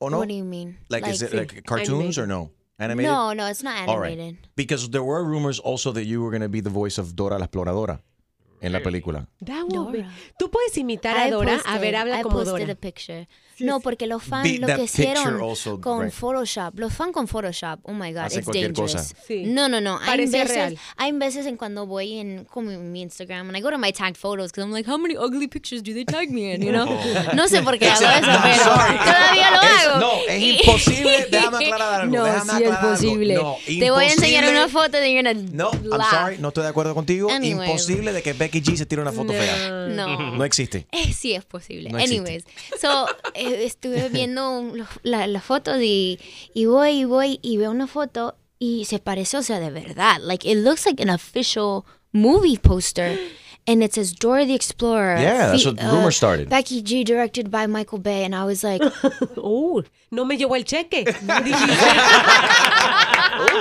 o 0.00 0.08
no? 0.08 0.18
What 0.18 0.28
do 0.28 0.34
you 0.34 0.44
mean? 0.44 0.78
Like, 0.88 1.06
is 1.08 1.22
it 1.22 1.32
Like- 1.34 1.54
like 1.54 1.64
cartoons 1.66 2.16
or 2.16 2.26
no? 2.28 2.50
Animated? 2.78 3.10
No, 3.10 3.32
no, 3.34 3.46
it's 3.46 3.62
not 3.62 3.88
All 3.88 3.98
right. 3.98 4.12
animated. 4.12 4.38
Because 4.56 4.88
there 4.90 5.02
were 5.02 5.22
rumors 5.24 5.58
also 5.58 5.92
that 5.92 6.06
you 6.06 6.22
were 6.22 6.30
going 6.30 6.40
to 6.40 6.48
be 6.48 6.60
the 6.62 6.70
voice 6.70 6.96
of 6.98 7.14
Dora 7.14 7.36
la 7.36 7.46
Exploradora 7.46 8.00
en 8.62 8.72
la 8.72 8.78
película. 8.78 9.26
That 9.42 9.66
would 9.68 9.92
be- 9.92 10.06
Tú 10.38 10.50
puedes 10.50 10.78
imitar 10.78 11.14
a 11.16 11.26
I 11.26 11.30
Dora. 11.30 11.56
a 11.56 11.58
posted- 11.58 11.80
ver, 11.80 11.94
habla 11.96 12.20
I 12.20 12.22
como 12.22 12.36
posted 12.38 12.60
Dora. 12.60 12.72
a 12.72 12.74
picture. 12.76 13.26
No, 13.60 13.80
porque 13.80 14.06
los 14.06 14.22
fans 14.22 14.58
lo 14.58 14.66
que 14.66 14.84
hicieron 14.84 15.40
also, 15.40 15.80
con 15.80 16.04
right. 16.04 16.12
Photoshop, 16.12 16.78
los 16.78 16.92
fans 16.92 17.12
con 17.12 17.28
Photoshop, 17.28 17.80
oh 17.84 17.92
my 17.92 18.12
god, 18.12 18.24
Hacen 18.24 18.38
it's 18.40 18.44
cualquier 18.46 18.72
dangerous. 18.72 18.92
cosa. 18.92 19.14
Sí. 19.26 19.44
No, 19.46 19.68
no, 19.68 19.80
no. 19.80 19.98
Hay 20.02 20.18
veces, 20.26 20.48
real. 20.48 20.78
hay 20.96 21.12
veces 21.12 21.46
en 21.46 21.56
cuando 21.56 21.86
voy 21.86 22.18
en 22.18 22.44
como 22.44 22.70
en 22.70 22.92
mi 22.92 23.02
Instagram 23.02 23.48
and 23.48 23.56
I 23.56 23.60
go 23.60 23.70
to 23.70 23.78
my 23.78 23.92
tagged 23.92 24.16
photos 24.16 24.50
because 24.52 24.64
I'm 24.66 24.72
like, 24.72 24.88
how 24.90 24.98
many 24.98 25.16
ugly 25.16 25.48
pictures 25.48 25.82
do 25.82 25.92
they 25.94 26.04
tag 26.04 26.30
me 26.30 26.54
in, 26.54 26.62
you 26.62 26.72
know? 26.72 26.86
No 27.34 27.48
sé 27.48 27.62
por 27.62 27.78
qué 27.78 27.88
hago 27.88 28.00
eso, 28.06 28.26
No, 28.26 28.38
pero 28.42 28.64
sorry. 28.64 28.98
todavía 28.98 29.50
lo 29.50 29.60
Es- 29.62 29.86
hago. 29.86 30.00
no, 30.00 30.12
es 30.28 30.42
imposible. 30.42 31.26
Déjame 31.30 31.56
aclarar 31.70 32.00
algo. 32.02 32.16
No, 32.16 32.24
déjame 32.24 32.40
sí 32.44 32.48
es 32.50 32.54
aclarar 32.70 32.84
algo. 32.84 32.90
posible. 32.94 33.34
No, 33.34 33.56
Te 33.66 33.90
voy 33.90 34.04
a 34.04 34.12
enseñar 34.12 34.44
imposible. 34.44 34.50
una 34.64 34.68
foto 34.68 34.96
de 34.98 35.14
gonna 35.16 35.34
No, 35.34 35.70
I'm 35.72 35.98
laugh. 35.98 36.10
sorry, 36.10 36.38
no 36.38 36.48
estoy 36.48 36.62
de 36.64 36.68
acuerdo 36.70 36.94
contigo. 36.94 37.30
Anyways. 37.30 37.68
Imposible 37.70 38.12
de 38.12 38.22
que 38.22 38.32
Becky 38.32 38.60
G 38.62 38.76
se 38.76 38.86
tira 38.86 39.02
una 39.02 39.12
foto 39.12 39.32
fea. 39.32 39.88
No. 39.90 40.36
No 40.36 40.44
existe. 40.44 40.86
Eh, 40.92 41.12
sí, 41.12 41.34
es 41.34 41.44
posible. 41.44 41.90
No 41.90 41.98
existe. 41.98 42.20
Anyways, 42.20 42.44
so, 42.80 43.06
eh, 43.34 43.49
estuve 43.50 44.08
viendo 44.12 44.72
la, 45.02 45.26
la 45.26 45.40
foto 45.40 45.80
y, 45.80 46.18
y 46.54 46.66
voy 46.66 46.90
y 46.90 47.04
voy 47.04 47.38
y 47.42 47.56
veo 47.56 47.70
una 47.70 47.86
foto 47.86 48.36
y 48.58 48.84
se 48.84 48.98
parece, 48.98 49.38
o 49.38 49.42
sea, 49.42 49.58
de 49.58 49.70
verdad. 49.70 50.18
Like, 50.20 50.48
it 50.48 50.58
looks 50.58 50.84
like 50.86 51.02
an 51.02 51.10
official 51.10 51.84
movie 52.12 52.58
poster. 52.58 53.18
And 53.66 53.82
it 53.82 53.94
says 53.94 54.12
Dora 54.12 54.44
the 54.46 54.54
Explorer. 54.54 55.16
Yeah, 55.18 55.48
that's 55.52 55.62
fe- 55.64 55.70
what 55.70 55.82
uh, 55.84 55.92
rumor 55.94 56.10
started. 56.10 56.48
Becky 56.48 56.82
G, 56.82 57.04
directed 57.04 57.50
by 57.50 57.66
Michael 57.66 57.98
Bay. 57.98 58.24
And 58.24 58.34
I 58.34 58.44
was 58.44 58.64
like, 58.64 58.82
oh, 59.36 59.82
no 60.10 60.24
me 60.24 60.36
llevó 60.36 60.56
el 60.56 60.64
cheque. 60.64 61.04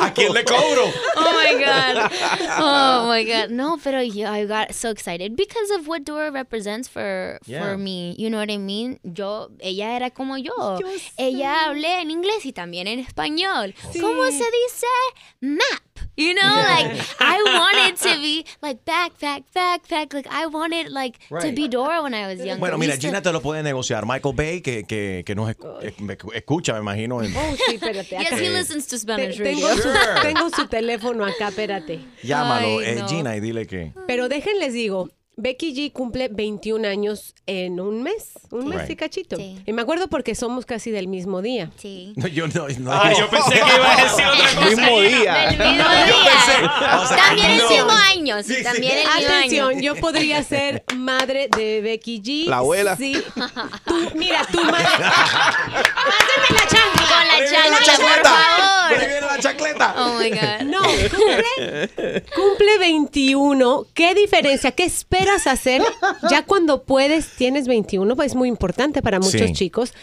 ¿A 0.01 0.11
quién 0.13 0.33
le 0.33 0.43
cobro? 0.43 0.91
oh 1.15 1.31
my 1.33 1.63
god 1.63 2.11
oh 2.59 3.07
my 3.07 3.23
god 3.23 3.49
no 3.49 3.77
pero 3.81 4.01
yo 4.01 4.27
I 4.29 4.45
got 4.45 4.73
so 4.73 4.89
excited 4.89 5.35
because 5.37 5.69
of 5.71 5.87
what 5.87 6.03
Dora 6.03 6.31
represents 6.31 6.87
for 6.87 7.39
Yeah. 7.45 7.63
for 7.63 7.77
me 7.77 8.15
you 8.17 8.29
know 8.29 8.39
what 8.39 8.51
I 8.51 8.57
mean 8.57 8.99
yo 9.03 9.49
ella 9.59 9.95
era 9.95 10.09
como 10.09 10.35
yo, 10.37 10.79
ella 11.17 11.65
hablé 11.69 12.01
en 12.01 12.11
inglés 12.11 12.45
y 12.45 12.51
también 12.51 12.87
en 12.87 12.99
español 12.99 13.73
cómo 14.01 14.25
se 14.31 14.43
dice 14.51 14.87
map 15.41 15.81
you 16.17 16.33
know 16.33 16.41
like 16.41 16.91
I 17.19 17.41
wanted 17.43 17.95
to 17.97 18.19
be 18.21 18.45
like 18.61 18.83
back 18.85 19.17
back 19.19 19.43
back 19.53 19.87
back 19.87 20.13
like 20.13 20.27
I 20.29 20.47
wanted 20.47 20.89
like 20.89 21.17
to 21.29 21.35
Right. 21.35 21.55
be 21.55 21.67
Dora 21.67 22.01
when 22.03 22.13
I 22.13 22.27
was 22.27 22.39
younger 22.43 22.59
Bueno, 22.59 22.77
mira, 22.77 22.95
to- 22.95 22.99
Gina 23.01 23.21
te 23.21 23.31
lo 23.31 23.39
puede 23.41 23.63
negociar. 23.63 24.05
Michael 24.05 24.33
Bay, 24.35 24.61
que, 24.61 24.83
que, 24.83 25.23
que 25.25 25.35
nos 25.35 25.49
eh, 25.49 25.55
escucha, 26.33 26.73
me 26.73 26.79
imagino. 26.79 27.21
en- 27.23 27.33
Oh, 27.35 27.55
sí, 27.67 27.75
espérate. 27.75 28.17
Yes, 28.19 28.31
he 28.39 28.49
listens 28.49 28.87
to 28.87 28.97
Spanish 28.97 29.37
Te- 29.37 29.43
radio. 29.43 29.67
tengo, 29.67 29.75
su, 29.75 29.81
Sure. 29.81 30.21
tengo 30.21 30.49
su 30.49 30.67
teléfono 30.67 31.25
acá, 31.25 31.49
espérate. 31.49 31.99
Llámalo, 32.23 32.79
Ay, 32.79 32.85
eh, 32.85 32.95
no. 32.99 33.07
Gina, 33.07 33.35
y 33.35 33.39
dile 33.39 33.65
que. 33.65 33.93
Pero 34.07 34.27
déjenles 34.29 34.73
digo, 34.73 35.09
Becky 35.41 35.73
G 35.73 35.91
cumple 35.93 36.27
21 36.29 36.85
años 36.87 37.33
en 37.45 37.79
un 37.79 38.03
mes, 38.03 38.33
un 38.51 38.67
mes 38.67 38.79
Right. 38.81 38.91
y 38.91 38.95
cachito. 38.97 39.37
Y 39.39 39.71
me 39.73 39.81
acuerdo 39.81 40.07
porque 40.09 40.35
somos 40.35 40.65
casi 40.65 40.91
del 40.91 41.07
mismo 41.07 41.41
día. 41.41 41.71
Sí. 41.77 42.13
No, 42.17 42.27
yo 42.27 42.47
no. 42.47 42.67
no 42.79 42.91
Ah, 42.91 43.11
yo 43.17 43.29
pensé 43.29 43.51
que 43.51 43.57
iba 43.75 43.93
a 43.93 44.03
decir 44.03 44.25
otra 44.25 44.55
cosa. 44.55 44.65
Mismo 44.69 44.99
día. 45.01 45.33
Del 45.35 45.57
mismo 45.57 45.83
Yo 46.07 46.17
día. 46.19 46.31
pensé, 46.33 46.65
o 46.65 47.07
sea, 47.07 47.17
también 47.27 47.51
el 47.51 47.57
no. 47.59 47.69
mismo 47.69 47.91
año 47.91 48.43
sí, 48.43 48.63
también 48.63 48.97
el 48.97 49.05
mismo 49.07 49.33
Atención, 49.35 49.69
año 49.69 49.81
yo 49.81 49.95
podría 49.95 50.43
ser 50.43 50.83
madre 50.95 51.47
de 51.55 51.81
Becky 51.81 52.21
G. 52.21 52.45
La 52.47 52.57
abuela. 52.57 52.95
Sí. 52.97 53.13
Tú, 53.85 53.95
mira, 54.15 54.45
tu 54.51 54.61
madre. 54.63 54.85
Pásame 54.99 56.47
la 56.49 56.67
chancla. 56.67 57.07
Con 57.07 57.27
la 57.27 57.49
chancla, 57.49 57.95
por 57.97 58.27
favor. 58.27 58.78
Ahí 58.89 59.07
viene 59.07 59.21
la 59.21 59.39
chancleta. 59.39 59.95
Oh 59.97 60.19
my 60.19 60.29
God. 60.29 60.65
No, 60.65 60.79
cumple, 60.81 62.23
cumple 62.35 62.77
21. 62.79 63.85
¿Qué 63.93 64.13
diferencia? 64.15 64.71
¿Qué 64.71 64.83
esperas 64.83 65.47
hacer 65.47 65.81
ya 66.29 66.45
cuando 66.45 66.83
puedes? 66.83 67.27
Tienes 67.35 67.67
21, 67.67 68.15
pues 68.15 68.31
es 68.31 68.35
muy 68.35 68.47
importante 68.49 69.01
para 69.01 69.19
muchos 69.19 69.41
Sí. 69.41 69.53
chicos 69.53 69.93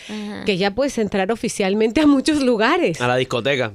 que 0.45 0.57
ya 0.57 0.71
puedes 0.75 0.99
entrar 0.99 1.31
oficialmente 1.33 2.01
a 2.01 2.07
muchos 2.07 2.43
lugares. 2.43 3.01
A 3.01 3.09
la 3.09 3.17
discoteca. 3.17 3.73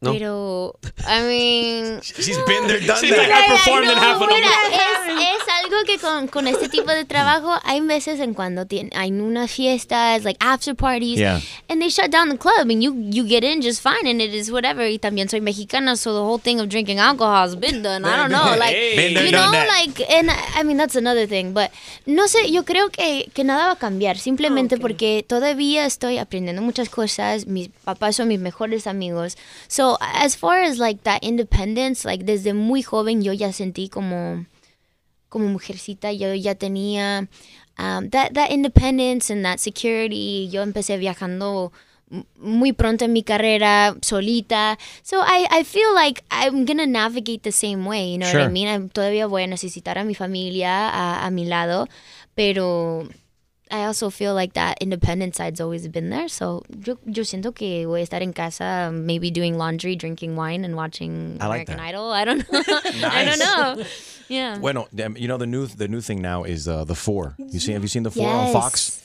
¿No? 0.00 0.12
Pero, 0.12 0.76
I 1.06 1.20
mean... 1.22 2.00
She's 2.02 2.38
been 2.46 2.66
there, 2.66 2.80
done 2.80 2.96
She's 3.00 3.10
that. 3.10 3.18
like, 3.18 3.30
I 3.30 3.48
performed 3.50 3.88
in 3.90 3.98
half 3.98 4.16
of 4.20 4.28
them. 4.28 4.30
Mira, 4.30 4.48
es, 4.72 5.40
es 5.40 5.48
algo 5.62 5.84
que 5.84 5.98
con, 5.98 6.26
con 6.28 6.46
este 6.46 6.70
tipo 6.70 6.90
de 6.90 7.04
trabajo 7.04 7.52
hay 7.64 7.80
veces 7.82 8.18
en 8.20 8.32
cuando 8.32 8.64
tiene, 8.64 8.88
hay 8.94 9.10
unas 9.12 9.50
fiestas, 9.50 10.24
like 10.24 10.38
after 10.40 10.74
parties, 10.74 11.18
Yeah. 11.18 11.40
and 11.68 11.82
they 11.82 11.90
shut 11.90 12.10
down 12.10 12.30
the 12.30 12.38
club 12.38 12.70
and 12.70 12.82
you, 12.82 12.94
you 13.10 13.24
get 13.28 13.44
in 13.44 13.60
just 13.60 13.82
fine 13.82 14.06
and 14.06 14.22
it 14.22 14.32
is 14.32 14.50
whatever. 14.50 14.86
Y 14.88 14.98
también 14.98 15.28
soy 15.28 15.42
mexicana, 15.42 15.96
so 15.96 16.14
the 16.14 16.20
whole 16.24 16.38
thing 16.38 16.60
of 16.60 16.68
drinking 16.70 16.98
alcohol 16.98 17.42
has 17.42 17.54
been 17.56 17.82
done. 17.82 18.06
I 18.06 18.16
don't 18.16 18.30
know, 18.32 18.56
like, 18.58 18.72
there, 18.96 19.10
you 19.26 19.30
done 19.32 19.52
know, 19.52 19.66
like, 19.68 20.00
and 20.10 20.30
I 20.56 20.62
mean, 20.62 20.78
that's 20.78 20.96
another 20.96 21.26
thing, 21.26 21.52
but 21.52 21.70
no 22.06 22.24
sé, 22.26 22.50
yo 22.50 22.62
creo 22.64 22.88
que, 22.90 23.30
que 23.34 23.44
nada 23.44 23.66
va 23.66 23.72
a 23.72 23.76
cambiar, 23.76 24.16
simplemente 24.16 24.78
porque 24.78 25.26
todavía 25.28 25.84
estoy 25.84 26.16
aprendiendo 26.16 26.62
muchas 26.62 26.88
cosas, 26.88 27.46
mis 27.46 27.68
papás 27.84 28.16
son 28.16 28.28
mis 28.28 28.40
mejores 28.40 28.86
amigos. 28.86 29.36
So, 29.68 29.89
as 30.00 30.36
far 30.36 30.62
as 30.62 30.78
like 30.78 31.02
that 31.04 31.22
independence, 31.22 32.04
like 32.04 32.24
desde 32.24 32.52
muy 32.54 32.82
joven 32.82 33.22
yo 33.22 33.32
ya 33.32 33.52
sentí 33.52 33.88
como 33.88 34.44
como 35.28 35.46
mujercita 35.48 36.12
yo 36.12 36.34
ya 36.34 36.54
tenía 36.54 37.28
um, 37.78 38.10
that, 38.10 38.34
that 38.34 38.50
independence 38.50 39.30
and 39.32 39.44
that 39.44 39.58
security. 39.60 40.48
Yo 40.50 40.62
empecé 40.62 40.98
viajando 40.98 41.72
muy 42.36 42.72
pronto 42.72 43.04
en 43.04 43.12
mi 43.12 43.22
carrera 43.22 43.94
solita. 44.02 44.76
So 45.04 45.20
I, 45.20 45.46
I 45.50 45.62
feel 45.62 45.94
like 45.94 46.24
I'm 46.30 46.64
gonna 46.66 46.86
navigate 46.86 47.42
the 47.44 47.52
same 47.52 47.86
way, 47.86 48.10
you 48.12 48.18
know 48.18 48.26
what 48.26 48.34
I 48.34 48.42
Sure. 48.46 48.50
mean? 48.50 48.66
I'm- 48.66 48.88
todavía 48.90 49.26
voy 49.28 49.44
a 49.44 49.46
necesitar 49.46 49.96
a 49.98 50.04
mi 50.04 50.14
familia 50.14 50.88
a, 50.90 51.24
a 51.24 51.30
mi 51.30 51.44
lado, 51.44 51.86
pero 52.34 53.08
I 53.70 53.84
also 53.84 54.10
feel 54.10 54.34
like 54.34 54.54
that 54.54 54.78
independent 54.80 55.36
side's 55.36 55.60
always 55.60 55.86
been 55.88 56.10
there. 56.10 56.28
So 56.28 56.62
yo, 56.84 56.98
yo 57.06 57.22
siento 57.22 57.54
que 57.54 57.86
voy 57.86 58.00
a 58.00 58.04
estar 58.04 58.22
en 58.22 58.32
casa, 58.32 58.90
maybe 58.92 59.30
doing 59.30 59.56
laundry, 59.56 59.96
drinking 59.96 60.36
wine, 60.36 60.64
and 60.64 60.74
watching 60.76 61.38
I 61.40 61.46
like 61.46 61.68
American 61.68 61.76
that. 61.76 61.86
Idol. 61.88 62.10
I 62.10 62.24
don't 62.24 62.52
know. 62.52 62.62
I 63.08 63.24
don't 63.24 63.38
know. 63.38 63.84
Yeah. 64.28 64.58
Bueno, 64.58 64.88
you 64.92 65.28
know 65.28 65.38
the 65.38 65.46
new 65.46 65.66
the 65.66 65.88
new 65.88 66.00
thing 66.00 66.20
now 66.22 66.44
is 66.44 66.68
uh, 66.68 66.84
the 66.84 66.94
four. 66.94 67.34
You 67.38 67.58
see? 67.60 67.72
Have 67.72 67.82
you 67.82 67.88
seen 67.88 68.02
the 68.04 68.10
four 68.10 68.28
on 68.28 68.52
Fox? 68.52 69.02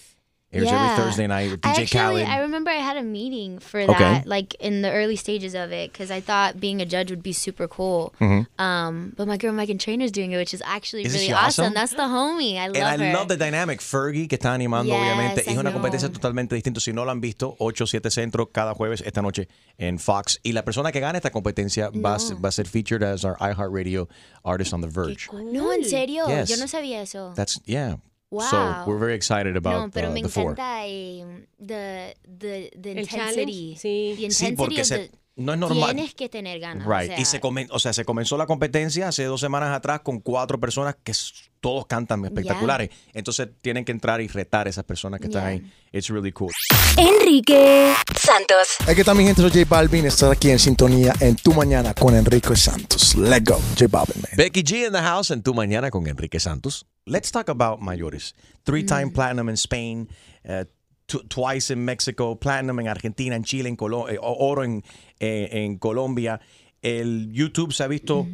Airs 0.55 0.65
Yeah. 0.65 0.91
every 0.93 1.03
Thursday 1.03 1.27
night 1.27 1.51
with 1.51 1.59
I 1.65 1.73
DJ 1.73 1.81
actually, 1.83 2.23
Khaled. 2.23 2.27
I 2.27 2.37
remember 2.39 2.71
I 2.71 2.75
had 2.81 2.97
a 2.97 3.03
meeting 3.03 3.59
for 3.59 3.81
Okay. 3.81 3.93
that, 3.99 4.25
like 4.27 4.55
in 4.59 4.81
the 4.81 4.91
early 4.91 5.15
stages 5.17 5.53
of 5.53 5.71
it, 5.71 5.91
because 5.91 6.09
I 6.11 6.21
thought 6.21 6.59
being 6.59 6.81
a 6.81 6.85
judge 6.85 7.09
would 7.11 7.21
be 7.21 7.33
super 7.33 7.67
cool. 7.67 8.13
Mhm. 8.19 8.47
Um, 8.57 9.13
but 9.17 9.27
my 9.27 9.37
girl 9.37 9.51
Megan 9.53 9.77
Trainor's 9.77 10.11
doing 10.11 10.31
it, 10.31 10.37
which 10.37 10.53
is 10.53 10.61
actually 10.65 11.03
Isn't 11.05 11.19
really 11.19 11.33
awesome. 11.33 11.65
awesome? 11.65 11.73
That's 11.73 11.91
the 11.93 12.07
homie. 12.07 12.57
I 12.57 12.67
love 12.67 12.77
And 12.77 13.01
I 13.01 13.05
her. 13.07 13.13
love 13.13 13.27
the 13.27 13.37
dynamic. 13.37 13.81
Fergie, 13.81 14.27
que 14.27 14.37
está 14.37 14.53
animando, 14.53 14.93
Yes, 14.93 15.01
obviamente. 15.01 15.43
I 15.47 15.51
es 15.53 15.57
una 15.57 15.71
competencia 15.73 16.09
totalmente 16.11 16.55
distinta. 16.55 16.79
Si 16.79 16.93
no 16.93 17.03
lo 17.05 17.11
han 17.11 17.21
visto, 17.21 17.55
8, 17.59 17.85
7 17.85 18.09
centros 18.09 18.47
cada 18.51 18.73
jueves 18.73 19.01
esta 19.05 19.21
noche 19.21 19.47
en 19.77 19.99
Fox. 19.99 20.39
Y 20.43 20.53
la 20.53 20.63
persona 20.63 20.91
que 20.91 20.99
gane 21.01 21.17
esta 21.17 21.31
competencia 21.31 21.89
va, 21.89 22.15
a, 22.15 22.19
ser- 22.19 22.37
va 22.43 22.49
a 22.49 22.51
ser 22.51 22.67
featured 22.67 23.03
as 23.03 23.23
our 23.25 23.35
iHeartRadio 23.39 24.07
artist 24.43 24.73
on 24.73 24.81
The 24.81 24.87
Verge. 24.87 25.27
no, 25.33 25.73
en 25.73 25.83
serio, 25.83 26.27
Yes. 26.27 26.49
yo 26.49 26.57
no 26.57 26.67
sabía 26.67 27.01
eso. 27.01 27.33
That's, 27.35 27.59
yeah. 27.65 27.97
So 28.31 28.83
we're 28.87 28.97
very 28.97 29.13
excited 29.15 29.55
about 29.55 29.81
no, 29.85 29.89
pero 29.91 30.09
uh, 30.09 30.11
me 30.13 30.21
the 30.23 30.29
four. 30.29 30.55
encanta 30.55 30.85
eh, 30.87 31.23
the, 31.59 32.13
the, 32.27 32.71
the 32.75 32.91
El 32.91 32.97
intensity. 32.99 33.07
challenge, 33.07 33.79
sí. 33.79 34.15
The 34.15 34.15
Sí, 34.15 34.23
intensity 34.25 34.55
porque 34.55 34.81
of 34.81 34.87
se- 34.87 34.97
the- 35.09 35.17
no 35.37 35.53
es 35.53 35.59
normal. 35.59 35.93
Tienes 35.95 36.15
que 36.15 36.29
tener 36.29 36.59
ganas. 36.59 36.85
Right. 36.87 37.11
O 37.11 37.21
y 37.21 37.25
sea, 37.25 37.25
se, 37.25 37.41
comen- 37.41 37.67
o 37.71 37.79
sea, 37.79 37.91
se 37.93 38.05
comenzó 38.05 38.37
la 38.37 38.45
competencia 38.45 39.07
hace 39.09 39.23
dos 39.25 39.41
semanas 39.41 39.75
atrás 39.75 40.01
con 40.01 40.19
cuatro 40.19 40.59
personas 40.59 40.95
que 41.03 41.11
todos 41.59 41.85
cantan 41.87 42.23
espectaculares. 42.25 42.89
Entonces 43.13 43.49
tienen 43.61 43.83
que 43.85 43.91
entrar 43.91 44.21
y 44.21 44.27
retar 44.27 44.67
a 44.67 44.69
esas 44.69 44.83
personas 44.85 45.19
que 45.19 45.27
están 45.27 45.41
Yeah. 45.43 45.49
ahí. 45.51 45.71
It's 45.91 46.09
really 46.09 46.31
cool. 46.31 46.51
Enrique 46.97 47.93
Santos. 48.17 48.77
¿qué 48.95 49.03
tal 49.03 49.15
mi 49.17 49.23
gente? 49.25 49.41
Soy 49.41 49.51
J 49.51 49.65
Balvin. 49.67 50.05
Estás 50.05 50.31
aquí 50.31 50.49
en 50.49 50.59
sintonía 50.59 51.13
en 51.19 51.35
Tu 51.35 51.53
Mañana 51.53 51.93
con 51.93 52.15
Enrique 52.15 52.55
Santos. 52.55 53.15
Let's 53.15 53.43
go, 53.49 53.59
J 53.77 53.87
Balvin, 53.89 54.21
man. 54.21 54.31
Becky 54.37 54.63
G 54.63 54.87
in 54.87 54.93
the 54.93 54.99
house 55.01 55.31
en 55.31 55.41
Tu 55.43 55.53
Mañana 55.53 55.91
con 55.91 56.07
Enrique 56.07 56.39
Santos. 56.39 56.85
Let's 57.05 57.31
talk 57.31 57.49
about 57.49 57.79
mayores. 57.81 58.33
Three-time 58.63 59.11
platinum 59.11 59.49
in 59.49 59.55
Spain, 59.55 60.09
uh, 60.47 60.63
tw- 61.07 61.27
twice 61.27 61.71
in 61.71 61.83
Mexico, 61.85 62.35
platinum 62.39 62.79
en 62.79 62.87
Argentina, 62.87 63.35
en 63.35 63.43
Chile, 63.43 63.69
en 63.69 63.75
Colo- 63.75 64.09
eh, 64.09 64.17
oro 64.21 64.63
en, 64.63 64.83
eh, 65.19 65.49
en 65.51 65.77
Colombia. 65.77 66.39
El 66.81 67.31
YouTube 67.31 67.73
se 67.73 67.83
ha 67.83 67.87
visto, 67.87 68.27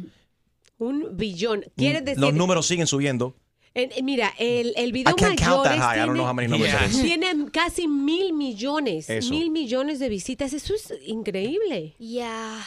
Un 0.78 1.16
billón. 1.16 1.64
¿Quieres 1.76 2.04
decir? 2.04 2.20
los 2.20 2.34
números 2.34 2.66
siguen 2.66 2.86
subiendo. 2.86 3.34
Eh, 3.74 4.02
mira, 4.02 4.34
el, 4.38 4.74
el 4.76 4.92
video 4.92 5.14
I 5.14 5.16
can't 5.18 5.38
count 5.40 5.62
that 5.64 5.78
mayores 5.78 5.82
high. 5.82 5.96
I 5.96 6.00
don't 6.06 6.12
know 6.14 6.26
how 6.28 6.34
many 6.34 6.46
numbers 6.46 6.72
tiene, 6.76 6.86
is. 6.90 7.02
tiene 7.02 7.50
casi 7.50 7.88
mil 7.88 8.34
millones, 8.34 9.08
Eso. 9.08 9.30
mil 9.30 9.48
millones 9.50 9.98
de 9.98 10.10
visitas. 10.10 10.52
Eso 10.52 10.74
es 10.74 10.92
increíble. 11.06 11.94
Yeah. 11.98 12.62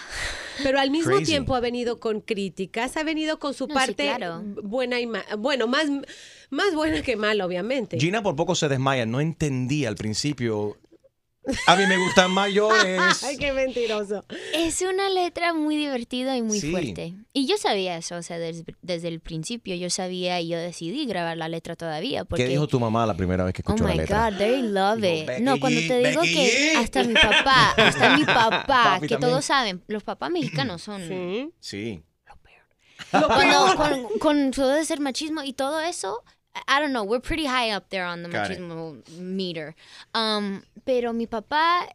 Pero 0.63 0.79
al 0.79 0.89
mismo 0.89 1.11
Crazy. 1.11 1.25
tiempo 1.25 1.53
ha 1.53 1.59
venido 1.59 1.99
con 1.99 2.21
críticas, 2.21 2.97
ha 2.97 3.03
venido 3.03 3.37
con 3.37 3.53
su 3.53 3.67
No, 3.67 3.75
sí, 3.75 3.79
parte 3.79 4.03
claro. 4.05 4.41
buena 4.63 4.99
y 4.99 5.05
ma- 5.05 5.25
bueno, 5.37 5.67
más, 5.67 5.85
más 6.49 6.73
buena 6.73 7.03
que 7.03 7.15
mala, 7.17 7.45
obviamente. 7.45 7.99
Gina 7.99 8.23
por 8.23 8.35
poco 8.35 8.55
se 8.55 8.67
desmaya. 8.67 9.05
No 9.05 9.19
entendía 9.21 9.89
al 9.89 9.95
principio. 9.95 10.77
A 11.67 11.75
mí 11.75 11.85
me 11.87 11.97
gustan 11.97 12.31
mayores. 12.31 12.99
Ay, 13.23 13.37
qué 13.37 13.53
mentiroso. 13.53 14.25
Es 14.53 14.81
una 14.81 15.09
letra 15.09 15.53
muy 15.53 15.75
divertida 15.77 16.35
y 16.37 16.41
muy 16.41 16.59
Sí. 16.59 16.71
fuerte. 16.71 17.13
Y 17.33 17.45
yo 17.47 17.57
sabía 17.57 17.97
eso, 17.97 18.15
o 18.15 18.21
sea, 18.21 18.39
desde, 18.39 18.63
desde 18.81 19.07
el 19.09 19.19
principio 19.19 19.75
yo 19.75 19.89
sabía 19.89 20.39
y 20.41 20.47
yo 20.47 20.57
decidí 20.57 21.05
grabar 21.05 21.37
la 21.37 21.47
letra 21.49 21.75
todavía. 21.75 22.25
Porque, 22.25 22.45
¿Qué 22.45 22.49
dijo 22.49 22.67
tu 22.67 22.79
mamá 22.79 23.05
la 23.05 23.15
primera 23.15 23.43
vez 23.43 23.53
que 23.53 23.61
Oh 23.65 23.71
escuchó 23.73 23.83
la 23.87 23.93
my 23.93 23.97
letra? 23.99 24.29
God, 24.31 24.37
they 24.37 24.61
love 24.61 24.97
it. 25.03 25.27
Becky 25.27 25.41
no, 25.43 25.59
cuando 25.59 25.81
te 25.81 25.99
digo 26.07 26.21
Becky 26.21 26.33
que 26.33 26.73
G. 26.73 26.77
hasta 26.77 27.03
mi 27.03 27.13
papá, 27.13 27.71
hasta 27.77 28.17
mi 28.17 28.25
papá, 28.25 28.65
Papi 28.67 29.07
que 29.07 29.15
también. 29.15 29.19
todos 29.31 29.45
saben, 29.45 29.83
los 29.87 30.03
papás 30.03 30.31
mexicanos 30.31 30.81
son. 30.81 31.51
Sí. 31.59 32.01
Cuando, 33.11 33.75
con, 33.75 34.19
con 34.19 34.51
todo 34.51 34.69
de 34.69 34.83
ser 34.85 34.99
machismo 34.99 35.43
y 35.43 35.53
todo 35.53 35.79
eso, 35.81 36.23
I 36.67 36.79
don't 36.79 36.93
know, 36.93 37.03
we're 37.03 37.19
pretty 37.19 37.45
high 37.45 37.71
up 37.71 37.89
there 37.89 38.05
on 38.05 38.23
the 38.23 38.29
Got 38.29 38.51
it. 38.51 38.59
machismo 38.59 39.01
meter. 39.17 39.75
Um, 40.13 40.63
pero 40.85 41.11
mi 41.13 41.27
papá, 41.27 41.87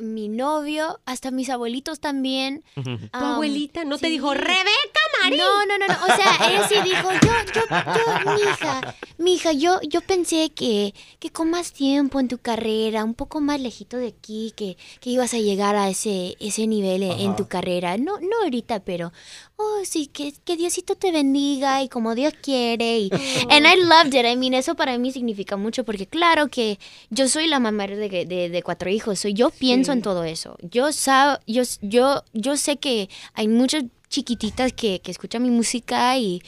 mi 0.00 0.28
novio, 0.28 0.98
hasta 1.06 1.30
mis 1.30 1.48
abuelitos 1.50 2.00
también. 2.00 2.62
Tu 2.82 2.90
um, 2.90 3.08
abuelita 3.12 3.84
no 3.84 3.98
te 3.98 4.08
dijo, 4.08 4.32
Rebeca 4.32 5.00
No, 5.28 5.66
no, 5.66 5.78
no, 5.78 5.86
no. 5.86 5.94
O 6.04 6.06
sea, 6.16 6.48
ella 6.48 6.68
sí 6.68 6.76
dijo, 6.82 7.10
yo, 7.12 7.32
yo, 7.54 7.62
yo, 7.68 8.34
mija, 8.36 8.94
mija, 9.18 9.52
yo, 9.52 9.80
yo 9.82 10.00
pensé 10.00 10.50
que, 10.50 10.94
que 11.18 11.30
con 11.30 11.50
más 11.50 11.72
tiempo 11.72 12.20
en 12.20 12.28
tu 12.28 12.38
carrera, 12.38 13.04
un 13.04 13.14
poco 13.14 13.40
más 13.40 13.60
lejito 13.60 13.96
de 13.96 14.08
aquí, 14.08 14.52
que, 14.56 14.76
que 15.00 15.10
ibas 15.10 15.34
a 15.34 15.38
llegar 15.38 15.76
a 15.76 15.88
ese, 15.88 16.36
ese 16.40 16.66
nivel 16.66 17.02
en, 17.02 17.18
en 17.20 17.36
tu 17.36 17.48
carrera. 17.48 17.96
No, 17.98 18.18
no 18.20 18.42
ahorita, 18.44 18.80
pero, 18.80 19.12
oh, 19.56 19.80
sí, 19.84 20.06
que, 20.06 20.32
que 20.44 20.56
Diosito 20.56 20.94
te 20.94 21.12
bendiga 21.12 21.82
y 21.82 21.88
como 21.88 22.14
Dios 22.14 22.32
quiere. 22.40 22.98
Y, 22.98 23.10
and 23.50 23.66
I 23.66 23.76
loved 23.82 24.14
it. 24.14 24.24
I 24.24 24.36
mean, 24.36 24.54
eso 24.54 24.74
para 24.76 24.96
mí 24.98 25.12
significa 25.12 25.56
mucho 25.56 25.84
porque 25.84 26.06
claro 26.06 26.48
que 26.48 26.78
yo 27.10 27.28
soy 27.28 27.46
la 27.46 27.58
mamá 27.58 27.86
de, 27.86 28.26
de, 28.26 28.48
de 28.48 28.62
cuatro 28.62 28.90
hijos. 28.90 29.18
So 29.20 29.28
yo 29.28 29.50
pienso 29.50 29.92
Sí. 29.92 29.98
en 29.98 30.02
todo 30.02 30.24
eso. 30.24 30.56
Yo, 30.60 30.92
sab, 30.92 31.40
yo, 31.46 31.62
yo, 31.80 32.22
yo 32.34 32.56
sé 32.56 32.76
que 32.76 33.08
hay 33.34 33.48
muchas 33.48 33.84
chiquititas 34.10 34.72
que, 34.72 35.00
que 35.00 35.10
escuchan 35.10 35.42
mi 35.42 35.50
música 35.50 36.18
y, 36.18 36.42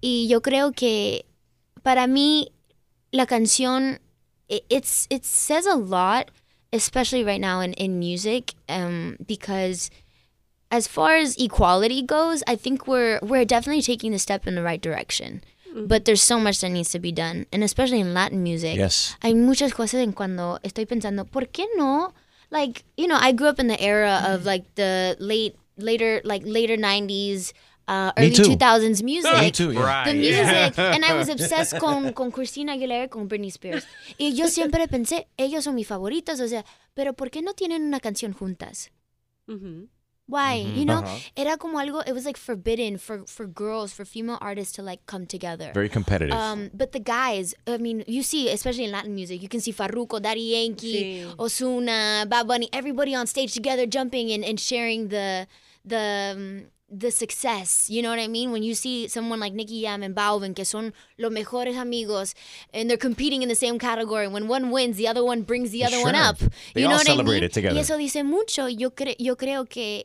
y 0.00 0.28
yo 0.28 0.42
creo 0.42 0.72
que 0.72 1.24
para 1.82 2.06
mí 2.06 2.52
la 3.10 3.26
canción 3.26 4.00
it, 4.48 4.64
it's 4.68 5.06
it 5.10 5.24
says 5.24 5.66
a 5.66 5.74
lot 5.74 6.30
especially 6.72 7.24
right 7.24 7.40
now 7.40 7.60
in, 7.60 7.72
in 7.74 7.98
music 7.98 8.54
um, 8.68 9.16
because 9.26 9.90
as 10.70 10.86
far 10.86 11.16
as 11.16 11.36
equality 11.38 12.02
goes 12.02 12.42
i 12.46 12.54
think 12.54 12.86
we're 12.86 13.18
we're 13.22 13.44
definitely 13.46 13.82
taking 13.82 14.12
the 14.12 14.18
step 14.18 14.46
in 14.46 14.54
the 14.54 14.62
right 14.62 14.82
direction. 14.82 15.42
Mm-hmm. 15.68 15.86
But 15.86 16.04
there's 16.04 16.22
so 16.22 16.38
much 16.38 16.60
that 16.60 16.70
needs 16.70 16.90
to 16.90 16.98
be 16.98 17.12
done 17.12 17.46
and 17.52 17.64
especially 17.64 18.00
in 18.00 18.14
latin 18.14 18.42
music 18.42 18.76
Yes. 18.76 19.16
hay 19.20 19.34
muchas 19.34 19.72
cosas 19.72 20.00
en 20.00 20.12
cuando 20.12 20.58
estoy 20.62 20.86
pensando 20.86 21.24
por 21.24 21.46
qué 21.46 21.64
no? 21.76 22.12
Like 22.50 22.84
you 22.96 23.06
know 23.06 23.16
i 23.18 23.32
grew 23.32 23.48
up 23.48 23.58
in 23.58 23.68
the 23.68 23.80
era 23.80 24.22
of 24.26 24.40
mm-hmm. 24.40 24.46
like 24.46 24.74
the 24.74 25.16
late 25.18 25.56
later 25.76 26.20
like 26.24 26.44
later 26.46 26.76
90s 26.76 27.52
uh, 27.88 28.10
early 28.16 28.30
2000s 28.32 29.02
music 29.10 29.32
Me 29.40 29.50
too, 29.50 29.72
yeah. 29.72 30.04
the 30.04 30.10
Right, 30.12 30.16
music 30.16 30.76
yeah. 30.76 30.94
and 30.94 31.04
i 31.04 31.14
was 31.14 31.28
obsessed 31.36 31.78
con, 31.78 32.12
con 32.12 32.30
Christina 32.32 32.72
Aguilera 32.72 33.08
con 33.08 33.28
Britney 33.28 33.48
Spears 33.50 33.86
y 34.18 34.32
yo 34.34 34.48
siempre 34.48 34.88
pensé 34.88 35.26
ellos 35.36 35.64
son 35.64 35.74
mis 35.74 35.86
favoritos 35.86 36.40
o 36.40 36.48
sea 36.48 36.64
pero 36.94 37.12
por 37.14 37.30
qué 37.30 37.42
no 37.42 37.52
tienen 37.54 37.82
una 37.82 38.00
canción 38.00 38.32
juntas 38.32 38.90
why 40.28 40.64
Mhm. 40.64 40.76
you 40.76 40.84
know 40.84 40.98
Uh-huh. 41.02 41.18
era 41.36 41.56
como 41.56 41.78
algo 41.78 42.00
it 42.04 42.12
was 42.12 42.24
like 42.24 42.36
forbidden 42.36 42.98
for 42.98 43.24
for 43.28 43.46
girls 43.46 43.92
for 43.92 44.04
female 44.04 44.38
artists 44.40 44.72
to 44.74 44.82
like 44.82 45.00
come 45.06 45.24
together 45.24 45.70
Very 45.72 45.88
competitive. 45.88 46.34
um 46.34 46.68
but 46.74 46.90
the 46.90 46.98
guys 46.98 47.54
i 47.68 47.78
mean 47.78 48.02
you 48.08 48.24
see 48.24 48.48
especially 48.50 48.84
in 48.86 48.90
latin 48.90 49.14
music 49.14 49.40
you 49.40 49.48
can 49.48 49.60
see 49.60 49.70
farruko 49.72 50.18
daddy 50.20 50.50
yankee 50.58 51.22
Sí. 51.22 51.34
osuna 51.38 52.26
bad 52.28 52.48
bunny 52.48 52.68
everybody 52.72 53.14
on 53.14 53.28
stage 53.28 53.54
together 53.54 53.86
jumping 53.86 54.32
and, 54.32 54.42
and 54.44 54.58
sharing 54.58 55.08
the 55.10 55.46
the 55.86 56.34
um, 56.36 56.66
the 56.88 57.10
success, 57.10 57.90
you 57.90 58.00
know 58.00 58.10
what 58.10 58.20
I 58.20 58.28
mean? 58.28 58.52
When 58.52 58.62
you 58.62 58.74
see 58.74 59.08
someone 59.08 59.40
like 59.40 59.52
Nicky 59.52 59.82
Jam 59.82 60.02
and 60.02 60.14
Balvin, 60.14 60.54
que 60.54 60.64
son 60.64 60.92
los 61.18 61.32
mejores 61.32 61.76
amigos, 61.76 62.34
and 62.72 62.88
they're 62.88 62.96
competing 62.96 63.42
in 63.42 63.48
the 63.48 63.56
same 63.56 63.78
category. 63.78 64.28
When 64.28 64.46
one 64.46 64.70
wins, 64.70 64.96
the 64.96 65.08
other 65.08 65.24
one 65.24 65.42
brings 65.42 65.70
the 65.70 65.84
other 65.84 66.00
one 66.00 66.14
up. 66.14 66.38
They 66.74 66.82
you 66.82 66.86
know 66.86 66.92
all 66.92 66.98
what 66.98 67.08
I 67.08 67.12
celebrate 67.12 67.34
mean? 67.36 67.44
it 67.44 67.52
together. 67.52 67.74
Y 67.74 67.80
eso 67.80 67.96
dice 67.98 68.22
mucho. 68.22 68.66
Yo, 68.66 68.90
cre 68.90 69.16
yo 69.18 69.34
creo 69.34 69.68
que 69.68 70.04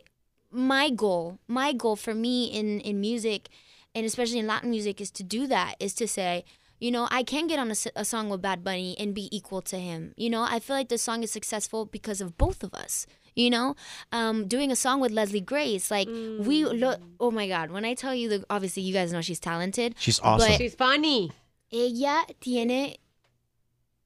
my 0.52 0.90
goal, 0.90 1.40
my 1.48 1.72
goal 1.74 1.96
for 1.96 2.16
me 2.16 2.46
in, 2.46 2.80
in 2.82 3.00
music, 3.00 3.50
and 3.94 4.06
especially 4.06 4.40
in 4.40 4.48
Latin 4.48 4.72
music, 4.72 5.00
is 5.00 5.12
to 5.12 5.24
do 5.24 5.48
that, 5.48 5.76
is 5.80 5.94
to 5.96 6.08
say, 6.08 6.44
you 6.80 6.90
know, 6.90 7.08
I 7.12 7.22
can 7.22 7.46
get 7.46 7.60
on 7.60 7.72
a 7.96 8.04
song 8.06 8.30
with 8.30 8.42
Bad 8.42 8.64
Bunny 8.64 8.96
and 8.98 9.14
be 9.14 9.30
equal 9.36 9.62
to 9.62 9.78
him. 9.78 10.14
You 10.18 10.32
know, 10.32 10.42
I 10.42 10.60
feel 10.60 10.76
like 10.76 10.90
the 10.90 10.98
song 10.98 11.22
is 11.22 11.32
successful 11.32 11.86
because 11.86 12.22
of 12.22 12.40
both 12.40 12.64
of 12.64 12.74
us. 12.74 13.06
You 13.34 13.50
know, 13.50 13.76
um, 14.12 14.48
doing 14.48 14.72
a 14.72 14.76
song 14.76 15.00
with 15.00 15.12
Leslie 15.12 15.40
Grace, 15.42 15.90
like 15.90 16.08
we 16.10 16.66
look. 16.66 17.00
Oh 17.20 17.32
my 17.32 17.48
God! 17.48 17.72
When 17.72 17.86
I 17.86 17.94
tell 17.94 18.14
you 18.14 18.28
that, 18.30 18.44
obviously 18.50 18.84
you 18.84 18.94
guys 18.94 19.14
know 19.14 19.22
she's 19.22 19.40
talented. 19.40 19.96
She's 19.98 20.20
awesome. 20.20 20.50
but 20.50 20.58
She's 20.58 20.76
funny. 20.76 21.32
Ella 21.72 22.26
tiene 22.42 22.98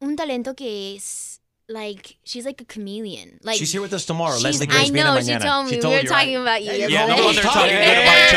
un 0.01 0.15
talento 0.15 0.55
que 0.55 0.95
es 0.97 1.39
like 1.67 2.17
she's 2.23 2.45
like 2.45 2.61
a 2.61 2.65
chameleon. 2.65 3.39
Like 3.41 3.57
She's 3.57 3.71
here 3.71 3.81
with 3.81 3.93
us 3.93 4.05
tomorrow. 4.05 4.33
she's- 4.37 4.43
Leslie 4.43 4.67
Grace 4.67 4.89
I 4.89 4.93
know. 4.93 5.19
She 5.19 5.35
told 5.39 5.65
me 5.65 5.69
She 5.71 5.75
we 5.77 5.81
told 5.81 5.93
were 5.95 6.01
you, 6.01 6.07
talking 6.07 6.35
right? 6.35 6.41
about 6.41 6.61
you. 6.63 6.71
Yeah, 6.71 6.87
yesterday. 6.87 7.07
no, 7.07 7.25
we're 7.25 7.41
talking 7.41 7.75
good 7.75 7.97
about 7.97 8.21
each 8.21 8.33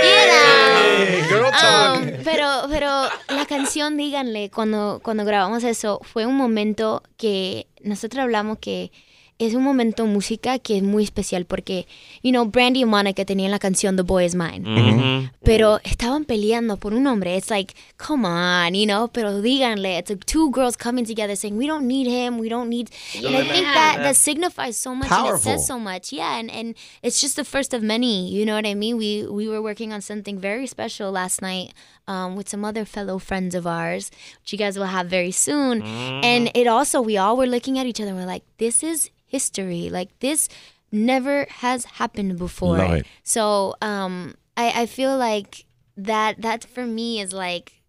You 0.06 0.26
know. 0.30 1.28
Girl 1.28 1.50
talk. 1.50 1.96
Um, 1.98 2.24
pero, 2.24 2.68
pero 2.68 3.08
la 3.36 3.46
canción, 3.46 3.96
díganle, 3.96 4.50
cuando, 4.50 5.00
cuando 5.02 5.24
grabamos 5.24 5.64
eso, 5.64 6.00
fue 6.04 6.24
un 6.26 6.36
momento 6.36 7.02
que 7.16 7.66
nosotros 7.82 8.22
hablamos 8.22 8.58
que 8.60 8.92
es 9.40 9.54
un 9.54 9.62
momento 9.62 10.04
música 10.04 10.58
que 10.58 10.76
es 10.76 10.82
muy 10.82 11.02
especial 11.02 11.46
porque, 11.46 11.86
you 12.22 12.30
know, 12.30 12.44
Brandy 12.44 12.82
y 12.82 12.84
Monica 12.84 13.24
tenían 13.24 13.50
la 13.50 13.58
canción 13.58 13.96
The 13.96 14.02
Boy 14.02 14.26
Is 14.26 14.34
Mine. 14.34 14.60
Ujú. 14.60 15.30
Pero 15.42 15.80
estaban 15.82 16.26
peleando 16.26 16.76
por 16.76 16.92
un 16.92 17.06
hombre. 17.06 17.34
It's 17.36 17.48
like, 17.48 17.74
come 17.96 18.26
on, 18.26 18.74
you 18.74 18.84
know, 18.84 19.08
pero 19.08 19.40
díganle. 19.40 19.98
It's 19.98 20.10
like 20.10 20.26
two 20.26 20.50
girls 20.50 20.76
coming 20.76 21.06
together 21.06 21.34
saying, 21.34 21.56
we 21.56 21.66
don't 21.66 21.86
need 21.86 22.06
him, 22.06 22.38
we 22.38 22.50
don't 22.50 22.68
need... 22.68 22.90
And 23.16 23.34
I 23.34 23.44
think 23.44 23.64
that, 23.64 23.96
that 24.02 24.16
signifies 24.16 24.76
so 24.76 24.94
much 24.94 25.10
and 25.10 25.34
it 25.34 25.40
says 25.40 25.66
so 25.66 25.78
much. 25.78 26.12
Yeah, 26.12 26.38
and, 26.38 26.50
and 26.50 26.74
it's 27.02 27.18
just 27.18 27.36
the 27.36 27.44
first 27.44 27.72
of 27.72 27.82
many, 27.82 28.28
you 28.28 28.44
know 28.44 28.54
what 28.54 28.66
I 28.66 28.74
mean? 28.74 28.98
We, 28.98 29.26
we 29.26 29.48
were 29.48 29.62
working 29.62 29.90
on 29.94 30.02
something 30.02 30.38
very 30.38 30.66
special 30.66 31.10
last 31.10 31.40
night 31.40 31.72
um, 32.06 32.36
with 32.36 32.50
some 32.50 32.62
other 32.62 32.84
fellow 32.84 33.18
friends 33.18 33.54
of 33.54 33.66
ours, 33.66 34.10
which 34.42 34.52
you 34.52 34.58
guys 34.58 34.78
will 34.78 34.84
have 34.84 35.06
very 35.06 35.30
soon. 35.30 35.80
And 35.80 36.50
it 36.54 36.66
also, 36.66 37.00
we 37.00 37.16
all 37.16 37.38
were 37.38 37.46
looking 37.46 37.78
at 37.78 37.86
each 37.86 38.00
other 38.00 38.10
and 38.10 38.18
we're 38.18 38.26
like, 38.26 38.44
this 38.58 38.82
is 38.82 39.08
history. 39.30 39.88
Like, 39.88 40.10
this 40.18 40.48
never 40.92 41.46
has 41.48 41.84
happened 41.84 42.38
before. 42.38 42.78
Love 42.78 42.92
it. 42.92 43.06
So 43.22 43.76
um, 43.80 44.34
I, 44.56 44.82
I 44.82 44.86
feel 44.86 45.16
like 45.16 45.64
that 45.96 46.40
that 46.42 46.64
for 46.64 46.86
me 46.86 47.20
is 47.20 47.32
like 47.32 47.80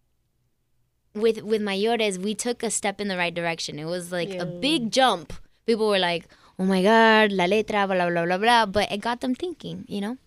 with 1.14 1.42
with 1.42 1.62
mayores, 1.62 2.18
we 2.18 2.36
took 2.36 2.64
a 2.64 2.70
step 2.70 3.02
in 3.02 3.08
the 3.08 3.18
right 3.18 3.34
direction. 3.34 3.80
It 3.80 3.86
was 3.86 4.12
like 4.12 4.34
a 4.34 4.46
big 4.46 4.92
jump. 4.92 5.34
People 5.66 5.88
were 5.88 6.00
like, 6.00 6.28
"Oh 6.60 6.66
my 6.66 6.82
god, 6.82 7.32
la 7.32 7.46
letra, 7.46 7.88
blah 7.88 8.10
blah 8.10 8.26
blah 8.26 8.38
blah," 8.38 8.66
but 8.66 8.92
it 8.92 9.02
got 9.02 9.22
them 9.22 9.36
thinking. 9.36 9.86
You 9.88 10.02
know? 10.02 10.18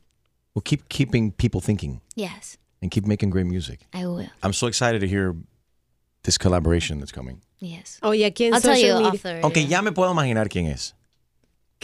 We'll 0.55 0.62
keep 0.62 0.89
keeping 0.89 1.33
people 1.33 1.61
thinking 1.61 2.01
Yes, 2.15 2.59
and 2.81 2.91
keep 2.91 3.07
making 3.07 3.31
great 3.31 3.47
music. 3.47 3.87
I 3.93 4.07
will. 4.07 4.29
I'm 4.43 4.53
so 4.53 4.67
excited 4.67 5.01
to 5.01 5.09
hear 5.09 5.35
this 6.23 6.39
collaboration 6.39 7.01
that's 7.01 7.12
coming. 7.12 7.41
Yes. 7.59 7.99
Oh 8.03 8.12
yeah, 8.12 8.31
en 8.39 8.55
I'll 8.55 8.61
tell 8.61 8.77
you 8.77 8.89
social 8.89 9.03
media. 9.03 9.15
after. 9.15 9.41
Aunque 9.43 9.67
ya 9.67 9.83
me 9.83 9.91
puedo 9.91 10.12
imaginar 10.12 10.49
quién 10.49 10.67
es. 10.69 10.95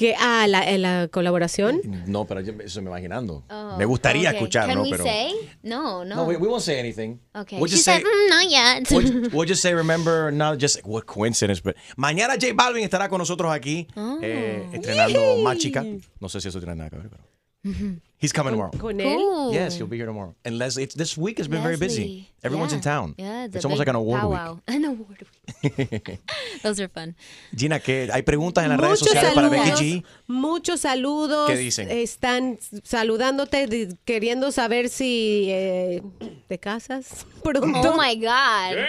Que, 0.01 0.15
ah, 0.19 0.47
la, 0.49 0.65
en 0.67 0.81
la 0.81 1.09
colaboración. 1.09 1.83
No, 2.07 2.25
pero 2.25 2.41
yo 2.41 2.55
me- 2.55 2.65
eso 2.65 2.81
me 2.81 2.89
imaginando. 2.89 3.45
Oh, 3.51 3.77
me 3.77 3.85
gustaría 3.85 4.31
okay. 4.31 4.39
escuchar, 4.39 4.67
Can 4.67 4.83
Pero 4.91 5.05
say? 5.05 5.35
No, 5.63 6.07
no. 6.07 6.17
no, 6.17 6.25
we, 6.25 6.39
we 6.39 6.49
won't 6.49 6.63
say 6.63 6.79
anything. 6.79 7.21
Okay. 7.35 7.59
We'll 7.59 7.69
she 7.69 7.75
just 7.77 7.85
said, 7.85 8.01
say, 8.01 8.05
mm, 8.09 8.31
not 8.31 8.49
yet. 8.51 8.91
we'll, 8.91 9.29
we'll 9.31 9.47
just 9.47 9.61
say, 9.61 9.75
remember, 9.75 10.33
not 10.33 10.57
just 10.59 10.81
what 10.87 11.05
coincidence, 11.05 11.61
but 11.61 11.77
mañana 11.99 12.39
J 12.41 12.55
Balvin 12.55 12.83
estará 12.83 13.11
con 13.11 13.19
nosotros 13.19 13.53
aquí 13.53 13.89
Oh. 13.95 14.19
eh, 14.23 14.65
estrenando 14.73 15.37
Más 15.43 15.59
Chica. 15.59 15.85
No 16.19 16.31
sé 16.31 16.41
si 16.41 16.49
eso 16.49 16.61
tiene 16.61 16.77
nada 16.77 16.89
que 16.89 16.97
ver, 16.97 17.11
pero 17.11 18.01
he's 18.21 18.33
coming 18.33 18.53
tomorrow. 18.53 18.71
Con 18.79 19.01
él. 19.01 19.17
Cool. 19.17 19.53
Yes, 19.55 19.77
he'll 19.77 19.87
be 19.89 19.97
here 19.97 20.07
tomorrow. 20.07 20.35
And 20.45 20.59
Leslie, 20.59 20.85
it's, 20.85 20.95
this 20.95 21.17
week 21.19 21.39
has 21.39 21.49
been 21.49 21.63
very 21.63 21.77
busy. 21.77 22.01
Leslie. 22.03 22.27
Everyone's 22.45 22.73
in 22.73 22.79
Yeah. 22.79 22.83
town. 22.93 23.15
Yeah, 23.19 23.45
it's 23.47 23.57
a 23.57 23.69
almost 23.69 23.81
big 23.81 23.87
like 23.87 23.89
an 23.89 23.97
award 23.97 24.25
week. 24.25 24.63
An 24.69 24.85
award 24.85 25.27
week. 25.63 26.19
Those 26.63 26.81
are 26.81 26.89
fun. 26.89 27.17
Gina, 27.55 27.81
que 27.81 28.09
hay 28.13 28.23
preguntas 28.23 28.63
en 28.65 28.71
las 28.71 28.81
redes 28.81 28.99
sociales 29.01 29.35
para 29.35 29.49
Becky 29.49 29.71
G. 29.73 30.05
muchos 30.29 30.81
saludos. 30.83 31.51
¿Qué 31.51 31.57
dicen? 31.57 31.91
Están 31.91 32.59
saludándote, 32.85 33.67
di- 33.67 33.97
queriendo 34.05 34.53
saber 34.53 34.89
si 34.89 35.49
eh, 35.51 36.03
te 36.49 36.59
casas 36.59 37.27
pronto. 37.43 37.89
Oh 37.91 37.97
my 37.97 38.15
God. 38.17 38.85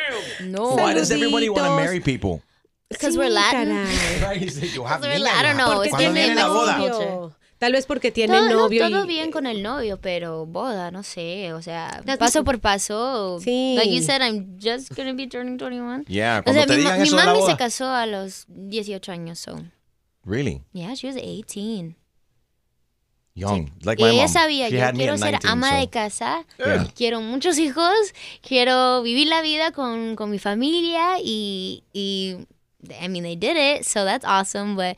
No. 0.45 0.75
Why 0.75 0.93
does 0.93 1.11
everybody 1.11 1.49
want 1.49 1.59
to 1.59 1.63
Saluditos. 1.69 1.75
marry 1.77 1.99
people? 1.99 2.41
Because 2.89 3.15
Sí, 3.15 3.19
we're 3.19 3.29
Latin. 3.29 3.69
caray. 3.69 4.21
Right? 4.21 4.41
You 4.41 4.49
say, 4.49 4.67
you 4.67 4.83
have 4.83 4.99
Because 5.01 5.19
we're 5.19 5.25
niña, 5.25 5.33
la- 5.33 5.39
I 5.39 5.43
don't 5.43 5.57
know. 5.57 5.73
Porque 5.75 5.87
It's 5.87 5.95
¿Cuándo 5.95 6.07
in 6.09 6.13
viene 6.13 6.35
la 6.35 6.47
boda? 6.49 6.77
Mexican 6.77 6.91
novio. 6.99 7.19
culture. 7.19 7.35
Tal 7.61 7.73
vez 7.73 7.85
porque 7.85 8.11
tiene 8.11 8.33
Todo, 8.33 8.49
no, 8.49 8.55
novio. 8.61 8.89
todo 8.89 9.03
y- 9.03 9.07
bien 9.07 9.29
con 9.29 9.45
el 9.45 9.61
novio, 9.61 9.99
pero 10.01 10.47
boda, 10.47 10.89
no 10.89 11.03
sé, 11.03 11.53
o 11.53 11.61
sea, 11.61 12.01
paso 12.17 12.43
por 12.43 12.59
paso. 12.59 13.39
Sí. 13.39 13.75
Like 13.77 13.93
you 13.95 14.01
said, 14.01 14.19
I'm 14.23 14.57
just 14.59 14.95
gonna 14.95 15.13
be 15.13 15.27
turning 15.27 15.57
21. 15.59 16.05
Yeah, 16.07 16.41
o 16.43 16.51
sea, 16.53 16.65
te 16.65 16.73
mi, 16.73 16.79
digan 16.79 16.97
mi 16.99 17.07
eso 17.07 17.15
mami 17.15 17.39
se 17.45 17.55
casó 17.57 17.87
a 17.93 18.07
los 18.07 18.45
18 18.47 19.11
años, 19.11 19.37
so. 19.37 19.61
Really? 20.25 20.63
Yeah, 20.73 20.95
she 20.95 21.05
was 21.05 21.15
18. 21.15 21.95
Young. 23.35 23.69
Like 23.83 24.01
my 24.01 24.09
ella 24.09 24.23
mom. 24.23 24.33
sabía, 24.33 24.67
She 24.69 24.77
yo 24.77 24.91
quiero 24.93 25.17
ser 25.17 25.31
19, 25.39 25.39
ama 25.47 25.69
so- 25.69 25.75
de 25.77 25.89
casa, 25.89 26.45
Yeah. 26.57 26.87
quiero 26.95 27.21
muchos 27.21 27.59
hijos, 27.59 27.93
quiero 28.41 29.03
vivir 29.03 29.27
la 29.27 29.41
vida 29.43 29.71
con, 29.71 30.15
con 30.15 30.31
mi 30.31 30.39
familia 30.39 31.19
y, 31.23 31.83
y, 31.93 32.37
I 32.99 33.07
mean, 33.07 33.23
they 33.23 33.35
did 33.35 33.55
it, 33.55 33.83
so 33.83 34.03
that's 34.03 34.25
awesome, 34.25 34.75
but 34.75 34.97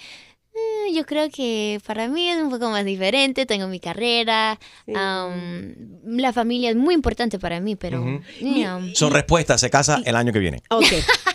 eh, 0.56 0.94
yo 0.94 1.06
creo 1.06 1.30
que 1.30 1.82
para 1.86 2.08
mí 2.08 2.30
es 2.30 2.38
un 2.38 2.50
poco 2.50 2.70
más 2.70 2.86
diferente, 2.86 3.46
tengo 3.46 3.68
mi 3.68 3.80
carrera, 3.80 4.60
um, 4.88 5.74
la 6.18 6.32
familia 6.34 6.70
es 6.70 6.76
muy 6.76 6.94
importante 6.94 7.40
para 7.40 7.60
mí, 7.60 7.76
pero, 7.76 8.22
you 8.40 8.64
know. 8.64 8.82
Son 8.94 9.12
respuestas, 9.12 9.62
se 9.62 9.70
casa 9.70 10.02
el 10.06 10.16
año 10.16 10.32
que 10.32 10.40
viene. 10.40 10.62
Ok. 10.70 10.86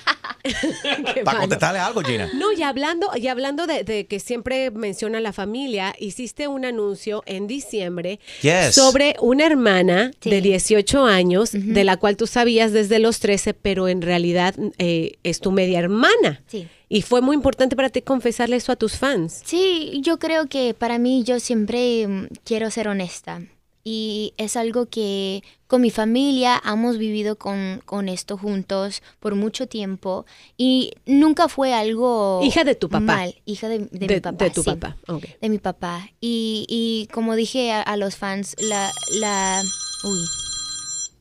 Para 1.24 1.40
contestarle 1.40 1.78
algo, 1.80 2.00
Gina. 2.02 2.30
No, 2.34 2.52
y 2.52 2.62
hablando, 2.62 3.08
y 3.16 3.28
hablando 3.28 3.66
de, 3.66 3.84
de 3.84 4.06
que 4.06 4.20
siempre 4.20 4.70
menciona 4.70 5.20
la 5.20 5.32
familia, 5.32 5.94
hiciste 5.98 6.48
un 6.48 6.64
anuncio 6.64 7.22
en 7.26 7.46
diciembre 7.46 8.20
Yes. 8.42 8.74
sobre 8.74 9.16
una 9.20 9.46
hermana 9.46 10.10
de 10.22 10.40
18 10.40 11.04
años, 11.04 11.50
de 11.52 11.84
la 11.84 11.96
cual 11.96 12.16
tú 12.16 12.26
sabías 12.26 12.72
desde 12.72 12.98
los 12.98 13.20
13, 13.20 13.54
pero 13.54 13.88
en 13.88 14.02
realidad 14.02 14.54
eh, 14.78 15.18
es 15.22 15.40
tu 15.40 15.50
media 15.52 15.78
hermana. 15.78 16.42
Sí. 16.46 16.66
Y 16.88 17.02
fue 17.02 17.20
muy 17.20 17.34
importante 17.36 17.76
para 17.76 17.90
ti 17.90 18.00
confesarle 18.02 18.56
eso 18.56 18.72
a 18.72 18.76
tus 18.76 18.96
fans. 18.96 19.42
Sí, 19.44 20.00
yo 20.02 20.18
creo 20.18 20.46
que 20.46 20.72
para 20.74 20.98
mí 20.98 21.22
yo 21.22 21.38
siempre 21.38 22.06
mm, 22.08 22.26
quiero 22.44 22.70
ser 22.70 22.88
honesta. 22.88 23.42
Y 23.90 24.34
es 24.36 24.54
algo 24.56 24.84
que 24.84 25.42
con 25.66 25.80
mi 25.80 25.88
familia 25.90 26.60
hemos 26.62 26.98
vivido 26.98 27.36
con, 27.36 27.80
con 27.86 28.10
esto 28.10 28.36
juntos 28.36 29.02
por 29.18 29.34
mucho 29.34 29.66
tiempo. 29.66 30.26
Y 30.58 30.92
nunca 31.06 31.48
fue 31.48 31.72
algo... 31.72 32.42
Hija 32.44 32.64
de 32.64 32.74
tu 32.74 32.90
papá. 32.90 33.00
Mal, 33.16 33.34
hija 33.46 33.66
de, 33.68 33.78
de 33.78 34.06
De- 34.06 34.14
mi 34.16 34.20
papá. 34.20 34.44
de 34.44 34.50
tu 34.50 34.62
sí, 34.62 34.70
papá. 34.72 34.96
De 35.40 35.48
mi 35.48 35.56
papá. 35.58 36.06
Y, 36.20 36.66
y 36.68 37.08
como 37.14 37.34
dije 37.34 37.72
a, 37.72 37.80
a 37.80 37.96
los 37.96 38.16
fans, 38.16 38.56
la... 38.60 38.90
la 39.20 39.62
uy. 40.04 40.20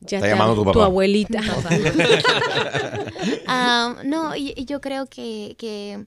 Ya 0.02 0.18
Está 0.18 0.28
llamando 0.28 0.54
tu 0.56 0.64
papá. 0.64 0.72
Tu 0.74 0.82
abuelita. 0.82 1.40
Ah, 3.46 3.96
no, 4.04 4.36
y- 4.36 4.52
y 4.56 4.66
yo 4.66 4.82
creo 4.82 5.06
que, 5.06 5.54
que 5.58 6.04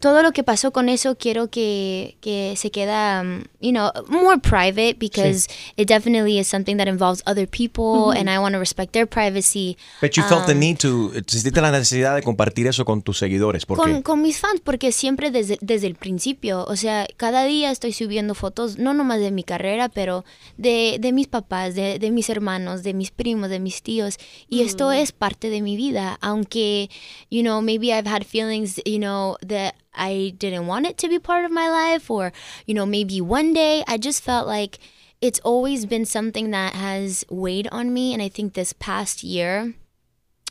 todo 0.00 0.22
lo 0.22 0.32
que 0.32 0.42
pasó 0.42 0.72
con 0.72 0.88
eso 0.88 1.16
quiero 1.16 1.48
que, 1.48 2.16
que 2.20 2.54
se 2.56 2.70
queda, 2.70 3.22
um, 3.22 3.44
you 3.60 3.70
know, 3.70 3.90
more 4.08 4.38
private 4.38 4.96
because 4.98 5.48
it 5.76 5.88
definitely 5.88 6.38
is 6.38 6.48
something 6.48 6.76
that 6.76 6.88
involves 6.88 7.22
other 7.26 7.46
people 7.48 8.08
Ujú. 8.08 8.18
and 8.18 8.28
I 8.28 8.38
want 8.38 8.54
to 8.54 8.58
respect 8.58 8.92
their 8.92 9.06
privacy. 9.06 9.76
But 10.00 10.16
you 10.16 10.22
felt 10.24 10.46
the 10.46 10.52
Um, 10.52 10.60
need 10.60 10.78
to, 10.78 11.12
sentiste 11.26 11.60
la 11.60 11.70
necesidad 11.70 12.16
de 12.16 12.22
compartir 12.22 12.66
eso 12.66 12.84
con 12.84 13.02
tus 13.02 13.18
seguidores. 13.18 13.64
¿Por 13.66 13.78
con, 13.78 13.96
qué? 13.96 14.02
con 14.02 14.22
mis 14.22 14.38
fans, 14.38 14.60
porque 14.62 14.90
siempre 14.92 15.30
desde, 15.30 15.58
desde 15.60 15.86
el 15.86 15.94
principio, 15.94 16.64
o 16.64 16.76
sea, 16.76 17.06
cada 17.16 17.44
día 17.44 17.70
estoy 17.70 17.92
subiendo 17.92 18.34
fotos, 18.34 18.78
no 18.78 18.94
nomás 18.94 19.20
de 19.20 19.30
mi 19.30 19.44
carrera, 19.44 19.88
pero 19.88 20.24
de, 20.56 20.98
de 21.00 21.12
mis 21.12 21.28
papás, 21.28 21.74
de, 21.74 21.98
de 21.98 22.10
mis 22.10 22.28
hermanos, 22.28 22.82
de 22.82 22.94
mis 22.94 23.10
primos, 23.10 23.50
de 23.50 23.60
mis 23.60 23.82
tíos. 23.82 24.18
Y 24.48 24.62
esto 24.62 24.90
es 24.90 25.12
parte 25.12 25.50
de 25.50 25.62
mi 25.62 25.76
vida, 25.76 26.18
aunque, 26.20 26.90
you 27.30 27.42
know, 27.42 27.62
maybe 27.62 27.92
I've 27.92 28.08
had 28.08 28.24
feelings, 28.24 28.80
you 28.84 28.98
know, 28.98 29.36
that 29.46 29.67
I 29.94 30.34
didn't 30.38 30.66
want 30.66 30.86
it 30.86 30.96
to 30.98 31.08
be 31.08 31.18
part 31.18 31.44
of 31.44 31.50
my 31.50 31.68
life, 31.68 32.10
or, 32.10 32.32
you 32.66 32.74
know, 32.74 32.86
maybe 32.86 33.20
one 33.20 33.52
day 33.52 33.84
I 33.86 33.98
just 33.98 34.22
felt 34.22 34.46
like 34.46 34.78
it's 35.20 35.40
always 35.40 35.86
been 35.86 36.04
something 36.04 36.50
that 36.52 36.74
has 36.74 37.24
weighed 37.28 37.68
on 37.72 37.92
me. 37.92 38.12
And 38.12 38.22
I 38.22 38.28
think 38.28 38.54
this 38.54 38.72
past 38.72 39.24
year, 39.24 39.74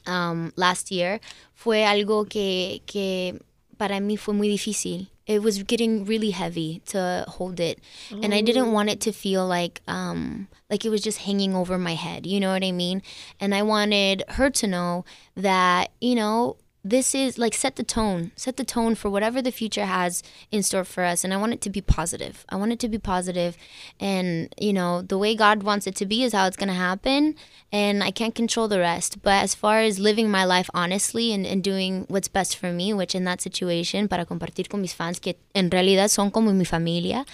um, 0.06 0.52
last 0.56 0.92
year 0.92 1.20
fue 1.54 1.84
algo 1.84 2.30
que, 2.30 2.82
que 2.86 3.40
para 3.78 4.00
mí 4.00 4.18
fue 4.18 4.34
muy 4.34 4.50
difícil. 4.50 5.08
It 5.26 5.44
was 5.44 5.64
getting 5.64 6.06
really 6.06 6.32
heavy 6.32 6.82
to 6.86 7.26
hold 7.28 7.60
it, 7.60 7.80
and 8.24 8.34
I 8.34 8.40
didn't 8.40 8.72
want 8.72 8.90
it 8.90 9.02
to 9.02 9.12
feel 9.12 9.46
like 9.46 9.82
um, 9.86 10.48
like 10.70 10.86
it 10.86 10.90
was 10.90 11.02
just 11.02 11.18
hanging 11.18 11.54
over 11.54 11.78
my 11.78 11.96
head. 11.96 12.26
You 12.26 12.40
know 12.40 12.54
what 12.54 12.64
I 12.64 12.72
mean? 12.72 13.02
And 13.38 13.54
I 13.54 13.62
wanted 13.62 14.24
her 14.30 14.50
to 14.52 14.68
know 14.68 15.04
that 15.36 15.92
you 16.00 16.16
know 16.16 16.56
this 16.90 17.14
is 17.14 17.38
like 17.38 17.54
set 17.54 17.76
the 17.76 17.84
tone, 17.84 18.32
set 18.36 18.58
the 18.58 18.64
tone 18.64 18.96
for 18.96 19.10
whatever 19.10 19.42
the 19.42 19.52
future 19.52 19.86
has 19.86 20.24
in 20.52 20.64
store 20.64 20.84
for 20.84 21.04
us. 21.04 21.24
And 21.24 21.34
I 21.34 21.38
want 21.38 21.54
it 21.54 21.62
to 21.62 21.70
be 21.70 21.82
positive. 21.82 22.46
I 22.50 22.56
want 22.56 22.72
it 22.72 22.80
to 22.80 22.90
be 22.90 22.98
positive, 22.98 23.58
and 24.00 24.54
you 24.60 24.74
know 24.74 25.02
the 25.02 25.18
way 25.18 25.36
God 25.36 25.64
wants 25.64 25.88
it 25.88 25.96
to 25.96 26.06
be 26.06 26.24
is 26.24 26.34
how 26.34 26.48
it's 26.48 26.58
gonna 26.58 26.74
happen, 26.74 27.36
and 27.72 28.04
I 28.04 28.12
can't 28.12 28.36
control 28.36 28.68
the 28.68 28.80
rest. 28.80 29.22
But 29.22 29.44
as 29.44 29.56
far 29.56 29.80
as 29.80 30.00
living 30.00 30.30
my 30.30 30.46
life 30.46 30.70
honestly 30.74 31.34
and, 31.34 31.46
and 31.46 31.64
doing 31.64 32.06
what's 32.08 32.28
best 32.28 32.58
for 32.58 32.72
me, 32.72 32.94
which 32.94 33.16
in 33.16 33.26
that 33.26 33.42
situation 33.42 34.08
para 34.08 34.26
compartir 34.26 34.70
con 34.70 34.82
mis 34.82 34.94
fans 34.94 35.20
que 35.20 35.36
en 35.54 35.70
realidad 35.72 36.10
son 36.10 36.32
como 36.32 36.54
mi 36.54 36.66
familia, 36.66 37.26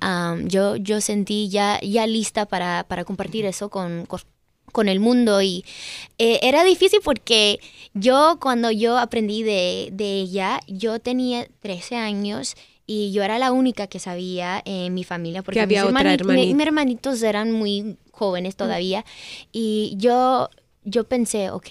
um, 0.00 0.48
yo 0.48 0.76
yo 0.76 1.00
sentí 1.00 1.48
ya 1.48 1.78
ya 1.82 2.06
lista 2.06 2.46
para 2.46 2.84
para 2.88 3.04
compartir 3.04 3.44
eso 3.44 3.68
con, 3.68 4.06
con 4.06 4.20
con 4.72 4.88
el 4.88 4.98
mundo 5.00 5.40
y 5.42 5.64
eh, 6.18 6.40
era 6.42 6.64
difícil 6.64 7.00
porque 7.04 7.60
yo 7.94 8.38
cuando 8.40 8.70
yo 8.70 8.98
aprendí 8.98 9.42
de, 9.42 9.90
de 9.92 10.14
ella, 10.20 10.60
yo 10.66 10.98
tenía 10.98 11.46
13 11.60 11.96
años 11.96 12.54
y 12.86 13.12
yo 13.12 13.22
era 13.22 13.38
la 13.38 13.52
única 13.52 13.86
que 13.86 13.98
sabía 14.00 14.60
en 14.64 14.92
mi 14.94 15.04
familia 15.04 15.42
porque 15.42 15.58
Que 15.60 15.62
había 15.62 15.84
mis, 15.84 15.92
hermani- 15.92 16.14
hermanita. 16.14 16.46
mi- 16.46 16.54
mis 16.54 16.66
hermanitos 16.66 17.22
eran 17.22 17.52
muy 17.52 17.96
jóvenes 18.10 18.56
todavía 18.56 19.04
y 19.52 19.94
yo, 19.98 20.48
yo 20.84 21.04
pensé, 21.04 21.50
ok, 21.50 21.68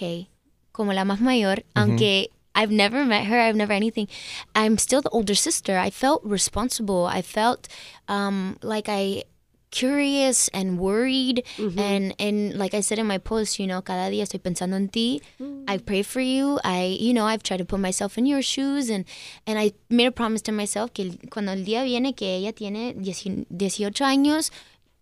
como 0.72 0.92
la 0.94 1.04
más 1.04 1.20
mayor, 1.20 1.64
aunque 1.74 2.30
I've 2.54 2.72
never 2.72 3.04
met 3.06 3.26
her, 3.26 3.38
I've 3.40 3.56
never 3.56 3.74
anything. 3.74 4.06
I'm 4.54 4.76
still 4.78 5.00
the 5.02 5.08
older 5.10 5.34
sister. 5.36 5.76
I 5.78 5.90
felt 5.90 6.20
responsible. 6.24 7.06
I 7.10 7.22
felt 7.22 7.66
um, 8.08 8.56
like 8.62 8.90
I 8.90 9.24
curious 9.72 10.46
and 10.52 10.78
worried 10.78 11.42
mm-hmm. 11.56 11.78
and 11.80 12.14
and 12.20 12.54
like 12.54 12.74
I 12.74 12.80
said 12.80 13.00
in 13.00 13.08
my 13.08 13.18
post, 13.18 13.58
you 13.58 13.66
know, 13.66 13.82
cada 13.82 14.12
día 14.12 14.22
estoy 14.22 14.38
pensando 14.38 14.76
en 14.76 14.88
ti. 14.88 15.20
I 15.66 15.78
mm. 15.78 15.84
pray 15.84 16.02
for 16.04 16.20
you. 16.20 16.60
I 16.62 16.96
you 17.00 17.12
know, 17.12 17.24
I've 17.24 17.42
tried 17.42 17.58
to 17.58 17.64
put 17.64 17.80
myself 17.80 18.16
in 18.16 18.26
your 18.26 18.42
shoes 18.42 18.88
and 18.88 19.04
and 19.46 19.58
I 19.58 19.72
made 19.90 20.06
a 20.06 20.12
promise 20.12 20.42
to 20.42 20.52
myself 20.52 20.92
que 20.92 21.18
cuando 21.30 21.50
el 21.52 21.64
día 21.64 21.82
viene 21.82 22.14
que 22.14 22.36
ella 22.36 22.52
tiene 22.52 22.94
10 22.94 23.48
18 23.50 24.04
años 24.04 24.52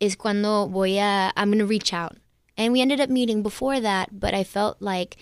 es 0.01 0.17
cuando 0.17 0.67
voy 0.67 0.97
a 0.97 1.33
I'm 1.37 1.51
going 1.51 1.59
to 1.59 1.67
reach 1.67 1.93
out. 1.93 2.17
And 2.57 2.73
we 2.73 2.81
ended 2.81 3.01
up 3.01 3.11
meeting 3.11 3.43
before 3.43 3.81
that, 3.81 4.21
but 4.21 4.35
I 4.35 4.45
felt 4.45 4.81
like 4.81 5.17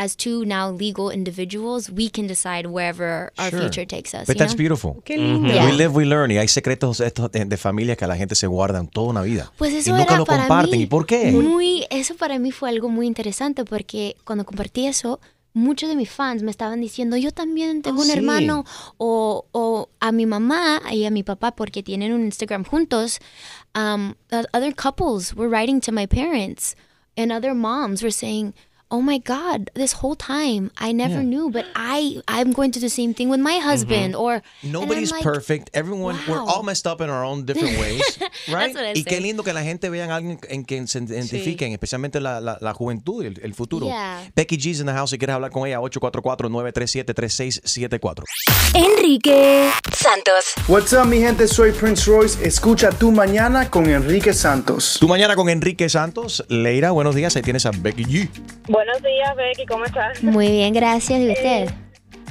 as 0.00 0.14
two 0.16 0.44
now 0.46 0.70
legal 0.70 1.10
individuals, 1.10 1.90
we 1.90 2.08
can 2.08 2.28
decide 2.28 2.68
wherever 2.68 3.32
our 3.36 3.50
Sure. 3.50 3.60
future 3.62 3.84
takes 3.84 4.14
us. 4.14 4.26
But 4.28 4.36
you 4.36 4.38
that's 4.38 4.52
know? 4.54 4.58
beautiful. 4.58 5.02
Qué 5.04 5.16
lindo. 5.18 5.48
We 5.52 5.72
live, 5.72 5.92
we 5.92 6.04
learn. 6.04 6.30
Y 6.30 6.38
hay 6.38 6.46
secretos 6.46 7.00
estos 7.00 7.32
de, 7.32 7.44
de 7.44 7.56
familia 7.56 7.96
que 7.96 8.06
la 8.06 8.16
gente 8.16 8.34
se 8.36 8.46
guardan 8.46 8.86
toda 8.86 9.08
una 9.08 9.22
vida. 9.22 9.52
Pues 9.58 9.72
eso 9.74 9.90
y 9.90 9.92
nunca 9.92 10.04
era 10.14 10.18
lo 10.18 10.24
para 10.24 10.42
comparten. 10.46 10.78
mí 10.78 10.84
¿Y 10.84 10.86
por 10.86 11.04
qué? 11.04 11.32
Muy, 11.32 11.84
eso 11.90 12.14
para 12.14 12.38
mí 12.38 12.52
fue 12.52 12.68
algo 12.68 12.88
muy 12.88 13.06
interesante 13.08 13.64
porque 13.64 14.14
cuando 14.24 14.44
compartí 14.44 14.86
eso, 14.86 15.18
muchos 15.52 15.88
de 15.88 15.96
mis 15.96 16.08
fans 16.10 16.44
me 16.44 16.52
estaban 16.52 16.80
diciendo, 16.80 17.16
yo 17.16 17.32
también 17.32 17.82
tengo 17.82 17.98
Oh, 17.98 18.02
un 18.02 18.06
sí. 18.06 18.12
hermano, 18.16 18.64
o, 18.98 19.46
o 19.50 19.88
a 19.98 20.12
mi 20.12 20.26
mamá 20.26 20.80
y 20.92 21.06
a 21.06 21.10
mi 21.10 21.24
papá 21.24 21.56
porque 21.56 21.82
tienen 21.82 22.12
un 22.12 22.20
Instagram 22.24 22.62
juntos. 22.64 23.18
Um, 23.74 24.14
other 24.52 24.72
couples 24.72 25.34
were 25.34 25.48
writing 25.48 25.80
to 25.80 25.90
my 25.90 26.06
parents, 26.06 26.76
and 27.16 27.32
other 27.32 27.52
moms 27.54 28.00
were 28.02 28.12
saying, 28.12 28.54
"Oh 28.90 29.02
my 29.02 29.18
God, 29.18 29.70
this 29.74 29.92
whole 30.02 30.16
time 30.16 30.70
I 30.80 30.92
never 30.92 31.20
Yeah. 31.20 31.28
knew, 31.28 31.50
but 31.50 31.66
I 31.74 32.20
I'm 32.26 32.52
going 32.52 32.70
to 32.72 32.80
do 32.80 32.86
the 32.86 32.90
same 32.94 33.12
thing 33.14 33.28
with 33.30 33.40
my 33.40 33.58
husband." 33.60 34.14
Mhm. 34.14 34.20
Or 34.20 34.42
Nobody's 34.62 35.10
like, 35.12 35.22
perfect. 35.22 35.68
Everyone, 35.74 36.16
we're 36.26 36.40
all 36.40 36.62
messed 36.62 36.86
up 36.86 37.00
in 37.00 37.10
our 37.10 37.24
own 37.24 37.44
different 37.44 37.78
ways, 37.80 38.02
right? 38.48 38.74
what 38.74 38.84
I 38.84 38.92
y 38.98 39.04
qué 39.04 39.20
lindo 39.20 39.42
que 39.44 39.52
la 39.52 39.62
gente 39.62 39.90
vea 39.90 40.06
a 40.06 40.16
alguien 40.16 40.38
en 40.48 40.64
quien 40.64 40.88
se 40.88 40.98
identifiquen, 41.00 41.72
especialmente 41.72 42.20
la, 42.20 42.40
la, 42.40 42.56
la 42.60 42.72
juventud 42.74 43.22
y 43.22 43.26
el, 43.26 43.38
el 43.42 43.54
futuro. 43.54 43.86
Yeah. 43.86 44.22
Becky 44.34 44.56
G's 44.56 44.80
in 44.80 44.86
the 44.86 44.92
house. 44.92 45.10
Si 45.10 45.18
quieres 45.18 45.34
hablar 45.34 45.50
con 45.50 45.66
ella, 45.66 45.80
844-937-3674. 45.80 48.24
Enrique 48.74 49.70
Santos. 49.92 50.44
What's 50.68 50.92
up, 50.92 51.06
mi 51.06 51.18
gente? 51.20 51.46
Soy 51.48 51.72
Prince 51.72 52.04
Royce. 52.10 52.44
Escucha 52.46 52.90
tu 52.90 53.10
mañana 53.12 53.70
con 53.70 53.88
Enrique 53.88 54.32
Santos. 54.34 54.96
Tu 55.00 55.08
mañana 55.08 55.34
con 55.36 55.48
Enrique 55.48 55.88
Santos. 55.88 56.44
Leira, 56.48 56.90
buenos 56.90 57.14
días. 57.14 57.34
Ahí 57.36 57.42
tienes 57.42 57.64
a 57.66 57.70
Becky 57.70 58.04
G. 58.04 58.28
Buenos 58.78 59.02
días, 59.02 59.34
Becky, 59.34 59.66
¿cómo 59.66 59.86
estás? 59.86 60.22
Muy 60.22 60.52
bien, 60.52 60.72
gracias. 60.72 61.18
¿Y 61.18 61.32
usted? 61.32 61.68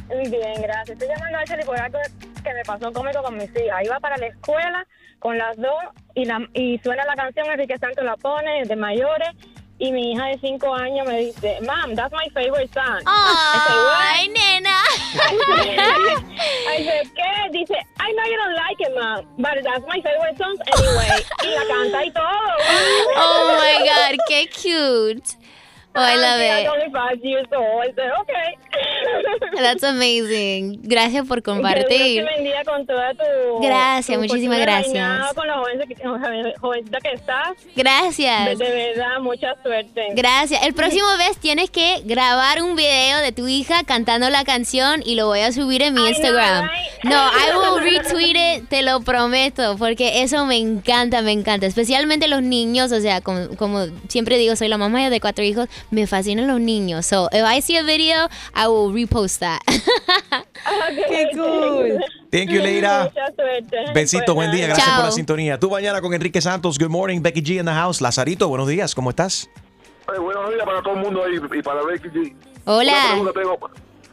Bien, 0.08 0.62
gracias. 0.62 0.92
Estoy 0.92 1.10
llamando 1.10 1.40
a 1.40 1.44
Chely 1.44 1.66
por 1.66 1.78
algo 1.78 2.00
que 2.42 2.54
me 2.54 2.64
pasó 2.64 2.94
conmigo 2.94 3.22
con 3.22 3.36
mis 3.36 3.50
hijas. 3.50 3.84
Iba 3.84 4.00
para 4.00 4.16
la 4.16 4.28
escuela 4.28 4.88
con 5.20 5.38
las 5.38 5.58
dos 5.58 5.74
y, 6.16 6.24
la, 6.24 6.40
y 6.54 6.80
suena 6.80 7.04
la 7.04 7.16
canción, 7.16 7.48
Enrique 7.48 7.78
Santos 7.78 8.06
la 8.06 8.16
pone, 8.16 8.64
de 8.64 8.76
mayores, 8.78 9.28
y 9.78 9.92
mi 9.92 10.14
hija 10.14 10.28
de 10.28 10.40
cinco 10.40 10.74
años 10.74 11.06
me 11.06 11.20
dice, 11.20 11.58
Mom, 11.64 11.94
that's 11.98 12.14
my 12.14 12.30
favorite 12.34 12.74
song. 12.74 13.04
Ay, 13.06 14.30
nena. 14.30 14.84
I 16.72 16.86
said, 16.86 17.08
¿qué? 17.14 17.52
Dice, 17.52 17.76
I 18.00 18.14
know 18.14 18.24
you 18.24 18.38
don't 18.38 18.56
like 18.56 18.80
it, 18.80 18.96
Mom, 18.96 19.26
but 19.38 19.62
that's 19.66 19.86
my 19.86 20.02
favorite 20.02 20.38
song 20.38 20.56
anyway. 20.66 21.26
y 21.44 21.48
la 21.48 21.66
canta 21.68 22.06
y 22.06 22.12
todo. 22.12 22.24
Oh 23.18 23.60
my 23.60 23.86
God, 23.86 24.18
qué 24.30 24.48
cute. 24.48 25.36
Oh, 25.98 26.02
I 26.04 26.16
love 26.16 26.40
was 26.40 26.62
it. 26.62 26.68
only 26.70 26.92
five 26.92 27.20
years 27.24 27.48
old. 27.52 27.84
I 27.84 27.94
said, 27.96 28.12
okay. 28.22 28.58
That's 29.58 29.84
amazing. 29.84 30.80
Gracias 30.84 31.26
por 31.28 31.38
que 31.38 31.44
compartir. 31.52 32.24
te 32.26 32.34
bendiga 32.36 32.64
con 32.64 32.86
toda 32.86 33.14
tu. 33.14 33.60
Gracias, 33.62 34.16
tu 34.18 34.22
muchísimas 34.24 34.60
gracias. 34.60 34.94
bañada 34.94 35.34
Con 35.34 35.48
la 35.48 35.56
jovencita, 35.58 36.04
joven- 36.08 36.54
jovencita 36.60 37.00
que 37.00 37.12
estás. 37.14 37.50
Gracias. 37.76 38.58
De, 38.60 38.66
de 38.66 38.94
verdad, 38.96 39.20
mucha 39.22 39.56
suerte. 39.64 40.08
Gracias. 40.14 40.62
El 40.64 40.74
próximo 40.76 41.08
vez 41.18 41.38
tienes 41.38 41.70
que 41.70 42.02
grabar 42.06 42.62
un 42.62 42.76
video 42.76 43.20
de 43.20 43.32
tu 43.32 43.48
hija 43.48 43.84
cantando 43.84 44.30
la 44.30 44.44
canción 44.44 45.02
y 45.06 45.16
lo 45.16 45.28
voy 45.28 45.40
a 45.40 45.52
subir 45.52 45.82
en 45.82 45.94
mi 45.94 46.08
Instagram. 46.08 46.70
No, 47.04 47.16
I 47.32 47.56
will 47.58 47.82
retweet 47.84 48.36
it, 48.36 48.70
te 48.70 48.82
lo 48.84 49.02
prometo, 49.02 49.78
porque 49.78 50.22
eso 50.24 50.46
me 50.46 50.58
encanta, 50.58 51.22
me 51.22 51.32
encanta. 51.32 51.66
Especialmente 51.66 52.28
los 52.28 52.42
niños, 52.44 52.92
o 52.92 53.00
sea, 53.02 53.22
como, 53.22 53.56
como 53.58 53.86
siempre 54.08 54.38
digo, 54.38 54.56
soy 54.56 54.68
la 54.68 54.78
mamá 54.78 54.98
de 54.98 55.20
cuatro 55.22 55.44
hijos, 55.44 55.68
me 55.92 56.08
fascinan 56.08 56.48
los 56.48 56.60
niños. 56.60 57.06
So, 57.06 57.30
if 57.32 57.44
I 57.44 57.62
see 57.62 57.78
a 57.78 57.84
video, 57.84 58.28
I 58.54 58.68
will 58.68 58.94
repost 58.94 59.40
that. 59.40 59.62
Qué 61.10 61.30
cool. 61.34 62.00
Thank 62.32 62.50
you, 62.50 62.62
Leira. 62.62 63.06
Mucha 63.06 63.34
suerte. 63.36 63.78
Besito, 63.94 64.36
buen 64.36 64.52
día. 64.52 64.68
Gracias 64.68 64.88
por 64.90 64.98
la 64.98 65.04
Chao. 65.04 65.12
sintonía. 65.12 65.60
Tú 65.60 65.70
mañana 65.70 66.02
con 66.02 66.14
Enrique 66.14 66.42
Santos. 66.42 66.78
Good 66.78 66.90
morning. 66.90 67.22
Becky 67.22 67.42
G 67.42 67.60
in 67.60 67.66
the 67.66 67.72
house. 67.72 68.02
Lazarito, 68.02 68.48
buenos 68.50 68.68
días. 68.68 68.94
¿Cómo 68.94 69.10
estás? 69.10 69.50
Eh, 70.14 70.20
buenos 70.20 70.50
días 70.50 70.66
para 70.66 70.82
todo 70.82 70.94
el 70.94 71.00
mundo 71.00 71.24
ahí 71.24 71.36
y 71.36 71.62
para 71.62 71.84
Becky 71.84 72.10
G. 72.10 72.36
Hola. 72.66 73.16
Una 73.20 73.32
pregunta 73.32 73.40
tengo, 73.40 73.72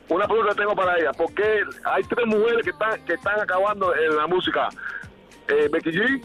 una 0.08 0.26
pregunta 0.28 0.54
tengo 0.54 0.74
para 0.76 0.98
ella. 0.98 1.12
¿Por 1.12 1.34
qué 1.34 1.60
hay 1.84 2.02
tres 2.04 2.26
mujeres 2.26 2.62
que 2.62 2.70
están, 2.70 3.04
que 3.04 3.14
están 3.14 3.40
acabando 3.40 3.94
en 3.96 4.16
la 4.16 4.26
música? 4.26 4.68
Eh, 5.48 5.68
Becky 5.70 5.90
G, 5.90 6.22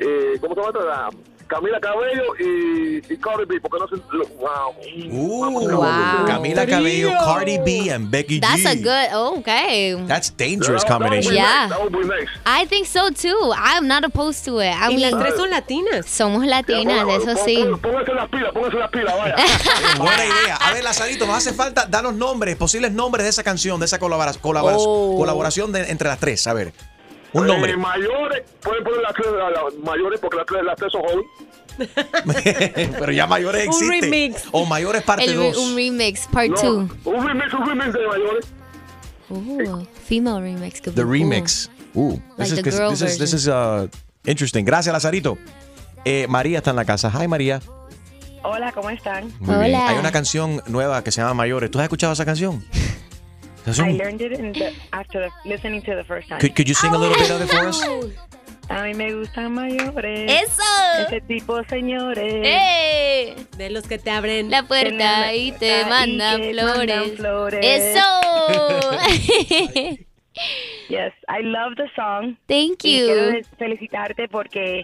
eh, 0.00 0.38
¿cómo 0.40 0.54
se 0.54 0.60
llama? 0.60 1.10
Camila 1.46 1.78
Cabello 1.80 2.22
y, 2.40 2.96
y 3.12 3.16
Cardi 3.18 3.44
B. 3.46 3.60
Porque 3.60 3.78
no 3.78 3.88
se... 3.88 3.96
lo- 4.16 4.26
Wow. 4.36 4.74
Uh, 5.10 6.26
Camila 6.26 6.66
Cabello, 6.66 7.10
Cardi 7.24 7.58
B, 7.58 7.90
and 7.92 8.10
Becky 8.10 8.40
That's 8.40 8.62
G. 8.62 8.66
a 8.66 8.74
good, 8.74 9.14
oh, 9.14 9.38
okay. 9.38 9.94
That's 10.06 10.30
dangerous 10.36 10.84
combination. 10.84 11.34
Yeah. 11.34 11.68
I 12.44 12.66
think 12.66 12.86
so 12.86 13.10
too. 13.10 13.52
I'm 13.56 13.86
not 13.88 14.04
opposed 14.04 14.44
to 14.46 14.60
it. 14.60 14.74
I 14.74 14.92
Y 14.92 14.98
las 14.98 15.12
mean, 15.12 15.22
tres 15.22 15.34
son 15.36 15.50
latinas. 15.50 16.06
Somos 16.06 16.44
latinas, 16.46 17.06
eso 17.08 17.36
sí. 17.44 17.64
Pónganse 17.82 18.12
las 18.14 18.28
pilas, 18.28 18.52
pónganse 18.52 18.76
las 18.78 18.90
pilas, 18.90 19.14
vaya. 19.16 19.36
Buena 19.98 20.24
idea. 20.26 20.56
A 20.56 20.72
ver, 20.72 20.84
Lazarito, 20.84 21.26
nos 21.26 21.36
hace 21.36 21.52
falta, 21.52 21.86
danos 21.86 22.14
nombres, 22.14 22.56
posibles 22.56 22.92
nombres 22.92 23.24
de 23.24 23.30
esa 23.30 23.42
canción, 23.42 23.78
de 23.80 23.86
esa 23.86 23.98
colabora- 23.98 24.34
colabora- 24.40 24.76
Oh. 24.78 25.16
colaboración 25.16 25.72
de- 25.72 25.90
entre 25.90 26.08
las 26.08 26.18
tres. 26.18 26.46
A 26.46 26.52
ver, 26.52 26.72
un 27.32 27.46
nombre. 27.46 27.72
Eh, 27.72 27.76
mayores, 27.76 28.42
pueden 28.62 28.84
poner 28.84 29.00
las 29.02 29.14
tres, 29.14 29.26
la- 29.32 29.50
la- 29.50 29.64
mayores 29.84 30.20
porque 30.20 30.36
las 30.36 30.46
tres, 30.46 30.62
las 30.64 30.76
tres 30.76 30.92
son 30.92 31.02
jóvenes. 31.02 31.26
Pero 32.98 33.12
ya 33.12 33.26
mayores 33.26 33.66
Un 33.66 33.68
existen. 33.72 34.00
remix. 34.00 34.44
O 34.52 34.64
mayores 34.64 35.02
parte 35.02 35.24
El 35.24 35.36
re- 35.38 35.52
2. 35.52 35.56
un 35.58 35.76
remix, 35.76 36.26
part 36.26 36.48
No, 36.48 36.62
2. 36.62 36.90
Un 37.04 37.26
remix, 37.26 37.52
un 37.52 37.66
remix 37.66 37.92
de 37.92 38.06
mayores. 38.06 38.46
Ooh, 39.28 39.86
female 40.04 40.40
remix 40.40 40.80
could 40.80 40.94
The 40.94 41.04
remix. 41.04 41.68
Uh, 41.94 42.18
Like 42.36 42.50
this, 42.50 42.52
is, 42.52 42.62
the 42.64 42.70
girl 42.70 42.90
this, 42.90 43.02
is, 43.02 43.18
this 43.18 43.32
is, 43.34 43.48
uh, 43.48 43.88
interesting. 44.24 44.64
Gracias, 44.64 44.92
Lazarito. 44.92 45.36
Eh, 46.04 46.26
María 46.28 46.58
está 46.58 46.70
en 46.70 46.76
la 46.76 46.84
casa. 46.84 47.10
Hi, 47.10 47.26
María. 47.26 47.60
Hola, 48.44 48.70
¿cómo 48.72 48.90
están? 48.90 49.32
Muy 49.40 49.56
bien. 49.64 49.74
Hay 49.74 49.98
una 49.98 50.12
canción 50.12 50.62
nueva 50.68 51.02
que 51.02 51.10
se 51.10 51.20
llama 51.20 51.34
Mayores. 51.34 51.68
¿Tú 51.70 51.78
has 51.80 51.84
escuchado 51.84 52.12
esa 52.12 52.24
canción? 52.24 52.64
I 53.66 53.92
learned 53.92 54.20
it 54.22 54.32
in 54.32 54.52
the, 54.52 54.72
after 54.92 55.20
the, 55.20 55.30
listening 55.48 55.82
to 55.82 55.94
the 55.96 56.04
first 56.04 56.28
time. 56.28 56.38
Could, 56.38 56.54
could 56.54 56.68
you 56.68 56.74
sing 56.74 56.94
a 56.94 56.98
little 56.98 57.16
bit 57.16 57.30
of 57.30 57.40
it 57.42 57.48
for 57.50 57.66
us? 57.68 57.82
A 58.68 58.82
mí 58.82 58.94
me 58.94 59.12
gustan 59.14 59.52
mayores. 59.54 60.30
¡Eso! 60.30 60.62
Ese 61.06 61.20
tipo, 61.20 61.62
señores. 61.68 62.34
¡Eh! 62.44 63.36
De 63.56 63.70
los 63.70 63.86
que 63.86 63.98
te 63.98 64.10
abren 64.10 64.50
La 64.50 64.64
puerta 64.64 65.32
y 65.34 65.52
te 65.52 65.72
Ah, 65.72 65.86
y 65.86 65.88
mandan 65.88 66.40
que 66.40 66.52
flores. 66.52 66.76
mandan 66.78 67.10
flores. 67.16 67.64
¡Eso! 67.64 68.00
Yes, 70.88 71.12
I 71.28 71.42
love 71.42 71.74
the 71.76 71.88
song. 71.96 72.36
Thank 72.46 72.84
Y 72.84 72.98
you. 73.00 73.06
quiero 73.06 73.38
felicitarte 73.58 74.28
porque 74.28 74.82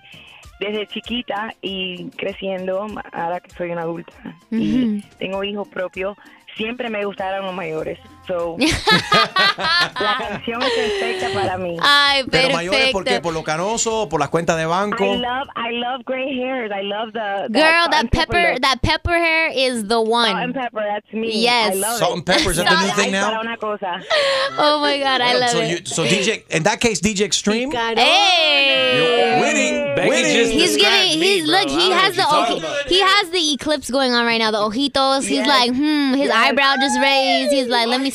desde 0.59 0.87
chiquita 0.87 1.53
y 1.61 2.09
creciendo, 2.11 2.87
ahora 3.13 3.39
que 3.41 3.51
soy 3.51 3.71
una 3.71 3.83
adulta 3.83 4.13
y 4.51 4.99
Ujú. 4.99 5.09
tengo 5.19 5.45
hijos 5.45 5.69
propios, 5.69 6.17
siempre 6.57 6.89
me 6.89 7.05
gustaron 7.05 7.45
los 7.47 7.55
mayores. 7.55 7.99
So, 8.27 8.57
la 8.61 10.17
canción 10.19 10.63
es 10.63 10.71
perfecta 10.73 11.29
para 11.35 11.59
mí. 11.59 11.77
Ay, 11.83 12.23
Pero 12.31 12.51
mayores, 12.51 12.91
¿por 12.93 13.05
qué? 13.05 13.21
¿Por 13.21 13.35
lo 13.35 13.43
canoso? 13.43 14.09
¿Por 14.09 14.21
las 14.21 14.29
cuentas 14.29 14.57
de 14.57 14.65
banco? 14.67 15.05
I 15.05 15.17
love, 15.19 15.49
I 15.57 15.71
love 15.73 16.05
gray 16.05 16.39
hairs. 16.41 16.71
I 16.71 16.83
love 16.83 17.13
the 17.13 17.49
Girl, 17.51 17.89
that 17.91 18.01
and 18.01 18.11
pepper, 18.13 18.59
that 18.61 18.81
pepper 18.83 19.11
hair 19.19 19.51
is 19.53 19.89
the 19.89 20.01
one. 20.01 20.31
Salt 20.31 20.45
and 20.45 20.55
pepper, 20.55 20.83
that's 20.87 21.13
me. 21.13 21.43
Yes. 21.43 21.73
I 21.75 21.79
love 21.79 21.99
Salt 21.99 22.11
it. 22.13 22.17
and 22.19 22.27
pepper, 22.27 22.51
is 22.51 22.57
that 22.59 22.69
the 22.69 22.81
new 22.87 22.93
thing 22.95 23.13
now? 23.13 23.41
Una 23.41 23.57
cosa. 23.57 24.01
Oh 24.59 24.81
my 24.81 24.99
God, 24.99 25.21
I 25.21 25.39
love 25.39 25.51
so, 25.51 25.61
it. 25.61 25.71
you, 25.71 25.87
so 25.87 26.05
DJ, 26.05 26.45
in 26.51 26.63
that 26.65 26.79
case, 26.81 27.01
DJ 27.01 27.23
Extreme. 27.23 27.73
Hey! 27.73 29.41
Winning, 29.41 29.95
Becky 29.97 30.09
winning. 30.11 30.37
just 30.37 30.53
He's 30.53 30.77
giving. 30.77 31.21
He's 31.21 31.45
bro. 31.47 31.53
look. 31.59 31.69
I 31.69 31.71
He 31.71 31.91
has 31.91 32.17
the 32.17 32.23
what 32.23 32.49
you're 32.51 32.59
oji- 32.59 32.63
talking 32.63 32.89
he 32.89 33.01
has 33.01 33.31
the 33.31 33.53
eclipse 33.55 33.91
going 33.91 34.13
on 34.13 34.27
right 34.27 34.39
now. 34.39 34.51
The 34.51 34.59
ojitos. 34.59 35.27
He's 35.27 35.47
like, 35.47 35.71
hmm. 35.75 36.15
His 36.15 36.31
eyebrow 36.31 36.75
just 36.81 37.01
raised. 37.01 37.53
He's 37.53 37.67
like, 37.69 37.89
let 37.89 38.01
me 38.01 38.11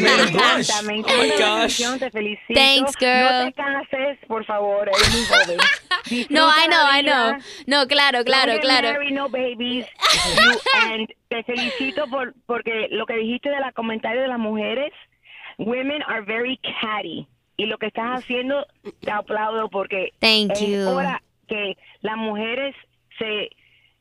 Me 0.00 0.22
encanta, 0.22 0.82
me 0.82 0.94
encanta 0.96 1.16
la 1.26 1.34
gosh. 1.34 1.38
canción, 1.58 1.98
te 1.98 2.10
felicito. 2.10 2.54
Thanks, 2.54 2.96
girl. 2.98 3.44
No 3.44 3.44
te 3.46 3.52
cases, 3.52 4.18
por 4.26 4.44
favor, 4.46 4.88
eres 4.88 5.10
muy 5.12 5.24
joven. 5.26 5.58
No, 6.30 6.48
I 6.48 6.66
know, 6.66 6.86
I 6.90 7.02
know. 7.02 7.36
No, 7.66 7.86
claro, 7.86 8.24
claro, 8.24 8.52
Don't 8.52 8.62
claro. 8.64 8.92
married, 8.92 9.12
no 9.12 9.28
babies. 9.28 9.86
You- 10.36 10.60
and 10.92 11.08
te 11.28 11.42
felicito 11.44 12.06
por, 12.08 12.34
porque 12.46 12.88
lo 12.90 13.06
que 13.06 13.14
dijiste 13.14 13.48
de 13.50 13.60
la 13.60 13.70
comentario 13.72 14.22
de 14.22 14.28
las 14.28 14.38
mujeres, 14.38 14.92
women 15.58 16.02
are 16.08 16.22
very 16.22 16.58
catty. 16.80 17.28
Y 17.56 17.66
lo 17.66 17.76
que 17.78 17.86
estás 17.88 18.20
haciendo, 18.22 18.66
te 19.00 19.10
aplaudo 19.10 19.68
porque 19.68 20.12
Thank 20.20 20.52
es 20.52 20.60
you. 20.60 20.88
hora 20.88 21.22
que 21.46 21.76
las 22.00 22.16
mujeres 22.16 22.74
se 23.18 23.50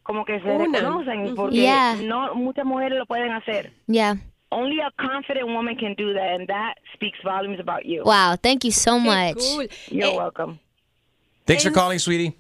como 0.10 0.26
que 0.26 0.40
se 0.40 0.48
Unan. 0.50 0.74
reconocen 0.74 1.36
porque 1.36 1.58
Yeah. 1.58 1.96
no 2.02 2.34
muchas 2.34 2.66
mujeres 2.66 2.98
lo 2.98 3.06
pueden 3.06 3.32
hacer. 3.32 3.72
Yeah. 3.86 4.16
Only 4.50 4.80
a 4.82 4.90
confident 4.98 5.46
woman 5.46 5.76
can 5.78 5.94
do 5.94 6.12
that, 6.16 6.34
and 6.40 6.48
that 6.48 6.74
speaks 6.96 7.20
volumes 7.24 7.60
about 7.60 7.84
you. 7.86 8.02
Wow. 8.04 8.36
Thank 8.42 8.64
you 8.66 8.72
so 8.72 8.98
much. 8.98 9.36
Cool. 9.38 9.68
You're 9.92 10.12
Eh, 10.12 10.18
welcome. 10.18 10.58
Thanks 11.46 11.64
for 11.64 11.72
calling, 11.72 12.00
sweetie. 12.00 12.34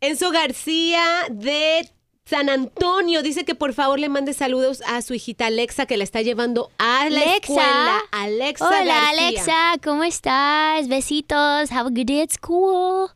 Enzo 0.00 0.30
García 0.30 1.02
de 1.28 1.88
San 2.24 2.48
Antonio 2.48 3.22
dice 3.24 3.44
que 3.44 3.56
por 3.56 3.72
favor 3.72 3.98
le 3.98 4.08
mande 4.08 4.32
saludos 4.34 4.80
a 4.86 5.02
su 5.02 5.14
hijita 5.14 5.46
Alexa 5.46 5.86
que 5.86 5.96
la 5.96 6.04
está 6.04 6.22
llevando 6.22 6.70
a 6.78 7.08
la 7.10 7.20
Alexa. 7.22 7.34
escuela. 7.34 7.98
Alexa 8.12 8.68
Hola, 8.68 8.84
García. 8.84 9.08
Alexa. 9.08 9.74
¿Cómo 9.82 10.04
estás? 10.04 10.86
Besitos. 10.86 11.72
Have 11.72 11.88
a 11.88 11.90
good 11.90 12.06
day 12.06 12.20
at 12.20 12.30
school. 12.30 13.08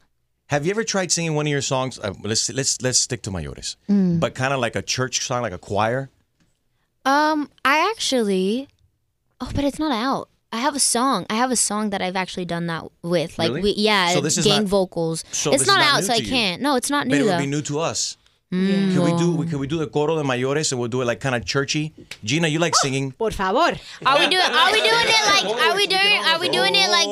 Have 0.50 0.66
you 0.66 0.72
ever 0.72 0.82
tried 0.82 1.12
singing 1.12 1.34
one 1.34 1.46
of 1.46 1.50
your 1.50 1.62
songs? 1.62 1.98
Uh, 2.02 2.12
let's 2.24 2.50
let's 2.50 2.82
let's 2.82 2.98
stick 2.98 3.22
to 3.22 3.30
Mayores, 3.30 3.76
Mm. 3.88 4.18
but 4.18 4.34
kind 4.34 4.52
of 4.52 4.58
like 4.58 4.74
a 4.74 4.82
church 4.82 5.24
song, 5.24 5.42
like 5.42 5.52
a 5.52 5.58
choir. 5.58 6.10
Um, 7.04 7.48
I 7.64 7.88
actually. 7.90 8.66
Oh, 9.40 9.50
but 9.54 9.64
it's 9.64 9.78
not 9.78 9.92
out. 9.92 10.28
I 10.52 10.56
have 10.58 10.74
a 10.74 10.80
song. 10.80 11.24
I 11.30 11.36
have 11.36 11.52
a 11.52 11.56
song 11.56 11.90
that 11.90 12.02
I've 12.02 12.16
actually 12.16 12.44
done 12.46 12.66
that 12.66 12.82
with. 13.02 13.38
Like, 13.38 13.50
Really? 13.50 13.62
we, 13.62 13.70
yeah, 13.78 14.08
So 14.10 14.20
this 14.20 14.36
is 14.36 14.44
gang 14.44 14.62
not- 14.64 14.68
vocals. 14.68 15.22
so 15.30 15.52
it's 15.52 15.66
not, 15.68 15.78
not 15.78 15.98
out, 15.98 16.04
so 16.04 16.12
I 16.12 16.20
can't. 16.20 16.60
No, 16.60 16.74
it's 16.74 16.90
not 16.90 17.06
new. 17.06 17.12
But 17.12 17.16
new 17.18 17.22
it 17.22 17.26
would 17.26 17.34
though. 17.34 17.38
be 17.46 17.46
new 17.46 17.62
to 17.62 17.78
us. 17.78 18.16
Mm, 18.52 18.92
Can 18.94 19.02
we 19.04 19.12
no. 19.12 19.18
do 19.18 19.46
can 19.48 19.58
we 19.60 19.68
do 19.68 19.78
the 19.78 19.86
coro 19.86 20.16
de 20.16 20.24
Mayores 20.24 20.72
and 20.72 20.80
we'll 20.80 20.88
do 20.90 21.00
it 21.02 21.04
like 21.04 21.20
kind 21.20 21.36
of 21.36 21.44
churchy? 21.44 21.92
Gina, 22.24 22.48
you 22.48 22.58
like 22.58 22.74
singing? 22.74 23.12
Por 23.22 23.30
favor. 23.30 23.78
Are 24.04 24.18
we 24.18 24.26
doing? 24.34 24.50
Are 24.60 24.72
we 24.74 24.80
doing 24.90 25.08
it 25.16 25.24
like? 25.32 25.46
Are 25.64 25.76
we 25.76 25.86
doing? 25.86 26.18
Are 26.28 26.40
we 26.40 26.48
doing 26.48 26.74
it 26.74 26.90
like? 26.90 27.08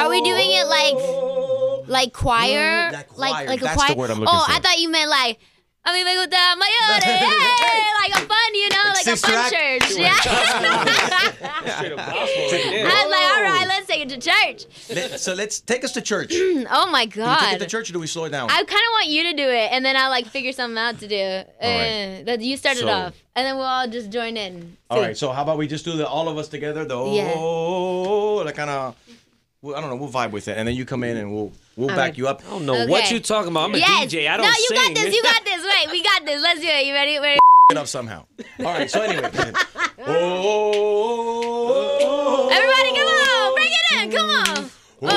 Are 0.00 0.08
we 0.08 0.22
doing 0.22 0.48
it 0.60 0.66
like? 0.66 1.57
Like 1.88 2.12
choir? 2.12 2.90
Like 2.92 3.16
Like 3.16 3.32
choir, 3.32 3.46
like 3.46 3.60
a 3.60 3.64
that's 3.64 3.76
choir? 3.76 3.88
the 3.90 3.96
word 3.96 4.10
I'm 4.10 4.20
looking 4.20 4.34
oh, 4.34 4.44
for. 4.46 4.52
I 4.52 4.60
thought 4.60 4.78
you 4.78 4.88
meant 4.90 5.10
like. 5.10 5.38
A 5.86 5.90
mí 5.90 6.04
me 6.04 6.12
gusta 6.16 6.36
mayores, 6.36 7.02
hey, 7.04 7.82
like 8.02 8.12
a 8.12 8.26
fun, 8.26 8.54
you 8.54 8.68
know, 8.68 8.82
like 8.92 9.06
a 9.06 9.16
fun 9.16 9.32
Act? 9.34 9.54
church. 9.54 9.96
Yeah. 9.96 10.12
I 11.40 13.02
was 13.04 13.10
like, 13.10 13.36
all 13.36 13.42
right, 13.42 13.64
let's 13.66 13.86
take 13.86 14.00
it 14.02 14.08
to 14.10 14.18
church. 14.18 14.66
Let- 14.94 15.18
so 15.20 15.32
let's 15.34 15.60
take 15.60 15.84
us 15.84 15.92
to 15.92 16.02
church. 16.02 16.32
oh 16.34 16.88
my 16.90 17.06
Do 17.06 17.20
we 17.20 17.26
take 17.26 17.52
it 17.52 17.52
to 17.54 17.58
god. 17.60 17.68
church 17.68 17.90
or 17.90 17.92
do 17.94 18.00
we 18.00 18.06
slow 18.06 18.24
it 18.24 18.30
down? 18.30 18.50
I 18.50 18.56
kind 18.56 18.68
of 18.68 18.92
want 18.92 19.06
you 19.06 19.22
to 19.24 19.32
do 19.34 19.48
it, 19.48 19.72
and 19.72 19.82
then 19.84 19.96
I'll 19.96 20.10
like 20.10 20.26
figure 20.26 20.52
something 20.52 20.76
out 20.76 20.98
to 21.00 21.08
do. 21.08 21.16
Uh, 21.16 22.24
that 22.24 22.40
you 22.40 22.56
start 22.56 22.76
it 22.76 22.80
So- 22.80 22.88
off, 22.88 23.14
and 23.34 23.46
then 23.46 23.56
we'll 23.56 23.64
all 23.64 23.88
just 23.88 24.10
join 24.10 24.36
in. 24.36 24.76
All 24.90 25.00
right, 25.00 25.16
so 25.16 25.32
how 25.32 25.42
about 25.42 25.56
we 25.58 25.66
just 25.68 25.84
do 25.86 25.96
the 25.96 26.06
all 26.06 26.28
of 26.28 26.36
us 26.36 26.48
together? 26.48 26.84
The 26.84 27.02
Yeah. 27.04 27.32
oh, 27.34 28.42
like 28.44 28.56
kind 28.56 28.70
of. 28.70 28.94
I 29.64 29.80
don't 29.80 29.90
know. 29.90 29.96
We'll 29.96 30.10
vibe 30.10 30.30
with 30.32 30.48
it, 30.48 30.56
and 30.56 30.68
then 30.68 30.74
you 30.76 30.84
come 30.84 31.02
in 31.02 31.16
and 31.16 31.32
we'll 31.34 31.52
we'll 31.78 31.90
All 31.90 31.96
back 31.96 32.10
right. 32.10 32.18
you 32.18 32.28
up. 32.28 32.42
I 32.46 32.50
don't 32.50 32.66
know 32.66 32.86
what 32.86 33.04
Okay. 33.04 33.14
you 33.14 33.20
talking 33.20 33.52
about. 33.52 33.70
I'm 33.70 33.74
a 33.76 33.78
yes. 33.78 34.12
DJ. 34.12 34.28
I 34.28 34.36
don't 34.36 34.44
no, 34.44 34.50
you 34.50 34.66
sing. 34.68 34.76
got 34.76 34.94
this. 34.94 35.14
You 35.14 35.22
got 35.22 35.44
this. 35.44 35.64
Wait, 35.64 35.90
we 35.90 36.02
got 36.02 36.26
this. 36.26 36.42
Let's 36.42 36.60
do 36.60 36.66
it. 36.66 36.86
You 36.86 36.92
ready? 36.92 37.18
Ready? 37.18 37.38
it 37.70 37.76
up 37.76 37.86
somehow. 37.86 38.24
All 38.60 38.64
right. 38.64 38.90
So 38.90 39.02
anyway, 39.02 39.30
oh, 40.06 41.38
Everybody, 42.52 42.90
come 42.96 43.06
on, 43.06 43.54
bring 43.54 43.70
it 43.70 43.92
in. 44.02 44.10
Come 44.10 44.30
on. 44.30 44.70
Oh. 45.02 45.08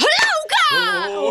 oh. 0.00 0.10
oh. 0.72 1.30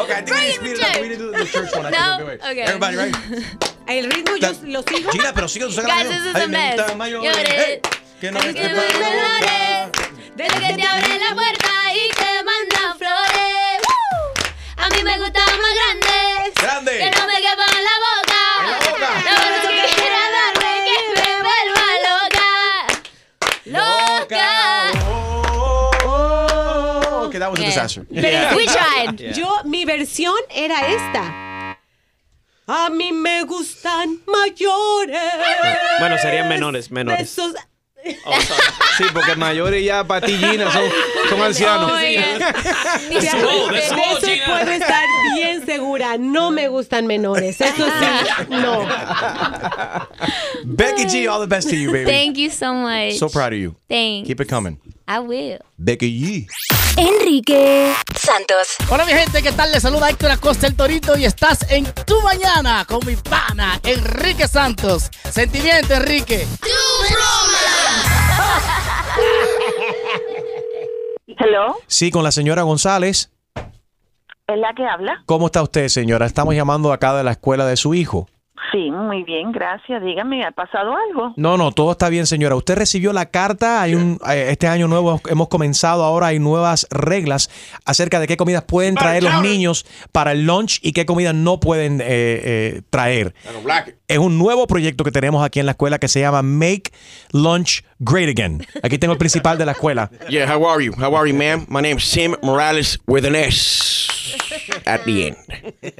okay. 0.00 0.14
I 0.14 0.22
think 0.22 0.30
we 0.30 0.40
need 0.40 0.46
to 0.46 0.52
speed 0.54 0.70
it 0.70 0.82
up. 0.82 0.94
We 1.02 1.08
need 1.08 1.18
to 1.18 1.24
do 1.24 1.32
the 1.32 1.44
church 1.44 1.74
one. 1.74 1.82
No? 1.90 1.90
think. 1.90 2.28
Wait, 2.28 2.40
wait. 2.40 2.50
Okay. 2.50 2.62
Everybody, 2.62 2.96
right? 2.96 3.14
El 3.88 4.10
ritmo 4.10 4.36
yo 4.36 4.48
lo 4.64 4.82
sigo. 4.82 5.10
Gina, 5.12 5.32
pero 5.32 5.46
sigue 5.48 5.66
tu 5.68 5.82
Guys, 5.82 6.08
this 6.08 6.26
is 6.26 6.34
a 6.34 6.48
mess. 6.48 6.80
Lloré. 6.80 8.05
Que 8.26 8.32
no 8.32 8.40
Es 8.40 8.46
que 8.56 8.60
me 8.60 8.66
enamoré 8.68 9.92
Desde 10.34 10.58
que 10.58 10.74
te 10.74 10.82
abren 10.84 11.20
la 11.20 11.32
puerta 11.36 11.70
y 11.94 12.08
te 12.08 12.42
mandan 12.42 12.98
flores. 12.98 13.80
A 14.78 14.88
mí 14.90 15.00
me 15.04 15.16
gustan 15.18 15.44
más 15.46 15.74
grandes. 15.78 16.54
Grande. 16.60 16.90
Que 16.98 17.10
no 17.12 17.26
me 17.28 17.36
quepan 17.36 17.70
en 17.78 17.84
la 17.84 17.96
boca. 18.06 18.42
No, 18.66 18.72
no 18.72 19.68
que 19.70 19.94
quiera 19.94 20.22
darme 20.36 20.72
que 20.88 20.98
me 21.14 21.30
vuelva 21.46 21.86
loca. 22.08 22.48
Loca. 23.66 24.48
Okay, 27.28 27.38
that 27.38 27.48
was 27.50 27.60
a 27.60 27.62
Yeah. 27.62 27.68
disaster. 27.70 28.02
Pero- 28.12 28.56
We 28.56 28.64
tried. 28.66 29.34
Yo, 29.36 29.60
mi 29.64 29.84
versión 29.84 30.34
era 30.50 30.80
esta. 30.88 31.78
A 32.66 32.90
mí 32.90 33.12
me 33.12 33.44
gustan 33.44 34.18
mayores. 34.26 35.20
Bueno, 36.00 36.18
serían 36.18 36.48
menores, 36.48 36.90
menores. 36.90 37.36
Sí, 38.96 39.04
porque 39.12 39.36
mayores 39.36 39.84
ya 39.84 40.04
para 40.04 40.26
ti, 40.26 40.36
Gina, 40.36 40.70
son, 40.72 40.82
son 41.28 41.42
ancianos. 41.42 41.92
Ya, 42.00 43.30
small, 43.30 43.70
de 43.72 43.78
eso 43.78 43.94
puedo 44.46 44.70
estar 44.70 45.04
bien 45.34 45.66
segura. 45.66 46.16
No 46.18 46.50
me 46.50 46.68
gustan 46.68 47.06
menores. 47.06 47.60
Eso 47.60 47.84
sí, 47.84 48.46
no. 48.48 48.86
Becky 50.64 51.04
G, 51.04 51.28
all 51.28 51.40
the 51.40 51.46
best 51.46 51.68
to 51.68 51.76
you, 51.76 51.92
baby. 51.92 52.10
Thank 52.10 52.36
you 52.38 52.50
so 52.50 52.72
much. 52.74 53.14
So 53.18 53.28
proud 53.28 53.52
of 53.52 53.58
you. 53.58 53.76
Thanks. 53.88 54.26
Keep 54.26 54.40
it 54.40 54.48
coming. 54.48 54.78
I 55.08 55.20
will. 55.20 55.58
Becky 55.76 56.20
G. 56.20 56.46
Enrique 56.96 57.94
Santos. 58.18 58.76
Hola 58.90 59.04
mi 59.04 59.12
gente, 59.12 59.40
¿qué 59.40 59.52
tal? 59.52 59.70
Les 59.70 59.82
saluda 59.82 60.10
Héctor 60.10 60.32
Acosta 60.32 60.66
el 60.66 60.74
Torito 60.74 61.16
y 61.16 61.24
estás 61.24 61.70
en 61.70 61.84
Tu 62.06 62.20
Mañana 62.22 62.84
con 62.86 63.06
mi 63.06 63.14
pana 63.14 63.80
Enrique 63.84 64.48
Santos. 64.48 65.10
Sentimiento, 65.30 65.94
Enrique. 65.94 66.46
Hello, 71.38 71.76
Sí, 71.86 72.10
con 72.10 72.24
la 72.24 72.32
señora 72.32 72.62
González. 72.62 73.30
¿es 74.48 74.58
la 74.58 74.72
que 74.74 74.84
habla? 74.86 75.22
¿Cómo 75.26 75.46
está 75.46 75.62
usted, 75.62 75.88
señora? 75.88 76.26
Estamos 76.26 76.54
llamando 76.54 76.92
acá 76.92 77.14
de 77.14 77.22
la 77.24 77.32
escuela 77.32 77.66
de 77.66 77.76
su 77.76 77.94
hijo. 77.94 78.28
Sí, 78.72 78.90
muy 78.90 79.22
bien, 79.22 79.52
gracias. 79.52 80.02
Dígame, 80.02 80.44
¿ha 80.44 80.50
pasado 80.50 80.94
algo? 81.08 81.32
No, 81.36 81.56
no, 81.56 81.72
todo 81.72 81.92
está 81.92 82.08
bien, 82.08 82.26
señora. 82.26 82.56
Usted 82.56 82.76
recibió 82.76 83.12
la 83.12 83.26
carta. 83.26 83.82
Hay 83.82 83.94
un, 83.94 84.18
eh, 84.28 84.48
este 84.50 84.66
año 84.66 84.88
nuevo 84.88 85.20
hemos 85.28 85.48
comenzado. 85.48 86.04
Ahora 86.04 86.28
hay 86.28 86.38
nuevas 86.38 86.86
reglas 86.90 87.50
acerca 87.84 88.18
de 88.18 88.26
qué 88.26 88.36
comidas 88.36 88.64
pueden 88.64 88.94
traer 88.94 89.22
los 89.22 89.40
niños 89.42 89.86
para 90.12 90.32
el 90.32 90.46
lunch 90.46 90.80
y 90.82 90.92
qué 90.92 91.06
comidas 91.06 91.34
no 91.34 91.60
pueden 91.60 92.00
eh, 92.00 92.06
eh, 92.08 92.82
traer. 92.90 93.34
Es 94.08 94.18
un 94.18 94.38
nuevo 94.38 94.66
proyecto 94.66 95.04
que 95.04 95.12
tenemos 95.12 95.44
aquí 95.44 95.60
en 95.60 95.66
la 95.66 95.72
escuela 95.72 95.98
que 95.98 96.08
se 96.08 96.20
llama 96.20 96.42
Make 96.42 96.92
Lunch 97.32 97.84
Great 97.98 98.28
Again. 98.28 98.66
Aquí 98.82 98.98
tengo 98.98 99.12
el 99.12 99.18
principal 99.18 99.58
de 99.58 99.66
la 99.66 99.72
escuela. 99.72 100.10
Yeah, 100.28 100.52
how 100.52 100.66
are 100.68 100.84
you? 100.84 100.92
How 100.92 101.16
are 101.16 101.30
you, 101.30 101.36
ma'am? 101.36 101.66
My 101.68 101.80
name's 101.80 102.10
Tim 102.10 102.34
Morales 102.42 102.98
with 103.06 103.24
an 103.24 103.34
S 103.34 104.08
at 104.86 105.04
the 105.04 105.28
end. 105.28 105.36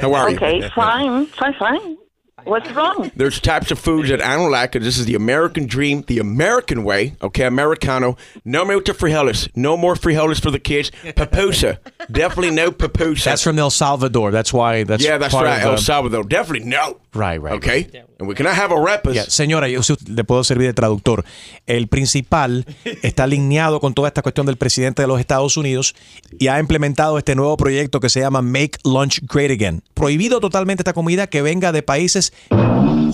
How 0.00 0.14
are 0.14 0.30
you? 0.30 0.36
Okay, 0.36 0.62
fine, 0.74 1.26
fine, 1.26 1.54
fine. 1.58 2.05
What's 2.46 2.70
wrong? 2.74 3.10
There's 3.16 3.40
types 3.40 3.70
of 3.72 3.78
foods 3.78 4.08
that 4.08 4.20
I 4.22 4.36
don't 4.36 4.50
like 4.52 4.72
'cause 4.72 4.82
this 4.84 4.98
is 4.98 5.06
the 5.06 5.16
American 5.16 5.66
dream, 5.66 6.04
the 6.06 6.18
American 6.20 6.84
way, 6.84 7.14
okay, 7.20 7.44
Americano. 7.44 8.16
No 8.44 8.64
mucho 8.64 8.92
frijoles. 8.94 9.48
No 9.56 9.76
more 9.76 9.96
frijoles 9.96 10.40
for 10.40 10.52
the 10.52 10.60
kids. 10.60 10.92
Papusa. 11.16 11.78
Definitely 12.10 12.52
no 12.54 12.70
papusa. 12.70 13.24
That's 13.24 13.42
from 13.42 13.58
El 13.58 13.70
Salvador. 13.70 14.30
That's 14.30 14.52
why. 14.52 14.84
That's 14.84 15.02
yeah, 15.04 15.18
that's 15.18 15.34
right. 15.34 15.60
El 15.62 15.76
the- 15.76 15.82
Salvador. 15.82 16.24
Definitely 16.28 16.68
no. 16.68 16.98
Right, 17.12 17.40
right. 17.42 17.54
Okay? 17.54 17.88
And 18.18 18.28
we 18.28 18.34
cannot 18.34 18.54
have 18.54 18.70
arepas. 18.74 19.14
Ya, 19.14 19.24
Señora, 19.24 19.68
yo 19.68 19.80
le 20.06 20.24
puedo 20.24 20.44
servir 20.44 20.66
de 20.68 20.74
traductor. 20.74 21.24
El 21.66 21.88
principal 21.88 22.64
está 23.02 23.24
alineado 23.24 23.80
con 23.80 23.94
toda 23.94 24.08
esta 24.08 24.22
cuestión 24.22 24.46
del 24.46 24.56
presidente 24.56 25.02
de 25.02 25.08
los 25.08 25.18
Estados 25.18 25.56
Unidos 25.56 25.94
y 26.38 26.48
ha 26.48 26.58
implementado 26.60 27.16
este 27.18 27.34
nuevo 27.34 27.56
proyecto 27.56 28.00
que 28.00 28.08
se 28.10 28.20
llama 28.20 28.42
Make 28.42 28.78
Lunch 28.84 29.20
Great 29.22 29.50
Again. 29.50 29.82
Prohibido 29.94 30.40
totalmente 30.40 30.82
esta 30.82 30.92
comida 30.92 31.26
que 31.26 31.40
venga 31.42 31.72
de 31.72 31.82
países 31.82 32.32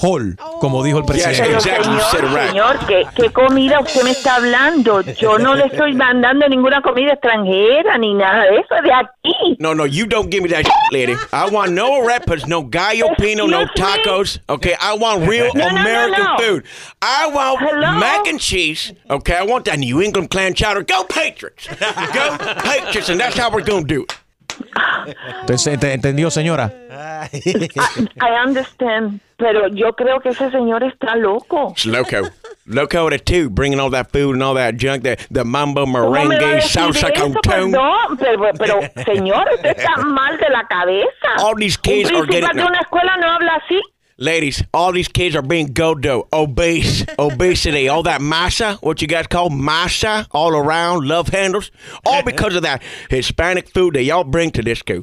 whole, 0.03 0.37
como 0.61 0.83
dijo 0.83 0.99
el 0.99 1.05
presidente. 1.05 1.43
Pero 1.45 1.85
señor, 1.85 2.49
señor, 2.49 2.79
¿qué, 2.87 3.07
¿qué 3.15 3.31
comida 3.31 3.81
usted 3.81 4.03
me 4.03 4.11
está 4.11 4.37
hablando? 4.37 5.01
Yo 5.03 5.39
no 5.39 5.55
le 5.55 5.67
estoy 5.67 5.95
mandando 5.95 6.49
ninguna 6.49 6.83
comida 6.83 7.13
extranjera 7.13 7.99
ni 7.99 8.15
nada 8.15 8.45
de 8.45 8.57
eso, 8.57 8.75
de 8.83 8.93
aquí. 8.93 9.57
No, 9.59 9.75
no, 9.75 9.87
you 9.87 10.07
don't 10.07 10.31
give 10.31 10.43
me 10.43 10.49
that 10.49 10.65
shit, 10.65 10.93
lady. 10.93 11.15
I 11.33 11.49
want 11.51 11.73
no 11.73 12.03
arepas, 12.03 12.47
no 12.47 12.63
gallo 12.63 13.09
pino, 13.19 13.47
no 13.47 13.67
tacos. 13.77 14.41
Okay, 14.49 14.75
I 14.81 14.95
want 14.97 15.29
real 15.29 15.51
No, 15.55 15.69
no, 15.69 15.75
no, 15.75 15.81
American 15.81 16.25
no. 16.25 16.37
food. 16.39 16.65
I 17.01 17.29
want 17.29 17.61
Hello? 17.61 17.99
mac 17.99 18.27
and 18.27 18.41
cheese. 18.41 18.93
Okay, 19.09 19.37
I 19.37 19.43
want 19.45 19.65
that 19.67 19.79
New 19.79 20.03
England 20.03 20.31
clam 20.31 20.55
chowder. 20.55 20.83
Go 20.83 21.05
Patriots! 21.05 21.69
Go 21.69 22.37
Patriots, 22.63 23.09
and 23.09 23.21
that's 23.21 23.37
how 23.37 23.51
we're 23.51 23.63
gonna 23.63 23.85
do 23.85 24.03
it. 24.03 24.19
Entonces, 25.41 25.79
¿ent- 25.79 25.93
¿entendió, 25.93 26.31
señora? 26.31 26.73
I 27.33 28.47
understand, 28.47 29.21
pero 29.37 29.69
yo 29.69 29.93
creo 29.95 30.21
que 30.21 30.31
ese 30.31 30.51
señor 30.51 30.83
está 30.85 31.17
loco. 31.17 31.71
It's 31.71 31.87
loco. 31.87 32.29
Loco 32.67 33.09
at 33.09 33.23
two, 33.25 33.49
bringing 33.51 33.81
all 33.81 33.91
that 33.91 34.11
food 34.13 34.35
and 34.35 34.43
all 34.43 34.55
that 34.55 34.75
junk, 34.79 35.03
the, 35.03 35.17
the 35.33 35.43
mambo 35.45 35.81
¿Cómo 35.85 36.01
me 36.01 36.09
va 36.09 36.23
a 36.23 36.25
merengue, 36.29 36.61
salsa 36.63 37.09
eso? 37.09 37.23
con. 37.25 37.35
Perdón, 37.43 38.17
pero, 38.19 38.51
pero, 38.57 38.81
señor, 39.05 39.45
usted 39.55 39.77
está 39.77 39.97
mal 40.05 40.39
de 40.39 40.49
la 40.49 40.65
cabeza. 40.69 41.29
All 41.45 41.57
these 41.57 41.77
kids 41.77 42.11
Un 42.11 42.17
are 42.19 42.27
principal 42.27 42.51
getting- 42.51 42.61
de 42.63 42.67
una 42.69 42.79
escuela 42.79 43.17
no 43.17 43.31
habla 43.33 43.53
así. 43.65 43.81
Ladies, 44.23 44.63
all 44.73 44.93
these 44.93 45.09
kids 45.09 45.35
are 45.35 45.43
being 45.43 45.73
go-do, 45.73 46.29
obese, 46.33 47.05
obesity, 47.19 47.89
all 47.89 48.05
that 48.05 48.21
masa, 48.21 48.77
what 48.81 49.03
you 49.03 49.09
guys 49.09 49.27
call 49.27 49.51
masa, 49.51 50.29
all 50.31 50.55
around, 50.55 51.09
love 51.09 51.27
handles, 51.27 51.73
all 52.07 52.23
because 52.31 52.55
of 52.55 52.63
that 52.63 52.85
Hispanic 53.11 53.69
food 53.71 53.95
that 53.95 54.05
y'all 54.05 54.23
bring 54.23 54.53
to 54.53 54.63
this 54.63 54.79
school. 54.79 55.03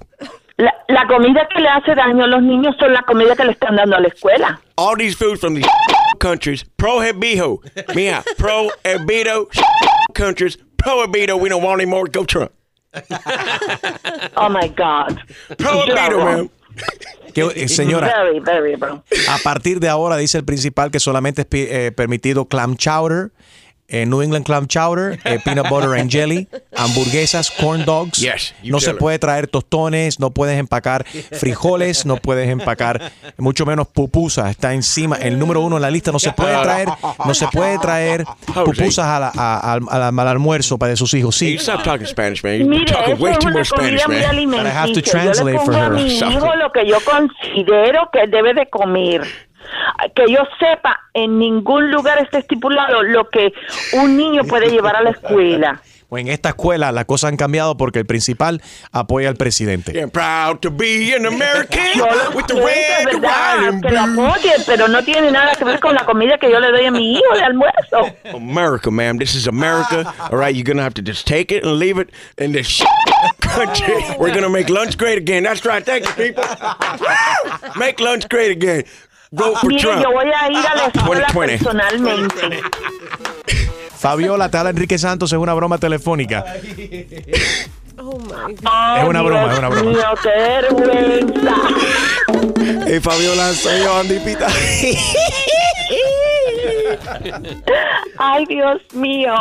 La, 0.58 0.72
la 0.88 1.06
comida 1.06 1.46
que 1.54 1.62
le 1.62 1.68
hace 1.68 1.96
daño 1.96 2.24
a 2.24 2.28
los 2.28 2.42
niños 2.42 2.80
son 2.80 2.94
la 2.94 3.02
comida 3.02 3.36
que 3.36 3.44
le 3.44 3.52
están 3.52 3.76
dando 3.76 3.98
a 3.98 4.00
la 4.00 4.08
escuela. 4.08 4.58
All 4.78 4.96
these 4.96 5.16
foods 5.16 5.42
from 5.42 5.56
these 5.56 5.68
countries, 6.20 6.64
prohibido, 6.78 7.60
mia, 7.94 8.24
prohibido 8.38 9.50
countries, 10.14 10.58
prohibido, 10.78 11.38
we 11.38 11.50
don't 11.50 11.62
want 11.62 11.82
any 11.82 11.90
more, 11.92 12.08
go 12.08 12.24
Trump. 12.24 12.54
Oh 14.38 14.48
my 14.48 14.70
God. 14.70 15.22
Prohibido, 15.58 16.24
man. 16.24 16.50
Que, 17.34 17.42
eh, 17.42 17.68
señora, 17.68 18.12
a 19.30 19.38
partir 19.44 19.80
de 19.80 19.88
ahora 19.88 20.18
dice 20.18 20.40
el 20.40 20.46
principal 20.46 20.90
que 20.90 21.00
solamente 21.00 21.44
es 21.44 21.48
eh, 21.52 21.92
permitido 21.92 22.46
clam 22.46 22.76
chowder, 22.76 23.30
eh, 23.90 24.06
New 24.06 24.22
England 24.22 24.46
clam 24.46 24.68
chowder, 24.68 25.20
eh, 25.24 25.40
peanut 25.44 25.70
butter 25.70 25.96
and 25.96 26.10
jelly, 26.10 26.48
hamburguesas, 26.76 27.52
corn 27.52 27.84
dogs. 27.86 28.20
Yes, 28.20 28.54
you 28.64 28.72
no 28.72 28.80
se 28.80 28.94
puede 28.94 29.20
traer 29.20 29.48
tostones, 29.48 30.20
no 30.20 30.30
puedes 30.32 30.58
empacar 30.60 31.06
frijoles, 31.06 32.06
no 32.06 32.18
puedes 32.18 32.50
empacar 32.50 33.12
mucho 33.38 33.66
menos 33.66 33.88
pupusas. 33.88 34.50
Está 34.52 34.74
encima, 34.74 35.16
el 35.18 35.38
número 35.40 35.62
uno 35.62 35.76
en 35.78 35.82
la 35.82 35.90
lista. 35.92 36.12
No 36.12 36.20
se 36.20 36.32
puede 36.32 36.60
traer, 36.62 36.88
no 37.26 37.34
se 37.34 37.48
puede 37.48 37.78
traer 37.80 38.26
pupusas 38.66 39.06
a 39.06 39.20
la- 39.20 39.32
a- 39.36 39.74
al, 39.74 39.82
al- 39.90 40.20
al 40.20 40.28
almuerzo 40.28 40.78
para 40.78 40.96
sus 40.96 41.14
hijos. 41.14 41.36
Sí. 41.36 41.48
Hey, 41.48 41.56
stop 41.60 41.84
talking 41.84 42.08
Spanish, 42.08 42.44
man. 42.44 42.58
You're 42.60 42.70
Mire, 42.70 42.86
talking 42.86 43.20
way 43.22 43.32
es 43.34 43.40
too 43.40 43.48
una 43.48 43.58
much 43.60 43.68
Spanish, 43.68 44.08
man. 44.08 44.18
But 44.52 44.66
I 44.66 44.70
have 44.70 44.94
to 44.94 45.00
alimenticia. 45.00 45.34
Yo 45.34 45.44
le 45.44 45.54
translate 45.54 45.66
for 45.66 45.76
a 45.76 45.86
her. 45.86 45.92
mi 45.92 46.08
hijo 46.18 46.56
lo 46.56 46.72
que 46.72 46.86
yo 46.88 46.98
considero 47.04 48.10
que 48.12 48.28
debe 48.28 48.54
de 48.54 48.70
comer. 48.70 49.22
Que 50.16 50.32
yo 50.32 50.40
sepa, 50.60 51.00
en 51.14 51.40
ningún 51.40 51.92
lugar 51.92 52.20
está 52.20 52.40
estipulado 52.40 53.04
lo 53.04 53.30
que 53.30 53.54
un 53.94 54.18
niño 54.18 54.44
puede 54.44 54.70
llevar 54.70 54.96
a 54.96 55.02
la 55.02 55.12
escuela. 55.12 55.82
Pues 56.10 56.26
en 56.26 56.32
esta 56.32 56.50
escuela 56.50 56.92
las 56.92 57.06
cosas 57.06 57.30
han 57.30 57.38
cambiado 57.38 57.78
porque 57.78 58.00
el 58.00 58.08
principal 58.08 58.64
apoya 58.92 59.30
al 59.30 59.36
presidente. 59.36 59.94
Yeah, 59.94 60.08
proud 60.08 60.60
to 60.62 60.72
be 60.72 61.14
an 61.16 61.28
American 61.28 61.86
Yo 61.96 62.08
lo 62.08 62.46
que 62.48 63.92
lo 63.92 64.00
apoye, 64.02 64.54
pero 64.66 64.88
no 64.88 65.04
tiene 65.04 65.30
nada 65.32 65.54
que 65.54 65.64
ver 65.64 65.80
con 65.80 65.94
la 65.94 66.06
comida 66.06 66.40
que 66.40 66.50
yo 66.50 66.60
le 66.60 66.72
doy 66.72 66.86
a 66.86 66.92
mi 66.92 67.14
hijo 67.14 67.36
de 67.36 67.44
almuerzo. 67.44 68.16
America, 68.36 68.90
ma'am. 68.90 69.20
This 69.20 69.36
is 69.36 69.46
America. 69.48 70.12
All 70.32 70.40
right, 70.40 70.56
you're 70.56 70.64
gonna 70.64 70.82
have 70.82 70.96
to 70.96 71.04
just 71.04 71.28
take 71.28 71.52
it 71.52 71.64
and 71.64 71.78
leave 71.78 72.00
it 72.00 72.10
in 72.40 72.54
this 72.54 72.84
country. 73.42 74.04
We're 74.18 74.34
gonna 74.34 74.50
make 74.50 74.70
lunch 74.70 74.98
great 74.98 75.20
again. 75.20 75.44
That's 75.44 75.64
right. 75.64 75.86
Thank 75.86 76.08
you, 76.08 76.14
people. 76.14 76.44
Make 77.78 78.00
lunch 78.00 78.28
great 78.30 78.50
again. 78.52 78.84
Vote 79.32 79.58
for 79.60 79.68
Mire, 79.70 79.82
Trump. 79.82 80.02
yo 80.04 80.12
voy 80.12 80.26
a 80.28 80.52
ir 80.52 80.58
a 80.58 80.76
la 80.76 80.86
escuela 80.88 81.28
2020. 81.34 81.58
personalmente. 81.64 82.62
Fabiola, 83.98 84.50
te 84.50 84.58
habla 84.58 84.70
Enrique 84.72 84.98
Santos, 84.98 85.32
es 85.32 85.38
una 85.40 85.54
broma 85.54 85.78
telefónica. 85.78 86.44
Oh 88.02 88.18
my 88.18 88.56
God. 88.56 88.98
Es 88.98 89.08
una 89.08 89.22
broma, 89.22 89.52
es 89.54 89.60
una 89.60 89.70
broma. 89.70 89.92
mío, 89.92 90.04
qué 90.24 90.30
vergüenza. 90.30 91.56
Hey, 92.88 93.00
Fabiola, 93.02 93.54
soy 93.54 93.80
yo, 93.82 93.98
Andy 93.98 94.20
Pita. 94.20 94.48
Ay, 98.18 98.46
Dios 98.46 98.82
mío. 98.94 99.34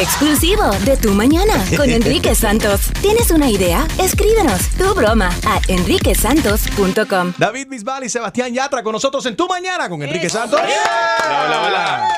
Exclusivo 0.00 0.62
de 0.84 0.98
Tu 0.98 1.10
Mañana 1.14 1.54
con 1.74 1.88
Enrique 1.88 2.34
Santos. 2.34 2.92
¿Tienes 3.00 3.30
una 3.30 3.48
idea? 3.48 3.88
Escríbenos 3.98 4.68
tu 4.76 4.94
broma 4.94 5.30
a 5.46 5.58
enriquesantos.com. 5.68 7.32
David 7.38 7.68
Bisbal 7.70 8.04
y 8.04 8.10
Sebastián 8.10 8.52
Yatra 8.52 8.82
con 8.82 8.92
nosotros 8.92 9.24
en 9.24 9.36
Tu 9.36 9.48
Mañana 9.48 9.88
con 9.88 10.02
Enrique 10.02 10.28
Santos. 10.28 10.60
Hola, 10.60 11.62
hola. 11.66 12.08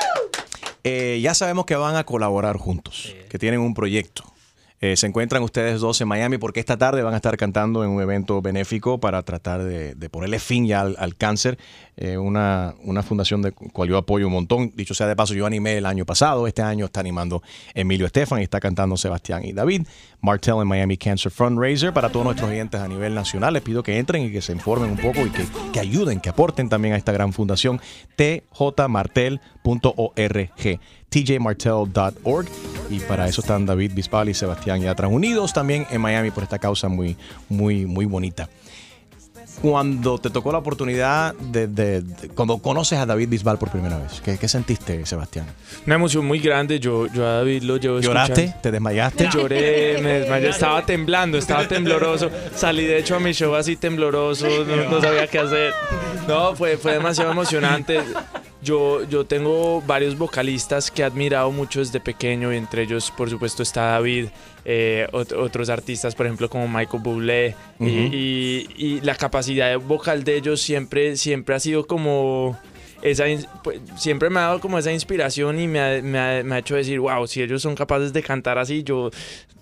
Eh, 0.83 1.19
ya 1.23 1.33
sabemos 1.33 1.65
que 1.65 1.77
van 1.77 1.95
a 1.95 2.03
colaborar 2.03 2.57
juntos, 2.57 3.15
que 3.29 3.39
tienen 3.39 3.61
un 3.61 3.73
proyecto. 3.73 4.25
Eh, 4.81 4.95
se 4.95 5.07
encuentran 5.07 5.43
ustedes 5.43 5.81
dos 5.81 5.99
en 5.99 6.07
Miami 6.07 6.37
porque 6.37 6.61
esta 6.61 6.77
tarde 6.77 7.03
van 7.03 7.13
a 7.13 7.17
estar 7.17 7.35
cantando 7.35 7.83
en 7.83 7.89
un 7.89 8.01
evento 8.01 8.41
benéfico 8.41 8.99
para 8.99 9.23
tratar 9.23 9.63
de, 9.63 10.09
ponerle 10.09 10.39
fin 10.39 10.65
ya 10.67 10.81
al, 10.81 11.15
cáncer. 11.15 11.57
Eh, 11.97 12.17
una, 12.17 12.75
una 12.83 13.03
fundación 13.03 13.41
de 13.41 13.51
cual 13.51 13.89
yo 13.89 13.97
apoyo 13.97 14.27
un 14.27 14.33
montón. 14.33 14.71
Dicho 14.75 14.93
sea 14.93 15.07
de 15.07 15.17
paso, 15.17 15.33
yo 15.33 15.45
animé 15.45 15.77
el 15.77 15.85
año 15.85 16.05
pasado. 16.05 16.47
Este 16.47 16.61
año 16.61 16.85
está 16.85 17.01
animando 17.01 17.43
Emilio 17.73 18.05
Estefan 18.05 18.39
y 18.39 18.43
está 18.43 18.61
cantando 18.61 18.95
Sebastián 18.95 19.43
y 19.43 19.51
David. 19.51 19.85
Martell 20.21 20.61
en 20.61 20.67
Miami 20.67 20.97
Cancer 20.97 21.31
Fundraiser. 21.31 21.93
Para 21.93 22.09
todos 22.09 22.25
nuestros 22.25 22.49
oyentes 22.49 22.79
a 22.79 22.87
nivel 22.87 23.13
nacional, 23.13 23.53
les 23.53 23.63
pido 23.63 23.83
que 23.83 23.97
entren 23.97 24.23
y 24.23 24.31
que 24.31 24.41
se 24.41 24.53
informen 24.53 24.91
un 24.91 24.97
poco 24.97 25.25
y 25.25 25.29
que, 25.29 25.45
que 25.73 25.79
ayuden, 25.79 26.21
que 26.21 26.29
aporten 26.29 26.69
también 26.69 26.93
a 26.93 26.97
esta 26.97 27.11
gran 27.11 27.33
fundación. 27.33 27.81
tjmartel.org 29.77 30.79
tjmartel.org 31.09 32.47
y 32.89 32.99
para 32.99 33.27
eso 33.27 33.41
están 33.41 33.65
David 33.65 33.91
Bisbal 33.93 34.29
y 34.29 34.33
Sebastián 34.33 34.81
Yatra 34.81 35.07
unidos 35.07 35.53
también 35.53 35.85
en 35.91 36.01
Miami 36.01 36.31
por 36.31 36.43
esta 36.43 36.57
causa 36.59 36.87
muy, 36.87 37.15
muy, 37.49 37.85
muy 37.85 38.05
bonita. 38.05 38.49
Cuando 39.61 40.17
te 40.19 40.29
tocó 40.29 40.53
la 40.53 40.59
oportunidad 40.59 41.33
de, 41.35 41.67
de- 41.67 42.01
de- 42.01 42.29
cuando 42.29 42.59
conoces 42.59 42.97
a 42.97 43.05
David 43.05 43.27
Bisbal 43.27 43.57
por 43.57 43.69
primera 43.69 43.97
vez, 43.97 44.21
¿qué, 44.23 44.37
qué 44.37 44.47
sentiste, 44.47 45.05
Sebastián? 45.05 45.47
Una 45.85 45.95
emoción 45.95 46.25
muy 46.25 46.39
grande. 46.39 46.79
Yo, 46.79 47.07
yo 47.07 47.25
a 47.27 47.33
David 47.37 47.63
lo 47.63 47.75
llevo 47.75 47.99
¿Lloraste? 47.99 48.33
escuchando. 48.43 48.61
¿Te 48.61 48.71
desmayaste? 48.71 49.29
Lloré, 49.33 50.01
me 50.01 50.19
desmayé, 50.19 50.49
estaba 50.49 50.85
temblando, 50.85 51.37
estaba 51.37 51.67
tembloroso. 51.67 52.29
Salí 52.55 52.85
de 52.85 52.99
hecho 52.99 53.17
a 53.17 53.19
mi 53.19 53.33
show 53.33 53.53
así 53.55 53.75
tembloroso, 53.75 54.47
no, 54.65 54.89
no 54.89 55.01
sabía 55.01 55.27
qué 55.27 55.39
hacer. 55.39 55.73
No, 56.25 56.55
fue, 56.55 56.77
fue 56.77 56.93
demasiado 56.93 57.31
emocionante. 57.31 57.99
Yo, 58.61 59.05
yo 59.05 59.25
tengo 59.25 59.81
varios 59.87 60.17
vocalistas 60.17 60.91
que 60.91 61.01
he 61.01 61.05
admirado 61.05 61.49
mucho 61.51 61.79
desde 61.79 62.01
pequeño 62.01 62.51
y 62.53 62.57
entre 62.57 62.83
ellos, 62.83 63.09
por 63.09 63.29
supuesto, 63.29 63.63
está 63.63 63.91
David, 63.91 64.27
eh, 64.65 65.07
ot- 65.13 65.31
otros 65.37 65.69
artistas, 65.69 66.13
por 66.13 66.25
ejemplo, 66.25 66.49
como 66.49 66.67
Michael 66.67 67.01
Bublé. 67.01 67.55
y- 67.79 67.83
Ujú. 67.83 67.89
y, 68.13 68.67
y 68.75 69.01
la 69.01 69.15
capacidad 69.15 69.79
vocal 69.79 70.25
de 70.25 70.35
ellos 70.35 70.59
siempre, 70.61 71.15
siempre 71.15 71.55
ha 71.55 71.59
sido 71.61 71.87
como 71.87 72.59
esa, 73.01 73.23
pues, 73.63 73.79
siempre 73.95 74.29
me 74.29 74.39
ha 74.41 74.43
dado 74.43 74.59
como 74.59 74.77
esa 74.77 74.91
inspiración 74.91 75.57
y 75.57 75.69
me 75.69 75.79
ha, 75.79 76.01
me 76.01 76.19
ha- 76.19 76.43
me 76.43 76.55
ha 76.55 76.59
hecho 76.59 76.75
decir, 76.75 76.99
wow, 76.99 77.25
si 77.27 77.41
ellos 77.41 77.61
son 77.61 77.75
capaces 77.75 78.11
de 78.11 78.21
cantar 78.21 78.57
así, 78.57 78.83
yo 78.83 79.09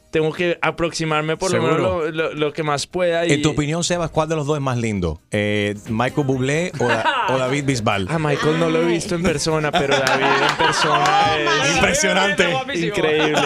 tengo 0.09 0.31
que 0.31 0.57
aproximarme 0.61 1.35
por 1.37 1.51
lo 1.53 1.61
menos 1.61 1.75
Seguro. 1.77 2.05
lo, 2.05 2.11
lo- 2.11 2.33
lo 2.33 2.53
que 2.53 2.63
más 2.63 2.87
pueda. 2.87 3.25
Y, 3.25 3.31
En 3.33 3.41
tu 3.41 3.49
opinión, 3.51 3.83
Sebas, 3.83 4.09
¿cuál 4.09 4.29
de 4.29 4.35
los 4.35 4.47
dos 4.47 4.57
es 4.57 4.61
más 4.63 4.77
lindo? 4.77 5.21
Eh, 5.31 5.75
¿Michael 5.89 6.25
Bublé 6.25 6.71
o, 6.79 6.87
Da- 6.87 7.05
o 7.29 7.37
David 7.37 7.65
Bisbal? 7.65 8.07
A 8.09 8.17
Michael 8.17 8.59
no 8.59 8.69
lo 8.69 8.81
he 8.81 8.85
visto 8.85 9.15
en 9.15 9.23
persona, 9.23 9.71
pero 9.71 9.97
David 9.97 10.25
en 10.49 10.57
persona 10.65 11.37
es 11.63 11.75
Impresionante. 11.75 12.43
Increíble, 12.73 12.87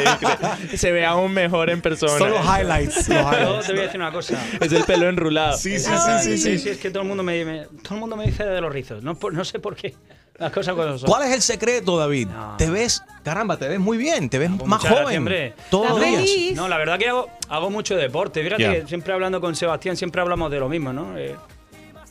increíble. 0.06 0.78
Se 0.78 0.92
ve 0.92 1.06
aún 1.06 1.34
mejor 1.34 1.70
en 1.70 1.82
persona. 1.82 2.18
Son 2.18 2.30
los 2.30 2.46
highlights. 2.46 2.96
los 2.96 3.08
Yo 3.08 3.14
highlights. 3.32 3.66
te 3.68 3.72
voy 3.74 3.82
a 3.82 3.84
decir 3.86 4.00
una 4.00 4.12
cosa. 4.12 4.46
Es 4.60 4.72
el 4.72 4.84
pelo 4.84 5.10
enrulado. 5.10 5.58
Sí, 5.58 5.80
sí, 5.80 5.92
sí, 6.24 6.38
sí, 6.38 6.58
sí. 6.60 6.70
Es 6.70 6.78
que 6.78 6.90
todo 6.92 7.04
el 7.04 7.10
mundo 7.10 7.24
me, 7.24 7.44
me- 7.44 7.66
todo 7.84 7.96
el 7.96 8.00
mundo 8.00 8.16
me 8.16 8.26
dice 8.26 8.44
de 8.46 8.62
los 8.62 8.72
rizos. 8.72 9.04
No, 9.04 9.18
no 9.32 9.46
sé 9.46 9.60
por 9.60 9.76
qué. 9.76 9.96
Las 10.38 10.52
cosas 10.52 10.74
como 10.76 10.98
son. 10.98 11.08
¿Cuál 11.08 11.24
es 11.28 11.34
el 11.36 11.42
secreto, 11.42 11.98
David? 11.98 12.28
Te 12.58 12.70
ves, 12.70 13.04
caramba, 13.24 13.58
te 13.58 13.68
ves 13.68 13.80
muy 13.80 13.98
bien, 13.98 14.30
te 14.30 14.40
ves 14.40 14.50
más 14.66 14.82
joven. 14.86 15.54
todos 15.70 16.00
los 16.00 16.00
días. 16.00 16.56
No, 16.56 16.68
la 16.68 16.78
verdad 16.78 16.98
que 16.98 17.10
hago, 17.10 17.30
hago 17.50 17.70
mucho 17.70 17.96
deporte. 17.96 18.44
Fíjate 18.44 18.64
que 18.82 18.88
siempre 18.88 19.14
hablando 19.14 19.40
con 19.40 19.56
Sebastián, 19.56 19.96
siempre 19.98 20.22
hablamos 20.22 20.50
de 20.52 20.60
lo 20.60 20.68
mismo, 20.70 20.92
¿no? 20.94 21.18
Eh, 21.18 21.36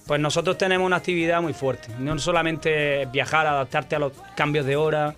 pues 0.06 0.20
nosotros 0.20 0.58
tenemos 0.58 0.86
una 0.86 0.96
actividad 0.96 1.40
muy 1.42 1.52
fuerte. 1.54 1.88
No 1.98 2.18
solamente 2.18 3.06
viajar, 3.06 3.46
adaptarte 3.46 3.96
a 3.96 3.98
los 3.98 4.12
cambios 4.36 4.66
de 4.66 4.76
hora, 4.76 5.14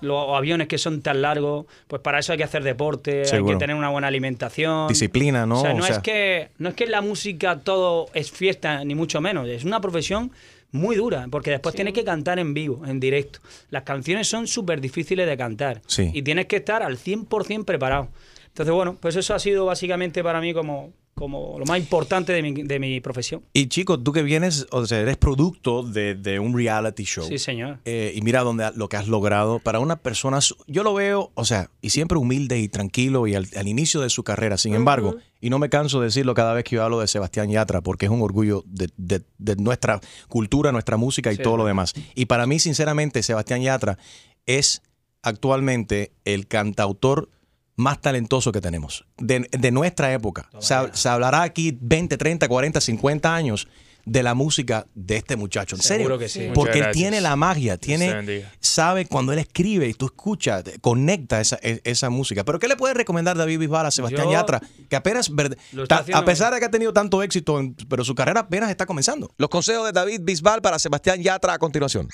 los 0.00 0.36
aviones 0.36 0.66
que 0.66 0.78
son 0.78 1.00
tan 1.00 1.22
largos, 1.22 1.66
pues 1.86 2.02
para 2.02 2.18
eso 2.18 2.32
hay 2.32 2.38
que 2.38 2.44
hacer 2.44 2.64
deporte, 2.64 3.22
hay 3.32 3.44
que 3.44 3.56
tener 3.56 3.76
una 3.76 3.88
buena 3.88 4.08
alimentación. 4.08 4.88
Disciplina, 4.88 5.46
¿no? 5.46 5.58
O 5.58 5.62
sea, 5.62 5.70
O 5.72 5.76
no, 5.76 5.82
sea- 5.84 5.96
es 5.96 6.02
que, 6.02 6.48
no 6.58 6.68
es 6.70 6.74
que 6.74 6.84
en 6.84 6.90
la 6.90 7.00
música 7.02 7.60
todo 7.60 8.06
es 8.14 8.32
fiesta, 8.32 8.84
ni 8.84 8.96
mucho 8.96 9.20
menos. 9.20 9.46
Es 9.48 9.64
una 9.64 9.80
profesión 9.80 10.32
muy 10.72 10.96
dura, 10.96 11.26
porque 11.30 11.50
después 11.50 11.74
tienes 11.74 11.94
que 11.94 12.02
cantar 12.02 12.38
en 12.38 12.54
vivo, 12.54 12.84
en 12.86 12.98
directo. 12.98 13.38
Las 13.70 13.84
canciones 13.84 14.26
son 14.26 14.46
súper 14.46 14.80
difíciles 14.80 15.26
de 15.26 15.36
cantar. 15.36 15.82
Sí. 15.86 16.10
Y 16.12 16.22
tienes 16.22 16.46
que 16.46 16.56
estar 16.56 16.82
al 16.82 16.98
100% 16.98 17.64
preparado. 17.64 18.08
Entonces, 18.48 18.74
bueno, 18.74 18.96
pues 19.00 19.16
eso 19.16 19.34
ha 19.34 19.38
sido 19.38 19.66
básicamente 19.66 20.22
para 20.24 20.40
mí 20.40 20.52
como, 20.52 20.92
como 21.14 21.56
lo 21.58 21.64
más 21.66 21.78
importante 21.78 22.32
de 22.32 22.42
mi, 22.42 22.52
de 22.62 22.78
mi 22.78 23.00
profesión. 23.00 23.42
Y 23.52 23.66
chicos, 23.66 24.02
tú 24.02 24.12
que 24.12 24.22
vienes, 24.22 24.66
o 24.70 24.86
sea, 24.86 24.98
eres 25.00 25.16
producto 25.16 25.82
de, 25.82 26.14
de 26.14 26.38
un 26.40 26.56
reality 26.56 27.04
show. 27.04 27.24
Sí, 27.26 27.38
señor. 27.38 27.78
Eh, 27.84 28.12
y 28.14 28.22
mira 28.22 28.40
dónde, 28.42 28.70
lo 28.74 28.88
que 28.88 28.96
has 28.96 29.08
logrado 29.08 29.58
para 29.58 29.78
una 29.78 29.96
persona, 29.96 30.38
yo 30.66 30.82
lo 30.82 30.94
veo, 30.94 31.30
o 31.34 31.44
sea, 31.44 31.70
y 31.80 31.90
siempre 31.90 32.18
humilde 32.18 32.58
y 32.58 32.68
tranquilo 32.68 33.26
y 33.26 33.34
al, 33.34 33.46
al 33.56 33.68
inicio 33.68 34.00
de 34.00 34.10
su 34.10 34.24
carrera. 34.24 34.56
Sin 34.56 34.74
embargo, 34.74 35.16
y 35.40 35.50
no 35.50 35.58
me 35.58 35.68
canso 35.68 36.00
de 36.00 36.06
decirlo 36.06 36.34
cada 36.34 36.54
vez 36.54 36.64
que 36.64 36.76
yo 36.76 36.82
hablo 36.84 37.00
de 37.00 37.06
Sebastián 37.08 37.50
Yatra, 37.50 37.80
porque 37.82 38.06
es 38.06 38.10
un 38.10 38.22
orgullo 38.22 38.64
de, 38.66 38.88
de- 38.96 39.22
de 39.38 39.56
nuestra 39.56 40.00
cultura, 40.28 40.72
nuestra 40.72 40.96
música 40.96 41.32
y 41.32 41.36
Sí, 41.36 41.42
todo 41.42 41.56
lo 41.56 41.66
demás. 41.66 41.92
Y 42.14 42.26
para 42.26 42.46
mí, 42.46 42.58
sinceramente, 42.58 43.22
Sebastián 43.22 43.60
Yatra 43.62 43.98
es 44.46 44.82
actualmente 45.22 46.12
el 46.24 46.46
cantautor 46.48 47.28
más 47.76 48.00
talentoso 48.00 48.52
que 48.52 48.60
tenemos 48.60 49.04
de, 49.18 49.48
de 49.50 49.70
nuestra 49.70 50.12
época. 50.12 50.48
Se, 50.58 50.74
se 50.92 51.08
hablará 51.08 51.42
aquí 51.42 51.76
20, 51.80 52.16
30, 52.16 52.48
40, 52.48 52.80
50 52.80 53.34
años 53.34 53.68
de 54.04 54.22
la 54.22 54.34
música 54.34 54.86
de 54.94 55.16
este 55.16 55.36
muchacho. 55.36 55.76
En 55.76 55.82
Seguro 55.82 56.16
serio. 56.16 56.18
que 56.18 56.28
sí. 56.28 56.50
Porque 56.54 56.80
él 56.80 56.86
tiene 56.92 57.20
la 57.20 57.36
magia, 57.36 57.76
tiene, 57.78 58.46
sabe 58.60 59.06
cuando 59.06 59.32
él 59.32 59.38
escribe 59.38 59.86
y 59.88 59.94
tú 59.94 60.06
escuchas, 60.06 60.64
te- 60.64 60.78
conecta 60.80 61.40
esa, 61.40 61.58
e- 61.62 61.80
esa 61.84 62.10
música. 62.10 62.44
Pero 62.44 62.58
¿qué 62.58 62.68
le 62.68 62.76
puede 62.76 62.94
recomendar 62.94 63.36
David 63.36 63.58
Bisbal 63.60 63.86
a 63.86 63.90
Sebastián 63.90 64.26
Yo- 64.26 64.32
Yatra? 64.32 64.60
Que 64.88 64.96
apenas, 64.96 65.30
ta- 65.88 66.04
a 66.12 66.24
pesar 66.24 66.52
de 66.52 66.58
que 66.60 66.66
ha 66.66 66.70
tenido 66.70 66.92
tanto 66.92 67.22
éxito, 67.22 67.60
en- 67.60 67.74
pero 67.88 68.04
su 68.04 68.14
carrera 68.14 68.40
apenas 68.40 68.70
está 68.70 68.86
comenzando. 68.86 69.30
Los 69.38 69.48
consejos 69.50 69.86
de 69.86 69.92
David 69.92 70.20
Bisbal 70.22 70.60
para 70.62 70.78
Sebastián 70.78 71.22
Yatra 71.22 71.54
a 71.54 71.58
continuación. 71.58 72.08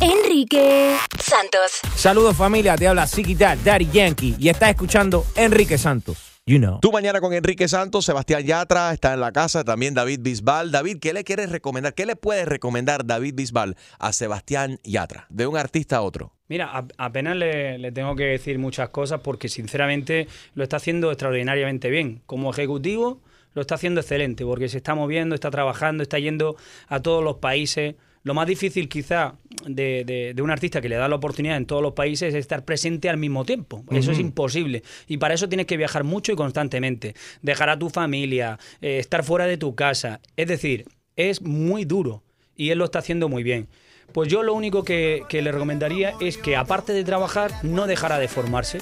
Enrique 0.00 0.96
Santos. 1.22 1.80
Saludos 1.96 2.36
familia, 2.36 2.76
te 2.76 2.88
habla 2.88 3.06
Ziggy 3.06 3.34
Dad, 3.34 3.58
Daddy 3.64 3.88
Yankee 3.92 4.34
y 4.38 4.48
estás 4.48 4.70
escuchando 4.70 5.24
Enrique 5.36 5.78
Santos. 5.78 6.33
You 6.46 6.58
know. 6.58 6.78
Tú 6.82 6.92
mañana 6.92 7.22
con 7.22 7.32
Enrique 7.32 7.68
Santos, 7.68 8.04
Sebastián 8.04 8.42
Yatra 8.44 8.92
está 8.92 9.14
en 9.14 9.20
la 9.20 9.32
casa, 9.32 9.64
también 9.64 9.94
David 9.94 10.20
Bisbal. 10.20 10.70
David, 10.70 10.98
¿qué 11.00 11.14
le 11.14 11.24
quieres 11.24 11.50
recomendar? 11.50 11.94
¿Qué 11.94 12.04
le 12.04 12.16
puedes 12.16 12.46
recomendar 12.46 13.06
David 13.06 13.34
Bisbal 13.34 13.76
a 13.98 14.12
Sebastián 14.12 14.78
Yatra? 14.84 15.24
De 15.30 15.46
un 15.46 15.56
artista 15.56 15.96
a 15.96 16.02
otro. 16.02 16.34
Mira, 16.48 16.84
apenas 16.98 17.36
le, 17.36 17.78
le 17.78 17.92
tengo 17.92 18.14
que 18.14 18.24
decir 18.24 18.58
muchas 18.58 18.90
cosas 18.90 19.20
porque 19.22 19.48
sinceramente 19.48 20.28
lo 20.54 20.64
está 20.64 20.76
haciendo 20.76 21.10
extraordinariamente 21.10 21.88
bien. 21.88 22.20
Como 22.26 22.50
ejecutivo 22.50 23.22
lo 23.54 23.62
está 23.62 23.76
haciendo 23.76 24.02
excelente 24.02 24.44
porque 24.44 24.68
se 24.68 24.76
está 24.76 24.94
moviendo, 24.94 25.34
está 25.34 25.50
trabajando, 25.50 26.02
está 26.02 26.18
yendo 26.18 26.56
a 26.88 27.00
todos 27.00 27.24
los 27.24 27.36
países. 27.36 27.94
Lo 28.24 28.34
más 28.34 28.46
difícil 28.46 28.88
quizá 28.88 29.34
de, 29.66 30.02
de- 30.04 30.32
de 30.34 30.42
un 30.42 30.50
artista 30.50 30.80
que 30.80 30.88
le 30.88 30.96
da 30.96 31.08
la 31.08 31.16
oportunidad 31.16 31.56
en 31.58 31.66
todos 31.66 31.82
los 31.82 31.92
países 31.92 32.30
es 32.34 32.40
estar 32.40 32.64
presente 32.64 33.08
al 33.08 33.18
mismo 33.18 33.44
tiempo. 33.44 33.84
Eso 33.90 34.12
es 34.12 34.18
imposible. 34.18 34.82
Y 35.06 35.18
para 35.18 35.34
eso 35.34 35.48
tienes 35.48 35.66
que 35.66 35.76
viajar 35.76 36.04
mucho 36.04 36.32
y 36.32 36.36
constantemente. 36.36 37.14
Dejar 37.42 37.68
a 37.68 37.78
tu 37.78 37.90
familia, 37.90 38.58
eh, 38.80 38.98
estar 38.98 39.22
fuera 39.24 39.46
de 39.46 39.58
tu 39.58 39.74
casa. 39.74 40.20
Es 40.36 40.48
decir, 40.48 40.86
es 41.16 41.42
muy 41.42 41.84
duro 41.84 42.22
y 42.56 42.70
él 42.70 42.78
lo 42.78 42.86
está 42.86 42.98
haciendo 43.00 43.28
muy 43.28 43.42
bien. 43.42 43.68
Pues 44.12 44.28
yo 44.30 44.42
lo 44.42 44.54
único 44.54 44.84
que, 44.84 45.22
que 45.28 45.42
le 45.42 45.52
recomendaría 45.52 46.14
es 46.20 46.38
que 46.38 46.56
aparte 46.56 46.92
de 46.92 47.04
trabajar, 47.04 47.52
no 47.62 47.86
dejara 47.86 48.18
de 48.18 48.28
formarse, 48.28 48.78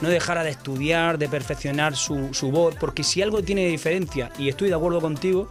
no 0.00 0.08
dejara 0.08 0.42
de 0.42 0.50
estudiar, 0.50 1.18
de 1.18 1.28
perfeccionar 1.28 1.94
su, 1.94 2.32
su 2.34 2.50
voz, 2.50 2.74
porque 2.76 3.02
si 3.04 3.20
algo 3.20 3.42
tiene 3.42 3.66
diferencia, 3.68 4.30
y 4.38 4.48
estoy 4.48 4.68
de 4.68 4.74
acuerdo 4.74 5.00
contigo, 5.00 5.50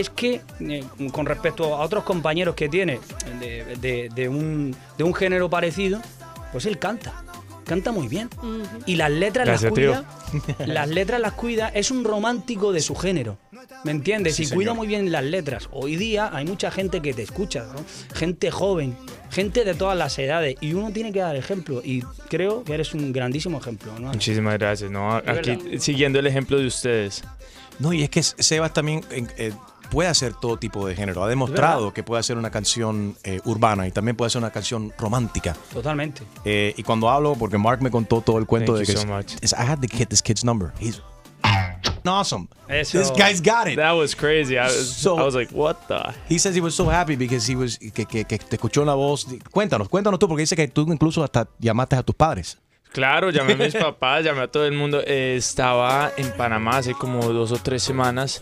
es 0.00 0.10
que 0.10 0.40
eh, 0.60 0.84
con 1.12 1.26
respecto 1.26 1.74
a 1.76 1.80
otros 1.80 2.04
compañeros 2.04 2.54
que 2.54 2.68
tiene 2.68 3.00
de, 3.40 3.76
de- 3.80 4.08
de 4.14 4.28
un, 4.28 4.74
de 4.98 5.04
un 5.04 5.14
género 5.14 5.48
parecido, 5.50 6.00
pues 6.52 6.66
él 6.66 6.78
canta, 6.78 7.22
canta 7.64 7.92
muy 7.92 8.08
bien. 8.08 8.28
Y 8.86 8.96
las 8.96 9.10
letras 9.10 9.46
Gracias, 9.46 9.72
las 9.72 9.72
cuida, 9.72 10.04
las 10.66 10.88
letras 10.98 11.20
las 11.20 11.32
cuida, 11.32 11.68
es 11.68 11.90
un 11.90 12.04
romántico 12.04 12.72
de 12.72 12.80
su 12.80 12.94
género. 12.94 13.38
¿Me 13.84 13.90
entiendes? 13.90 14.36
Sí, 14.36 14.44
y 14.44 14.50
cuida 14.50 14.74
muy 14.74 14.86
bien 14.86 15.10
las 15.12 15.24
letras. 15.24 15.68
Hoy 15.72 15.96
día 15.96 16.30
hay 16.32 16.44
mucha 16.44 16.70
gente 16.70 17.00
que 17.02 17.12
te 17.12 17.22
escucha, 17.22 17.64
¿no? 17.72 17.84
gente 18.16 18.50
joven, 18.50 18.96
gente 19.30 19.64
de 19.64 19.74
todas 19.74 19.96
las 19.98 20.18
edades, 20.18 20.56
y 20.60 20.72
uno 20.72 20.90
tiene 20.92 21.12
que 21.12 21.18
dar 21.20 21.36
ejemplo. 21.36 21.82
Y 21.84 22.02
creo 22.28 22.64
que 22.64 22.74
eres 22.74 22.94
un 22.94 23.12
grandísimo 23.12 23.58
ejemplo. 23.58 23.92
¿no? 23.98 24.08
Muchísimas 24.12 24.54
gracias. 24.58 24.90
¿no? 24.90 25.14
Aquí 25.16 25.78
siguiendo 25.78 26.18
el 26.20 26.26
ejemplo 26.26 26.58
de 26.58 26.66
ustedes. 26.66 27.22
No, 27.78 27.92
y 27.92 28.02
es 28.02 28.10
que 28.10 28.22
Sebas 28.22 28.72
también, 28.72 29.04
eh, 29.10 29.26
eh, 29.36 29.52
puede 29.90 30.08
hacer 30.08 30.34
todo 30.34 30.56
tipo 30.58 30.86
de 30.86 30.94
género. 30.94 31.22
Ha 31.24 31.28
demostrado 31.28 31.92
que 31.92 32.02
puede 32.02 32.20
hacer 32.20 32.36
una 32.38 32.50
canción 32.50 33.16
eh, 33.24 33.40
urbana 33.44 33.86
y 33.86 33.90
también 33.92 34.16
puede 34.16 34.28
hacer 34.28 34.40
una 34.40 34.50
canción 34.50 34.92
romántica. 34.98 35.56
Totalmente. 35.72 36.22
Eh, 36.44 36.74
y 36.76 36.82
cuando 36.82 37.08
hablo, 37.08 37.34
porque 37.34 37.58
Mark 37.58 37.80
me 37.82 37.90
contó 37.90 38.20
todo 38.20 38.38
el 38.38 38.46
cuento 38.46 38.74
Thank 38.74 38.86
de 38.86 38.92
you 38.92 39.00
que 39.00 39.06
so 39.06 39.06
much. 39.14 39.32
is- 39.42 39.52
I 39.52 39.62
had 39.68 39.78
to 39.80 39.88
get 39.88 40.08
this 40.08 40.22
kid's 40.22 40.44
number. 40.44 40.72
He's 40.80 41.00
awesome. 42.04 42.48
Eso- 42.68 42.98
This 42.98 43.10
guy's 43.12 43.40
got 43.40 43.66
it. 43.68 43.76
That 43.76 43.94
was 43.96 44.14
crazy. 44.14 44.54
I 44.56 44.64
was, 44.66 44.88
So- 44.88 45.18
I 45.18 45.22
was 45.22 45.34
like, 45.34 45.52
what 45.54 45.76
the? 45.88 46.14
He 46.28 46.38
says 46.38 46.54
he 46.56 46.60
was 46.60 46.74
so 46.74 46.88
happy 46.90 47.16
because 47.16 47.50
he 47.50 47.56
was 47.56 47.78
que, 47.78 48.04
que, 48.06 48.24
que 48.24 48.38
te 48.38 48.56
escuchó 48.56 48.84
la 48.84 48.94
voz. 48.94 49.26
Cuéntanos, 49.50 49.88
cuéntanos 49.88 50.18
tú 50.18 50.28
porque 50.28 50.42
dice 50.42 50.56
que 50.56 50.68
tú 50.68 50.82
incluso 50.92 51.22
hasta 51.24 51.48
llamaste 51.58 51.96
a 51.96 52.02
tus 52.02 52.14
padres. 52.14 52.58
Claro, 52.92 53.30
llamé 53.30 53.54
a 53.54 53.56
mis 53.56 53.74
papás, 53.76 54.24
llamé 54.24 54.42
a 54.42 54.48
todo 54.48 54.64
el 54.64 54.72
mundo. 54.72 55.00
Eh, 55.04 55.34
estaba 55.36 56.12
en 56.16 56.30
Panamá 56.32 56.78
hace 56.78 56.94
como 56.94 57.20
dos 57.32 57.52
o 57.52 57.56
tres 57.58 57.82
semanas 57.82 58.40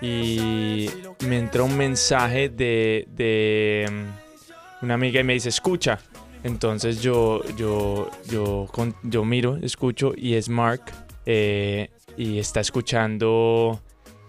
y 0.00 0.88
me 1.26 1.38
entró 1.38 1.64
un 1.64 1.76
mensaje 1.76 2.48
de, 2.48 3.06
de 3.10 3.88
mm, 3.90 4.84
una 4.84 4.94
amiga 4.94 5.20
y 5.20 5.24
me 5.24 5.34
dice, 5.34 5.48
escucha. 5.48 5.98
Entonces 6.44 7.02
yo, 7.02 7.42
yo, 7.56 8.08
yo, 8.30 8.68
yo 9.02 9.24
miro, 9.24 9.56
escucho 9.56 10.12
y 10.16 10.34
es 10.34 10.48
Mark 10.48 10.82
eh, 11.26 11.90
y 12.16 12.38
está 12.38 12.60
escuchando... 12.60 13.80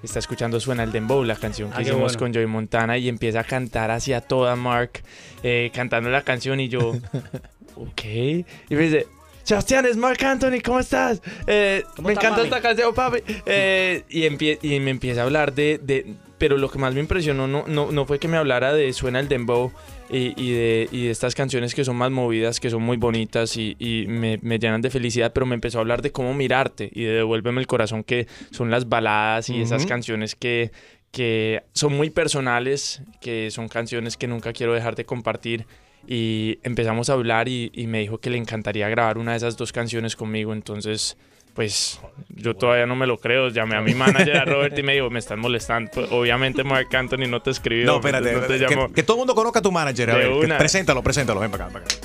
Está 0.01 0.19
escuchando 0.19 0.61
Suena 0.61 0.83
el 0.83 0.93
Dembow, 0.93 1.25
la 1.25 1.35
canción 1.35 1.69
que 1.71 1.75
Ah, 1.75 1.77
qué 1.79 1.89
hicimos 1.89 2.13
bueno. 2.13 2.19
con 2.19 2.33
Joey 2.33 2.45
Montana 2.45 2.97
y 2.97 3.09
empieza 3.09 3.41
a 3.41 3.43
cantar 3.43 3.91
hacia 3.91 4.21
toda 4.21 4.55
Mark, 4.55 5.03
eh, 5.43 5.71
cantando 5.73 6.09
la 6.09 6.21
canción 6.21 6.61
y 6.61 6.69
yo, 6.69 6.91
ok. 7.75 8.05
Y 8.05 8.45
me 8.69 8.77
dice, 8.77 9.07
Sebastián, 9.49 9.87
es 9.87 9.97
Mark 9.97 10.23
Anthony, 10.23 10.61
¿cómo 10.63 10.79
estás? 10.79 11.23
Eh, 11.47 11.83
me 12.03 12.11
encanta 12.13 12.43
esta 12.43 12.61
canción, 12.61 12.93
papi. 12.93 13.23
Eh, 13.47 14.03
y, 14.07 14.79
me 14.79 14.91
empieza 14.91 15.21
a 15.21 15.23
hablar 15.23 15.55
de, 15.55 15.79
de- 15.81 16.13
Pero 16.37 16.55
lo 16.55 16.69
que 16.69 16.77
más 16.77 16.93
me 16.93 16.99
impresionó 16.99 17.47
no, 17.47 17.65
no, 17.65 17.91
no 17.91 18.05
fue 18.05 18.19
que 18.19 18.27
me 18.27 18.37
hablara 18.37 18.73
de 18.73 18.93
Suena 18.93 19.19
el 19.19 19.27
Dembow 19.27 19.71
y, 20.07 20.39
y 20.39 20.51
de, 20.51 20.87
y 20.91 21.05
de 21.05 21.09
estas 21.09 21.33
canciones 21.33 21.73
que 21.73 21.83
son 21.83 21.95
más 21.95 22.11
movidas, 22.11 22.59
que 22.59 22.69
son 22.69 22.83
muy 22.83 22.97
bonitas 22.97 23.57
y, 23.57 23.75
y 23.79 24.05
me, 24.07 24.37
me 24.43 24.59
llenan 24.59 24.83
de 24.83 24.91
felicidad, 24.91 25.33
pero 25.33 25.47
me 25.47 25.55
empezó 25.55 25.79
a 25.79 25.81
hablar 25.81 26.03
de 26.03 26.11
cómo 26.11 26.35
mirarte 26.35 26.91
y 26.93 27.05
de 27.05 27.13
Devuélveme 27.13 27.59
el 27.59 27.65
Corazón, 27.65 28.03
que 28.03 28.27
son 28.51 28.69
las 28.69 28.87
baladas 28.87 29.49
y 29.49 29.63
esas 29.63 29.87
canciones 29.87 30.35
que, 30.35 30.69
que 31.11 31.63
son 31.73 31.97
muy 31.97 32.11
personales, 32.11 33.01
que 33.19 33.49
son 33.49 33.67
canciones 33.67 34.15
que 34.15 34.27
nunca 34.27 34.53
quiero 34.53 34.75
dejar 34.75 34.95
de 34.95 35.05
compartir. 35.05 35.65
Y 36.07 36.59
empezamos 36.63 37.09
a 37.09 37.13
hablar 37.13 37.47
y, 37.47 37.71
y 37.73 37.87
me 37.87 37.99
dijo 37.99 38.17
que 38.19 38.29
le 38.29 38.37
encantaría 38.37 38.89
grabar 38.89 39.17
una 39.17 39.31
de 39.31 39.37
esas 39.37 39.57
dos 39.57 39.71
canciones 39.71 40.15
conmigo. 40.15 40.53
Entonces, 40.53 41.17
pues 41.53 41.99
yo 42.29 42.55
todavía 42.55 42.85
no 42.85 42.95
me 42.95 43.05
lo 43.05 43.17
creo. 43.17 43.49
Llamé 43.49 43.75
a 43.75 43.81
mi 43.81 43.93
manager, 43.93 44.37
a 44.37 44.45
Robert, 44.45 44.77
y 44.77 44.83
me 44.83 44.93
dijo, 44.93 45.09
me 45.09 45.19
están 45.19 45.39
molestando. 45.39 45.91
Pues, 45.93 46.11
obviamente 46.11 46.63
Mark 46.63 46.87
Anthony 46.95 47.27
no 47.27 47.41
te 47.41 47.51
escribió. 47.51 47.85
No, 47.85 47.95
espérate. 47.97 48.33
no 48.33 48.41
te 48.41 48.93
que, 48.93 49.03
todo 49.03 49.17
el 49.17 49.19
mundo 49.19 49.35
conozca 49.35 49.59
a 49.59 49.61
tu 49.61 49.71
manager. 49.71 50.11
A 50.11 50.15
ver, 50.15 50.31
que- 50.39 50.53
preséntalo, 50.55 51.03
preséntalo. 51.03 51.39
Ven 51.39 51.51
para 51.51 51.65
acá, 51.65 51.73
para 51.73 51.85
acá. 51.85 51.95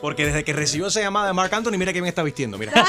Porque 0.00 0.26
desde 0.26 0.44
que 0.44 0.52
recibió 0.52 0.86
esa 0.88 1.00
llamada 1.00 1.26
de 1.28 1.32
Mark 1.32 1.52
Anthony, 1.54 1.72
mira 1.78 1.92
que 1.92 2.00
bien 2.00 2.08
está 2.08 2.22
vistiendo. 2.22 2.56
Mira. 2.58 2.72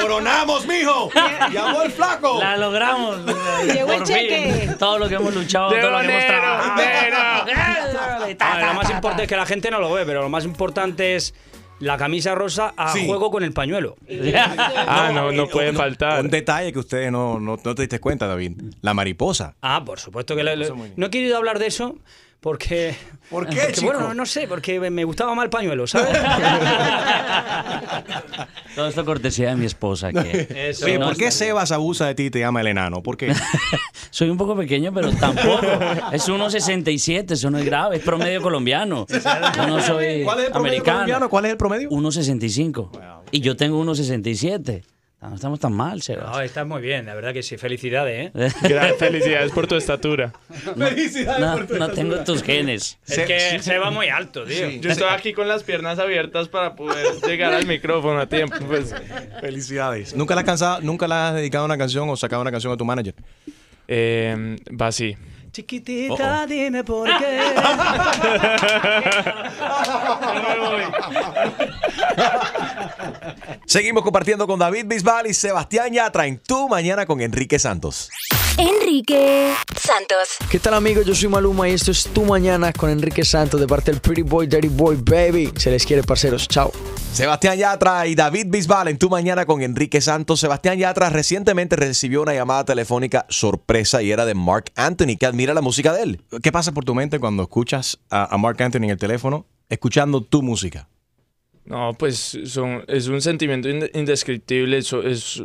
¡Coronamos, 0.00 0.66
mijo! 0.66 1.10
¡Llamó 1.52 1.82
el 1.82 1.90
flaco! 1.92 2.38
La 2.40 2.56
logramos. 2.56 3.18
Llegó 3.66 3.92
el 3.92 4.02
cheque. 4.02 4.70
Todo 4.78 4.98
lo 4.98 5.08
que 5.08 5.14
hemos 5.16 5.34
luchado, 5.34 5.70
todo 5.70 5.90
lo 5.90 6.00
que 6.00 6.06
hemos 6.06 6.26
trabajado. 6.26 6.82
Lo 8.66 8.74
más 8.74 8.90
importante 8.90 9.22
es 9.24 9.28
que 9.28 9.36
la 9.36 9.46
gente 9.46 9.70
no 9.70 9.78
lo 9.80 9.92
ve, 9.92 10.04
pero 10.04 10.22
lo 10.22 10.28
más 10.28 10.44
importante 10.44 11.16
es 11.16 11.34
la 11.80 11.96
camisa 11.96 12.34
rosa 12.34 12.74
a 12.76 12.92
Sí. 12.92 13.06
juego 13.06 13.30
con 13.30 13.44
el 13.44 13.52
pañuelo. 13.52 13.96
Ah, 14.36 15.10
no, 15.14 15.30
no 15.32 15.46
puede 15.48 15.72
faltar. 15.72 16.20
Un 16.20 16.30
detalle 16.30 16.72
que 16.72 16.78
ustedes 16.80 17.12
no, 17.12 17.38
no, 17.38 17.56
no 17.62 17.74
te 17.74 17.82
diste 17.82 18.00
cuenta, 18.00 18.26
David. 18.26 18.60
La 18.82 18.94
mariposa. 18.94 19.54
Ah, 19.62 19.84
por 19.84 20.00
supuesto 20.00 20.34
que 20.34 20.42
le- 20.42 20.56
le- 20.56 20.72
no 20.96 21.06
he 21.06 21.10
querido 21.10 21.36
hablar 21.36 21.58
de 21.60 21.66
eso 21.68 21.96
porque 22.40 22.94
¿Por 23.30 23.46
qué, 23.48 23.56
porque, 23.60 23.72
chico? 23.72 23.92
bueno, 23.92 24.14
no 24.14 24.24
sé, 24.24 24.46
porque 24.48 24.78
me 24.90 25.04
gustaba 25.04 25.34
más 25.34 25.44
el 25.44 25.50
pañuelo, 25.50 25.86
¿sabes? 25.86 26.16
Todo 28.74 28.88
esto 28.88 29.04
cortesía 29.04 29.50
de 29.50 29.56
mi 29.56 29.66
esposa. 29.66 30.12
Que 30.12 30.68
Eso. 30.70 30.86
Oye, 30.86 30.98
No, 30.98 31.06
¿por 31.06 31.16
qué 31.16 31.30
Sebas 31.30 31.72
abusa 31.72 32.06
de 32.06 32.14
ti 32.14 32.24
y 32.26 32.30
te 32.30 32.38
llama 32.38 32.60
el 32.60 32.68
enano? 32.68 33.02
¿Por 33.02 33.16
qué? 33.16 33.34
Soy 34.10 34.30
un 34.30 34.38
poco 34.38 34.56
pequeño, 34.56 34.92
pero 34.94 35.10
tampoco. 35.12 35.60
Es 36.12 36.28
1,67, 36.28 37.32
eso 37.32 37.50
no 37.50 37.58
es 37.58 37.64
grave, 37.64 37.96
es 37.96 38.02
promedio 38.02 38.40
colombiano. 38.40 39.06
Yo 39.08 39.66
no 39.66 39.80
soy 39.82 40.22
¿Cuál 40.24 40.38
es 40.40 40.46
el 40.46 40.52
promedio 40.52 40.74
americano. 40.76 40.94
colombiano? 40.96 41.28
¿Cuál 41.28 41.44
es 41.46 41.50
el 41.52 41.56
promedio? 41.56 41.90
1,65. 41.90 42.90
Y 43.32 43.40
yo 43.40 43.56
tengo 43.56 43.82
1,67. 43.84 44.84
No 45.20 45.34
estamos 45.34 45.58
tan 45.58 45.72
mal, 45.72 46.00
Sebas. 46.00 46.30
No, 46.30 46.40
estás 46.40 46.64
muy 46.64 46.80
bien, 46.80 47.06
la 47.06 47.14
verdad 47.14 47.32
que 47.32 47.42
sí. 47.42 47.56
Felicidades, 47.56 48.30
¿eh? 48.34 48.52
Gran 48.62 48.94
felicidades 48.96 49.50
por 49.50 49.66
tu 49.66 49.74
estatura. 49.74 50.32
No, 50.76 51.56
no 51.78 51.90
tengo 51.90 52.22
tus 52.24 52.42
genes. 52.42 52.98
Es 53.06 53.26
que 53.26 53.58
se 53.60 53.78
va 53.78 53.90
muy 53.90 54.08
alto, 54.08 54.44
tío. 54.44 54.68
Yo 54.70 54.90
estoy 54.90 55.08
aquí 55.10 55.32
con 55.32 55.48
las 55.48 55.64
piernas 55.64 55.98
abiertas 55.98 56.48
para 56.48 56.76
poder 56.76 57.06
llegar 57.26 57.52
al 57.52 57.66
micrófono 57.66 58.20
a 58.20 58.26
tiempo. 58.26 58.56
Pues. 58.66 58.94
Felicidades. 59.40 60.14
¿Nunca 60.14 60.34
le 60.34 60.40
has, 60.40 60.46
cansado, 60.46 60.80
¿Nunca 60.82 61.08
le 61.08 61.14
has 61.14 61.34
dedicado 61.34 61.64
una 61.64 61.76
canción 61.76 62.08
o 62.08 62.16
sacado 62.16 62.42
una 62.42 62.50
canción 62.50 62.72
a 62.72 62.76
tu 62.76 62.84
manager? 62.84 63.14
Eh, 63.88 64.56
va 64.80 64.88
así. 64.88 65.16
Chiquitita, 65.52 66.46
dime 66.46 66.84
por 66.84 67.08
qué. 67.18 67.40
Seguimos 73.66 74.02
compartiendo 74.02 74.46
con 74.46 74.58
David 74.58 74.86
Bisbal 74.86 75.26
y 75.26 75.34
Sebastián 75.34 75.92
Yatra 75.92 76.26
en 76.26 76.38
Tu 76.38 76.68
Mañana 76.68 77.06
con 77.06 77.20
Enrique 77.20 77.58
Santos. 77.58 78.10
Enrique 78.56 79.54
Santos. 79.78 80.36
¿Qué 80.50 80.58
tal 80.58 80.74
amigos? 80.74 81.06
Yo 81.06 81.14
soy 81.14 81.28
Maluma 81.28 81.68
y 81.68 81.74
esto 81.74 81.90
es 81.90 82.04
Tu 82.04 82.24
Mañana 82.24 82.72
con 82.72 82.90
Enrique 82.90 83.24
Santos 83.24 83.60
de 83.60 83.66
parte 83.66 83.90
del 83.90 84.00
Pretty 84.00 84.22
Boy, 84.22 84.46
Dirty 84.46 84.68
Boy, 84.68 84.96
Baby. 84.96 85.52
Se 85.56 85.70
les 85.70 85.84
quiere, 85.86 86.02
parceros. 86.02 86.48
Chao. 86.48 86.72
Sebastián 87.12 87.56
Yatra 87.56 88.06
y 88.06 88.14
David 88.14 88.46
Bisbal 88.48 88.88
en 88.88 88.98
Tu 88.98 89.08
Mañana 89.08 89.46
con 89.46 89.62
Enrique 89.62 90.00
Santos. 90.00 90.40
Sebastián 90.40 90.78
Yatra 90.78 91.10
recientemente 91.10 91.76
recibió 91.76 92.22
una 92.22 92.34
llamada 92.34 92.64
telefónica 92.64 93.26
sorpresa 93.28 94.02
y 94.02 94.12
era 94.12 94.24
de 94.24 94.34
Mark 94.34 94.70
Anthony, 94.76 95.16
que 95.18 95.26
admira 95.38 95.54
la 95.54 95.60
música 95.60 95.92
de 95.92 96.02
él. 96.02 96.20
¿Qué 96.42 96.50
pasa 96.50 96.72
por 96.72 96.84
tu 96.84 96.96
mente 96.96 97.20
cuando 97.20 97.44
escuchas 97.44 98.00
a, 98.10 98.34
a 98.34 98.38
Mark 98.38 98.60
Anthony 98.60 98.84
en 98.84 98.90
el 98.90 98.98
teléfono 98.98 99.46
escuchando 99.68 100.20
tu 100.20 100.42
música? 100.42 100.88
No, 101.64 101.94
pues 101.96 102.36
son, 102.46 102.82
es 102.88 103.06
un 103.06 103.20
sentimiento 103.20 103.68
inde- 103.68 103.90
indescriptible. 103.94 104.78
eso 104.78 105.00
es, 105.04 105.40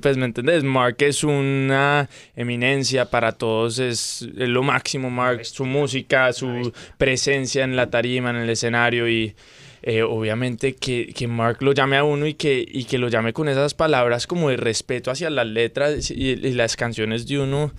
pues 0.00 0.16
me 0.16 0.24
entendés, 0.24 0.64
Mark 0.64 0.96
es 1.00 1.24
una 1.24 2.08
eminencia 2.34 3.10
para 3.10 3.32
todos, 3.32 3.78
es, 3.80 4.22
es 4.22 4.48
lo 4.48 4.62
máximo, 4.62 5.10
Mark, 5.10 5.44
su 5.44 5.66
música, 5.66 6.32
su 6.32 6.72
presencia 6.96 7.64
en 7.64 7.76
la 7.76 7.90
tarima, 7.90 8.30
en 8.30 8.36
el 8.36 8.48
escenario 8.48 9.06
y 9.10 9.34
eh, 9.82 10.02
obviamente 10.02 10.74
que, 10.74 11.12
que 11.12 11.26
Mark 11.28 11.58
lo 11.60 11.72
llame 11.72 11.98
a 11.98 12.04
uno 12.04 12.26
y 12.26 12.32
que, 12.32 12.64
y 12.66 12.84
que 12.84 12.96
lo 12.96 13.08
llame 13.08 13.34
con 13.34 13.48
esas 13.48 13.74
palabras 13.74 14.26
como 14.26 14.48
de 14.48 14.56
respeto 14.56 15.10
hacia 15.10 15.28
las 15.28 15.46
letras 15.46 16.10
y, 16.10 16.30
y 16.30 16.52
las 16.52 16.76
canciones 16.76 17.26
de 17.26 17.40
uno. 17.40 17.72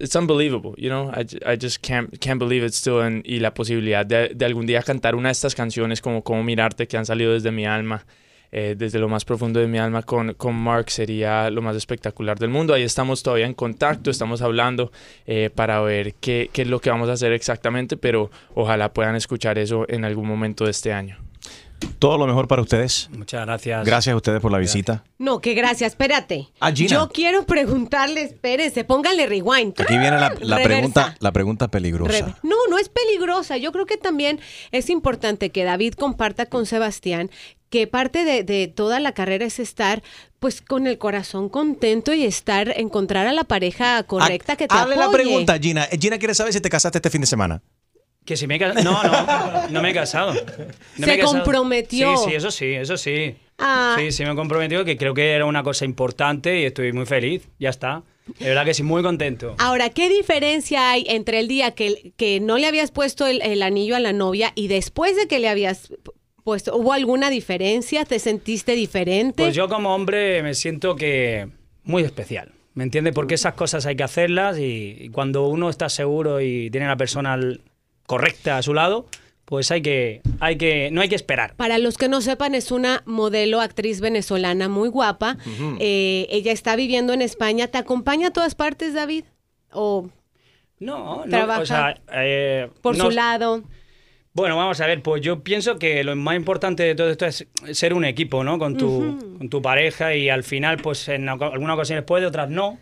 It's 0.00 0.16
unbelievable, 0.16 0.74
you 0.76 0.88
know. 0.88 1.10
I, 1.10 1.26
I 1.44 1.56
just 1.56 1.82
can't 1.82 2.18
can't 2.20 2.38
believe 2.38 2.64
it 2.64 2.72
still. 2.72 3.22
Y 3.24 3.40
la 3.40 3.52
posibilidad 3.52 4.06
de, 4.06 4.30
de 4.34 4.44
algún 4.44 4.66
día 4.66 4.82
cantar 4.82 5.14
una 5.14 5.28
de 5.28 5.32
estas 5.32 5.54
canciones 5.54 6.00
como 6.00 6.22
Cómo 6.22 6.42
mirarte 6.42 6.86
que 6.86 6.96
han 6.96 7.06
salido 7.06 7.32
desde 7.32 7.50
mi 7.50 7.66
alma, 7.66 8.06
eh, 8.52 8.74
desde 8.78 8.98
lo 8.98 9.08
más 9.08 9.24
profundo 9.24 9.58
de 9.58 9.66
mi 9.66 9.78
alma 9.78 10.02
con, 10.02 10.34
con 10.34 10.54
Mark 10.54 10.90
sería 10.90 11.50
lo 11.50 11.60
más 11.60 11.76
espectacular 11.76 12.38
del 12.38 12.50
mundo. 12.50 12.72
Ahí 12.72 12.84
estamos 12.84 13.22
todavía 13.22 13.46
en 13.46 13.54
contacto, 13.54 14.10
estamos 14.10 14.42
hablando 14.42 14.92
eh, 15.26 15.50
para 15.54 15.80
ver 15.80 16.14
qué, 16.14 16.50
qué 16.52 16.62
es 16.62 16.68
lo 16.68 16.80
que 16.80 16.90
vamos 16.90 17.08
a 17.08 17.14
hacer 17.14 17.32
exactamente, 17.32 17.96
pero 17.96 18.30
ojalá 18.54 18.92
puedan 18.92 19.16
escuchar 19.16 19.58
eso 19.58 19.86
en 19.88 20.04
algún 20.04 20.28
momento 20.28 20.64
de 20.64 20.70
este 20.70 20.92
año. 20.92 21.23
Todo 21.98 22.18
lo 22.18 22.26
mejor 22.26 22.48
para 22.48 22.62
ustedes. 22.62 23.08
Muchas 23.12 23.44
gracias. 23.46 23.84
Gracias 23.84 24.12
a 24.12 24.16
ustedes 24.16 24.40
por 24.40 24.52
la 24.52 24.58
visita. 24.58 25.04
No, 25.18 25.40
que 25.40 25.54
gracias, 25.54 25.92
espérate. 25.92 26.48
Ah, 26.60 26.70
Gina. 26.72 26.90
Yo 26.90 27.08
quiero 27.08 27.44
preguntarle, 27.46 28.22
espérese, 28.22 28.84
póngale 28.84 29.26
rewind. 29.26 29.80
Aquí 29.80 29.96
viene 29.98 30.18
la, 30.18 30.30
pregunta, 30.62 31.16
la 31.20 31.32
pregunta 31.32 31.68
peligrosa. 31.68 32.26
Re- 32.26 32.34
No, 32.42 32.56
no 32.68 32.78
es 32.78 32.88
peligrosa. 32.88 33.56
Yo 33.56 33.72
creo 33.72 33.86
que 33.86 33.96
también 33.96 34.40
es 34.72 34.90
importante 34.90 35.50
que 35.50 35.64
David 35.64 35.94
comparta 35.94 36.46
con 36.46 36.66
Sebastián 36.66 37.30
que 37.70 37.86
parte 37.88 38.24
de, 38.24 38.44
de 38.44 38.68
toda 38.68 39.00
la 39.00 39.12
carrera 39.12 39.44
es 39.46 39.58
estar 39.58 40.02
pues 40.38 40.60
con 40.60 40.86
el 40.86 40.96
corazón 40.98 41.48
contento 41.48 42.12
y 42.14 42.24
estar, 42.24 42.68
encontrar 42.78 43.26
a 43.26 43.32
la 43.32 43.42
pareja 43.44 44.00
correcta 44.04 44.54
que 44.56 44.68
te 44.68 44.74
Hazle 44.76 44.94
la 44.94 45.06
apoye. 45.06 45.22
pregunta, 45.24 45.58
Gina. 45.58 45.84
Eh, 45.90 45.98
Gina 46.00 46.18
quiere 46.18 46.34
saber 46.34 46.52
si 46.52 46.60
te 46.60 46.68
casaste 46.70 46.98
este 46.98 47.10
fin 47.10 47.22
de 47.22 47.26
semana. 47.26 47.62
Que 48.24 48.36
si 48.36 48.46
me 48.46 48.56
he 48.56 48.58
casado. 48.58 48.82
No, 48.84 49.02
no, 49.02 49.68
no 49.68 49.82
me 49.82 49.90
he 49.90 49.94
casado. 49.94 50.32
No 50.34 50.40
Se 50.40 51.06
me 51.06 51.14
he 51.14 51.18
casado. 51.18 51.42
comprometió. 51.42 52.16
Sí, 52.16 52.30
sí, 52.30 52.34
eso 52.36 52.50
sí, 52.50 52.66
eso 52.72 52.96
sí. 52.96 53.36
Ah. 53.58 53.96
Sí, 53.98 54.12
sí 54.12 54.24
me 54.24 54.32
he 54.32 54.34
comprometido, 54.34 54.84
que 54.84 54.96
creo 54.96 55.12
que 55.14 55.32
era 55.32 55.44
una 55.44 55.62
cosa 55.62 55.84
importante 55.84 56.60
y 56.60 56.64
estoy 56.64 56.92
muy 56.92 57.06
feliz. 57.06 57.48
Ya 57.58 57.68
está. 57.70 58.02
De 58.38 58.48
verdad 58.48 58.64
que 58.64 58.72
sí, 58.72 58.82
muy 58.82 59.02
contento. 59.02 59.54
Ahora, 59.58 59.90
¿qué 59.90 60.08
diferencia 60.08 60.90
hay 60.90 61.04
entre 61.08 61.38
el 61.40 61.48
día 61.48 61.72
que, 61.72 62.12
que 62.16 62.40
no 62.40 62.56
le 62.56 62.66
habías 62.66 62.90
puesto 62.90 63.26
el, 63.26 63.42
el 63.42 63.62
anillo 63.62 63.94
a 63.96 64.00
la 64.00 64.14
novia 64.14 64.52
y 64.54 64.68
después 64.68 65.14
de 65.16 65.28
que 65.28 65.38
le 65.40 65.48
habías 65.50 65.92
puesto? 66.42 66.74
¿Hubo 66.74 66.94
alguna 66.94 67.28
diferencia? 67.28 68.06
¿Te 68.06 68.18
sentiste 68.18 68.72
diferente? 68.72 69.42
Pues 69.42 69.54
yo 69.54 69.68
como 69.68 69.94
hombre 69.94 70.42
me 70.42 70.54
siento 70.54 70.96
que 70.96 71.48
muy 71.82 72.02
especial. 72.02 72.52
¿Me 72.72 72.82
entiendes? 72.84 73.12
Porque 73.14 73.34
esas 73.34 73.52
cosas 73.54 73.84
hay 73.84 73.94
que 73.94 74.02
hacerlas 74.02 74.58
y, 74.58 74.96
y 74.98 75.08
cuando 75.10 75.46
uno 75.46 75.68
está 75.68 75.90
seguro 75.90 76.40
y 76.40 76.70
tiene 76.70 76.86
a 76.86 76.90
la 76.90 76.96
persona 76.96 77.34
al- 77.34 77.60
correcta 78.06 78.58
a 78.58 78.62
su 78.62 78.74
lado, 78.74 79.06
pues 79.44 79.70
hay 79.70 79.82
que, 79.82 80.22
hay 80.40 80.56
que, 80.56 80.90
no 80.90 81.00
hay 81.00 81.08
que 81.08 81.14
esperar. 81.14 81.54
Para 81.56 81.78
los 81.78 81.98
que 81.98 82.08
no 82.08 82.20
sepan, 82.20 82.54
es 82.54 82.70
una 82.70 83.02
modelo, 83.04 83.60
actriz 83.60 84.00
venezolana 84.00 84.68
muy 84.68 84.88
guapa. 84.88 85.36
Eh, 85.80 86.26
ella 86.30 86.52
está 86.52 86.76
viviendo 86.76 87.12
en 87.12 87.20
España. 87.22 87.66
¿Te 87.68 87.78
acompaña 87.78 88.28
a 88.28 88.32
todas 88.32 88.54
partes, 88.54 88.94
David? 88.94 89.24
¿O 89.72 90.08
No, 90.80 91.24
no, 91.24 91.30
trabaja 91.30 91.60
o 91.60 91.66
sea, 91.66 92.00
eh, 92.12 92.68
por 92.82 92.96
no- 92.96 93.04
su 93.06 93.10
lado? 93.10 93.62
Bueno, 94.32 94.56
vamos 94.56 94.80
a 94.80 94.86
ver, 94.88 95.00
pues 95.00 95.22
yo 95.22 95.44
pienso 95.44 95.78
que 95.78 96.02
lo 96.02 96.16
más 96.16 96.34
importante 96.34 96.82
de 96.82 96.96
todo 96.96 97.08
esto 97.10 97.24
es 97.26 97.46
ser 97.72 97.94
un 97.94 98.04
equipo, 98.04 98.42
¿no? 98.42 98.58
Con 98.58 98.76
tu, 98.76 99.36
con 99.38 99.48
tu 99.48 99.62
pareja 99.62 100.16
y 100.16 100.28
al 100.28 100.42
final, 100.42 100.78
pues 100.78 101.06
en 101.08 101.28
algunas 101.28 101.74
ocasiones 101.74 102.04
puede, 102.04 102.26
otras 102.26 102.50
no, 102.50 102.78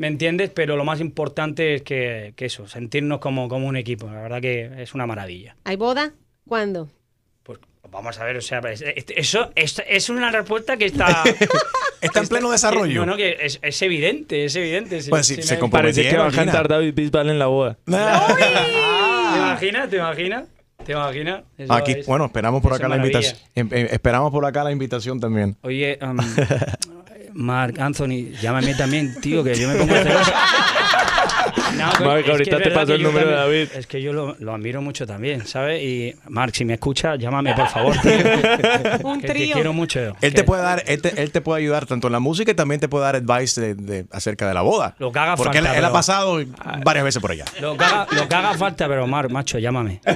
¿me 0.00 0.06
entiendes? 0.06 0.48
Pero 0.48 0.76
lo 0.76 0.84
más 0.86 0.98
importante 1.00 1.74
es 1.74 1.82
que, 1.82 2.32
que 2.34 2.46
eso, 2.46 2.66
sentirnos 2.66 3.18
como, 3.20 3.48
como 3.50 3.66
un 3.68 3.76
equipo. 3.76 4.06
La 4.06 4.22
verdad 4.22 4.40
que 4.40 4.70
es 4.82 4.94
una 4.94 5.06
maravilla. 5.06 5.56
¿Hay 5.64 5.76
boda? 5.76 6.12
¿Cuándo? 6.48 6.88
Vamos 7.92 8.18
a 8.20 8.24
ver, 8.24 8.36
o 8.36 8.40
sea, 8.40 8.60
es- 8.70 8.82
es- 8.82 9.04
eso 9.16 9.50
es, 9.56 9.82
es 9.84 10.08
una 10.10 10.30
respuesta 10.30 10.76
que 10.76 10.84
está... 10.86 11.24
Está 12.00 12.20
en 12.20 12.28
pleno 12.28 12.50
desarrollo. 12.50 13.00
No, 13.00 13.04
no, 13.12 13.16
que 13.16 13.36
es, 13.42 13.58
es 13.60 13.82
evidente, 13.82 14.44
es 14.46 14.54
evidente. 14.56 15.02
Si- 15.02 15.10
Pues 15.10 15.26
sí, 15.26 15.34
si 15.36 15.42
se 15.42 15.56
Parece 15.58 16.08
que 16.08 16.16
va 16.16 16.28
a 16.28 16.30
cantar 16.30 16.66
David 16.68 16.94
Bisbal 16.94 17.28
en 17.28 17.38
la 17.38 17.46
boda. 17.48 17.76
¿Te 17.84 17.92
imaginas? 19.38 19.90
¿Te 19.90 19.96
imaginas? 19.96 20.44
¿Te 20.86 20.92
imaginas? 20.92 21.42
Eso 21.58 21.72
Aquí, 21.74 21.92
es- 21.92 22.06
bueno, 22.06 22.24
esperamos 22.26 22.62
por 22.62 22.72
acá 22.72 22.88
la 22.88 22.96
invitación. 22.96 23.36
em- 23.54 23.68
em- 23.72 23.88
esperamos 23.90 24.30
por 24.32 24.46
acá 24.46 24.64
la 24.64 24.72
invitación 24.72 25.20
también. 25.20 25.56
Oye, 25.62 25.98
um, 26.00 26.16
Mark 27.34 27.80
Anthony, 27.80 28.30
llámame 28.40 28.74
también, 28.74 29.14
tío, 29.20 29.44
que 29.44 29.54
yo 29.54 29.68
me 29.68 29.74
pongo 29.76 29.94
celoso. 29.94 30.32
No, 31.76 31.86
Mark, 32.04 32.18
es 32.18 32.24
que 32.24 32.30
ahorita 32.32 32.58
te 32.58 32.70
paso 32.72 32.94
el 32.94 33.00
yo 33.00 33.08
número 33.08 33.28
de 33.30 33.34
David. 33.36 33.68
Es 33.74 33.86
que 33.86 34.02
yo 34.02 34.12
lo, 34.12 34.34
lo 34.40 34.52
admiro 34.54 34.82
mucho 34.82 35.06
también, 35.06 35.46
¿sabes? 35.46 35.80
Y 35.82 36.14
Mark, 36.28 36.52
si 36.54 36.64
me 36.64 36.74
escucha, 36.74 37.14
llámame, 37.16 37.54
por 37.54 37.68
favor. 37.68 37.96
tío. 37.98 38.10
Un 39.04 39.20
Que 39.20 39.26
te 39.28 39.32
trío. 39.32 39.54
quiero 39.54 39.72
mucho. 39.72 40.14
Él 40.20 40.34
te 40.34 40.42
puede 40.44 40.62
dar, 40.62 40.82
él 40.86 41.00
te, 41.00 41.22
él 41.22 41.30
te 41.30 41.40
puede 41.40 41.62
ayudar 41.62 41.86
tanto 41.86 42.08
en 42.08 42.12
la 42.12 42.18
música 42.20 42.50
y 42.50 42.54
también 42.54 42.80
te 42.80 42.88
puede 42.88 43.04
dar 43.04 43.16
advice 43.16 43.60
de, 43.60 43.74
de- 43.76 44.04
acerca 44.10 44.46
de 44.48 44.54
la 44.54 44.62
boda. 44.62 44.94
Lo 44.98 45.12
que 45.12 45.18
haga 45.20 45.36
Porque 45.36 45.58
él, 45.58 45.64
falta, 45.64 45.78
él 45.78 45.84
ha 45.84 45.92
pasado 45.92 46.40
varias 46.84 47.04
veces 47.04 47.22
por 47.22 47.30
allá. 47.30 47.44
Lo 47.60 47.76
que, 47.76 47.84
haga, 47.84 48.06
lo 48.12 48.28
que 48.28 48.34
haga 48.34 48.54
falta, 48.54 48.88
pero 48.88 49.06
Mark, 49.06 49.30
macho, 49.30 49.58
llámame. 49.58 50.00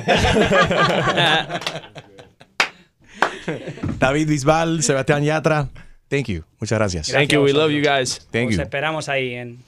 David 3.99 4.29
Bisbal, 4.29 4.83
Sebastián 4.83 5.23
Yatra, 5.25 5.69
thank 6.09 6.27
you. 6.27 6.45
Muchas 6.61 6.79
gracias. 6.79 7.09
Thank 7.09 7.31
you, 7.31 7.43
we 7.43 7.53
love 7.53 7.71
you 7.71 7.83
guys. 7.83 8.27
Thank 8.31 8.51
Os 8.51 8.57
you. 8.57 8.63
esperamos 8.63 9.09
ahí 9.09 9.35
en... 9.35 9.65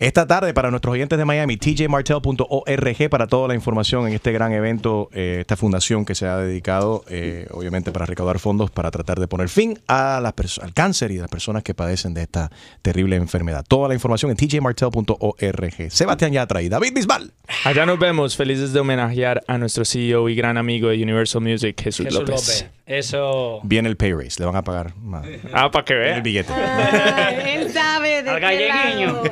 Esta 0.00 0.26
tarde, 0.26 0.54
para 0.54 0.70
nuestros 0.70 0.94
oyentes 0.94 1.18
de 1.18 1.26
Miami, 1.26 1.58
tjmartell.org 1.58 3.10
para 3.10 3.26
toda 3.26 3.48
la 3.48 3.54
información 3.54 4.08
en 4.08 4.14
este 4.14 4.32
gran 4.32 4.50
evento, 4.54 5.10
eh, 5.12 5.36
esta 5.40 5.58
fundación 5.58 6.06
que 6.06 6.14
se 6.14 6.26
ha 6.26 6.38
dedicado, 6.38 7.04
eh, 7.10 7.46
obviamente, 7.50 7.92
para 7.92 8.06
recaudar 8.06 8.38
fondos 8.38 8.70
para 8.70 8.90
tratar 8.90 9.20
de 9.20 9.28
poner 9.28 9.50
fin 9.50 9.78
a 9.88 10.18
las 10.22 10.58
al 10.58 10.72
cáncer 10.72 11.10
y 11.10 11.18
a 11.18 11.20
las 11.20 11.30
personas 11.30 11.62
que 11.62 11.74
padecen 11.74 12.14
de 12.14 12.22
esta 12.22 12.50
terrible 12.80 13.16
enfermedad. 13.16 13.62
Toda 13.68 13.88
la 13.88 13.94
información 13.94 14.30
en 14.30 14.38
tjmartell.org. 14.38 15.90
Sebastián 15.90 16.32
Yatra 16.32 16.62
y 16.62 16.70
David 16.70 16.94
Bisbal. 16.94 17.34
Allá 17.64 17.84
nos 17.84 17.98
vemos, 17.98 18.38
felices 18.38 18.72
de 18.72 18.80
homenajear 18.80 19.42
a 19.48 19.58
nuestro 19.58 19.84
CEO 19.84 20.30
y 20.30 20.34
gran 20.34 20.56
amigo 20.56 20.88
de 20.88 21.02
Universal 21.02 21.42
Music, 21.42 21.78
Jesús, 21.78 22.06
Jesús 22.06 22.20
López. 22.20 22.62
López. 22.62 22.79
Eso... 22.90 23.60
Viene 23.62 23.88
el 23.88 23.96
pay 23.96 24.12
raise, 24.12 24.40
le 24.40 24.46
van 24.46 24.56
a 24.56 24.64
pagar 24.64 24.96
más. 24.96 25.24
Ah, 25.52 25.70
para 25.70 25.84
que 25.84 25.94
vea. 25.94 26.16
el 26.16 26.22
billete. 26.22 26.52
Él 27.46 27.72
sabe 27.72 28.24
de 28.24 28.30
Al 28.30 28.40
qué 28.40 28.68
galleguiño. 28.68 29.06
lado. 29.12 29.24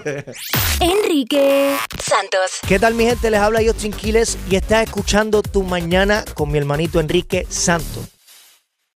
Enrique 0.81 1.75
Santos. 2.01 2.61
¿Qué 2.69 2.79
tal 2.79 2.95
mi 2.95 3.05
gente? 3.05 3.33
Les 3.33 3.41
habla 3.41 3.61
Justin 3.67 3.93
Quiles 3.93 4.39
y 4.49 4.55
estás 4.55 4.85
escuchando 4.85 5.43
Tu 5.43 5.65
Mañana 5.65 6.25
con 6.35 6.53
mi 6.53 6.59
hermanito 6.59 7.01
Enrique 7.01 7.47
Santos. 7.49 8.09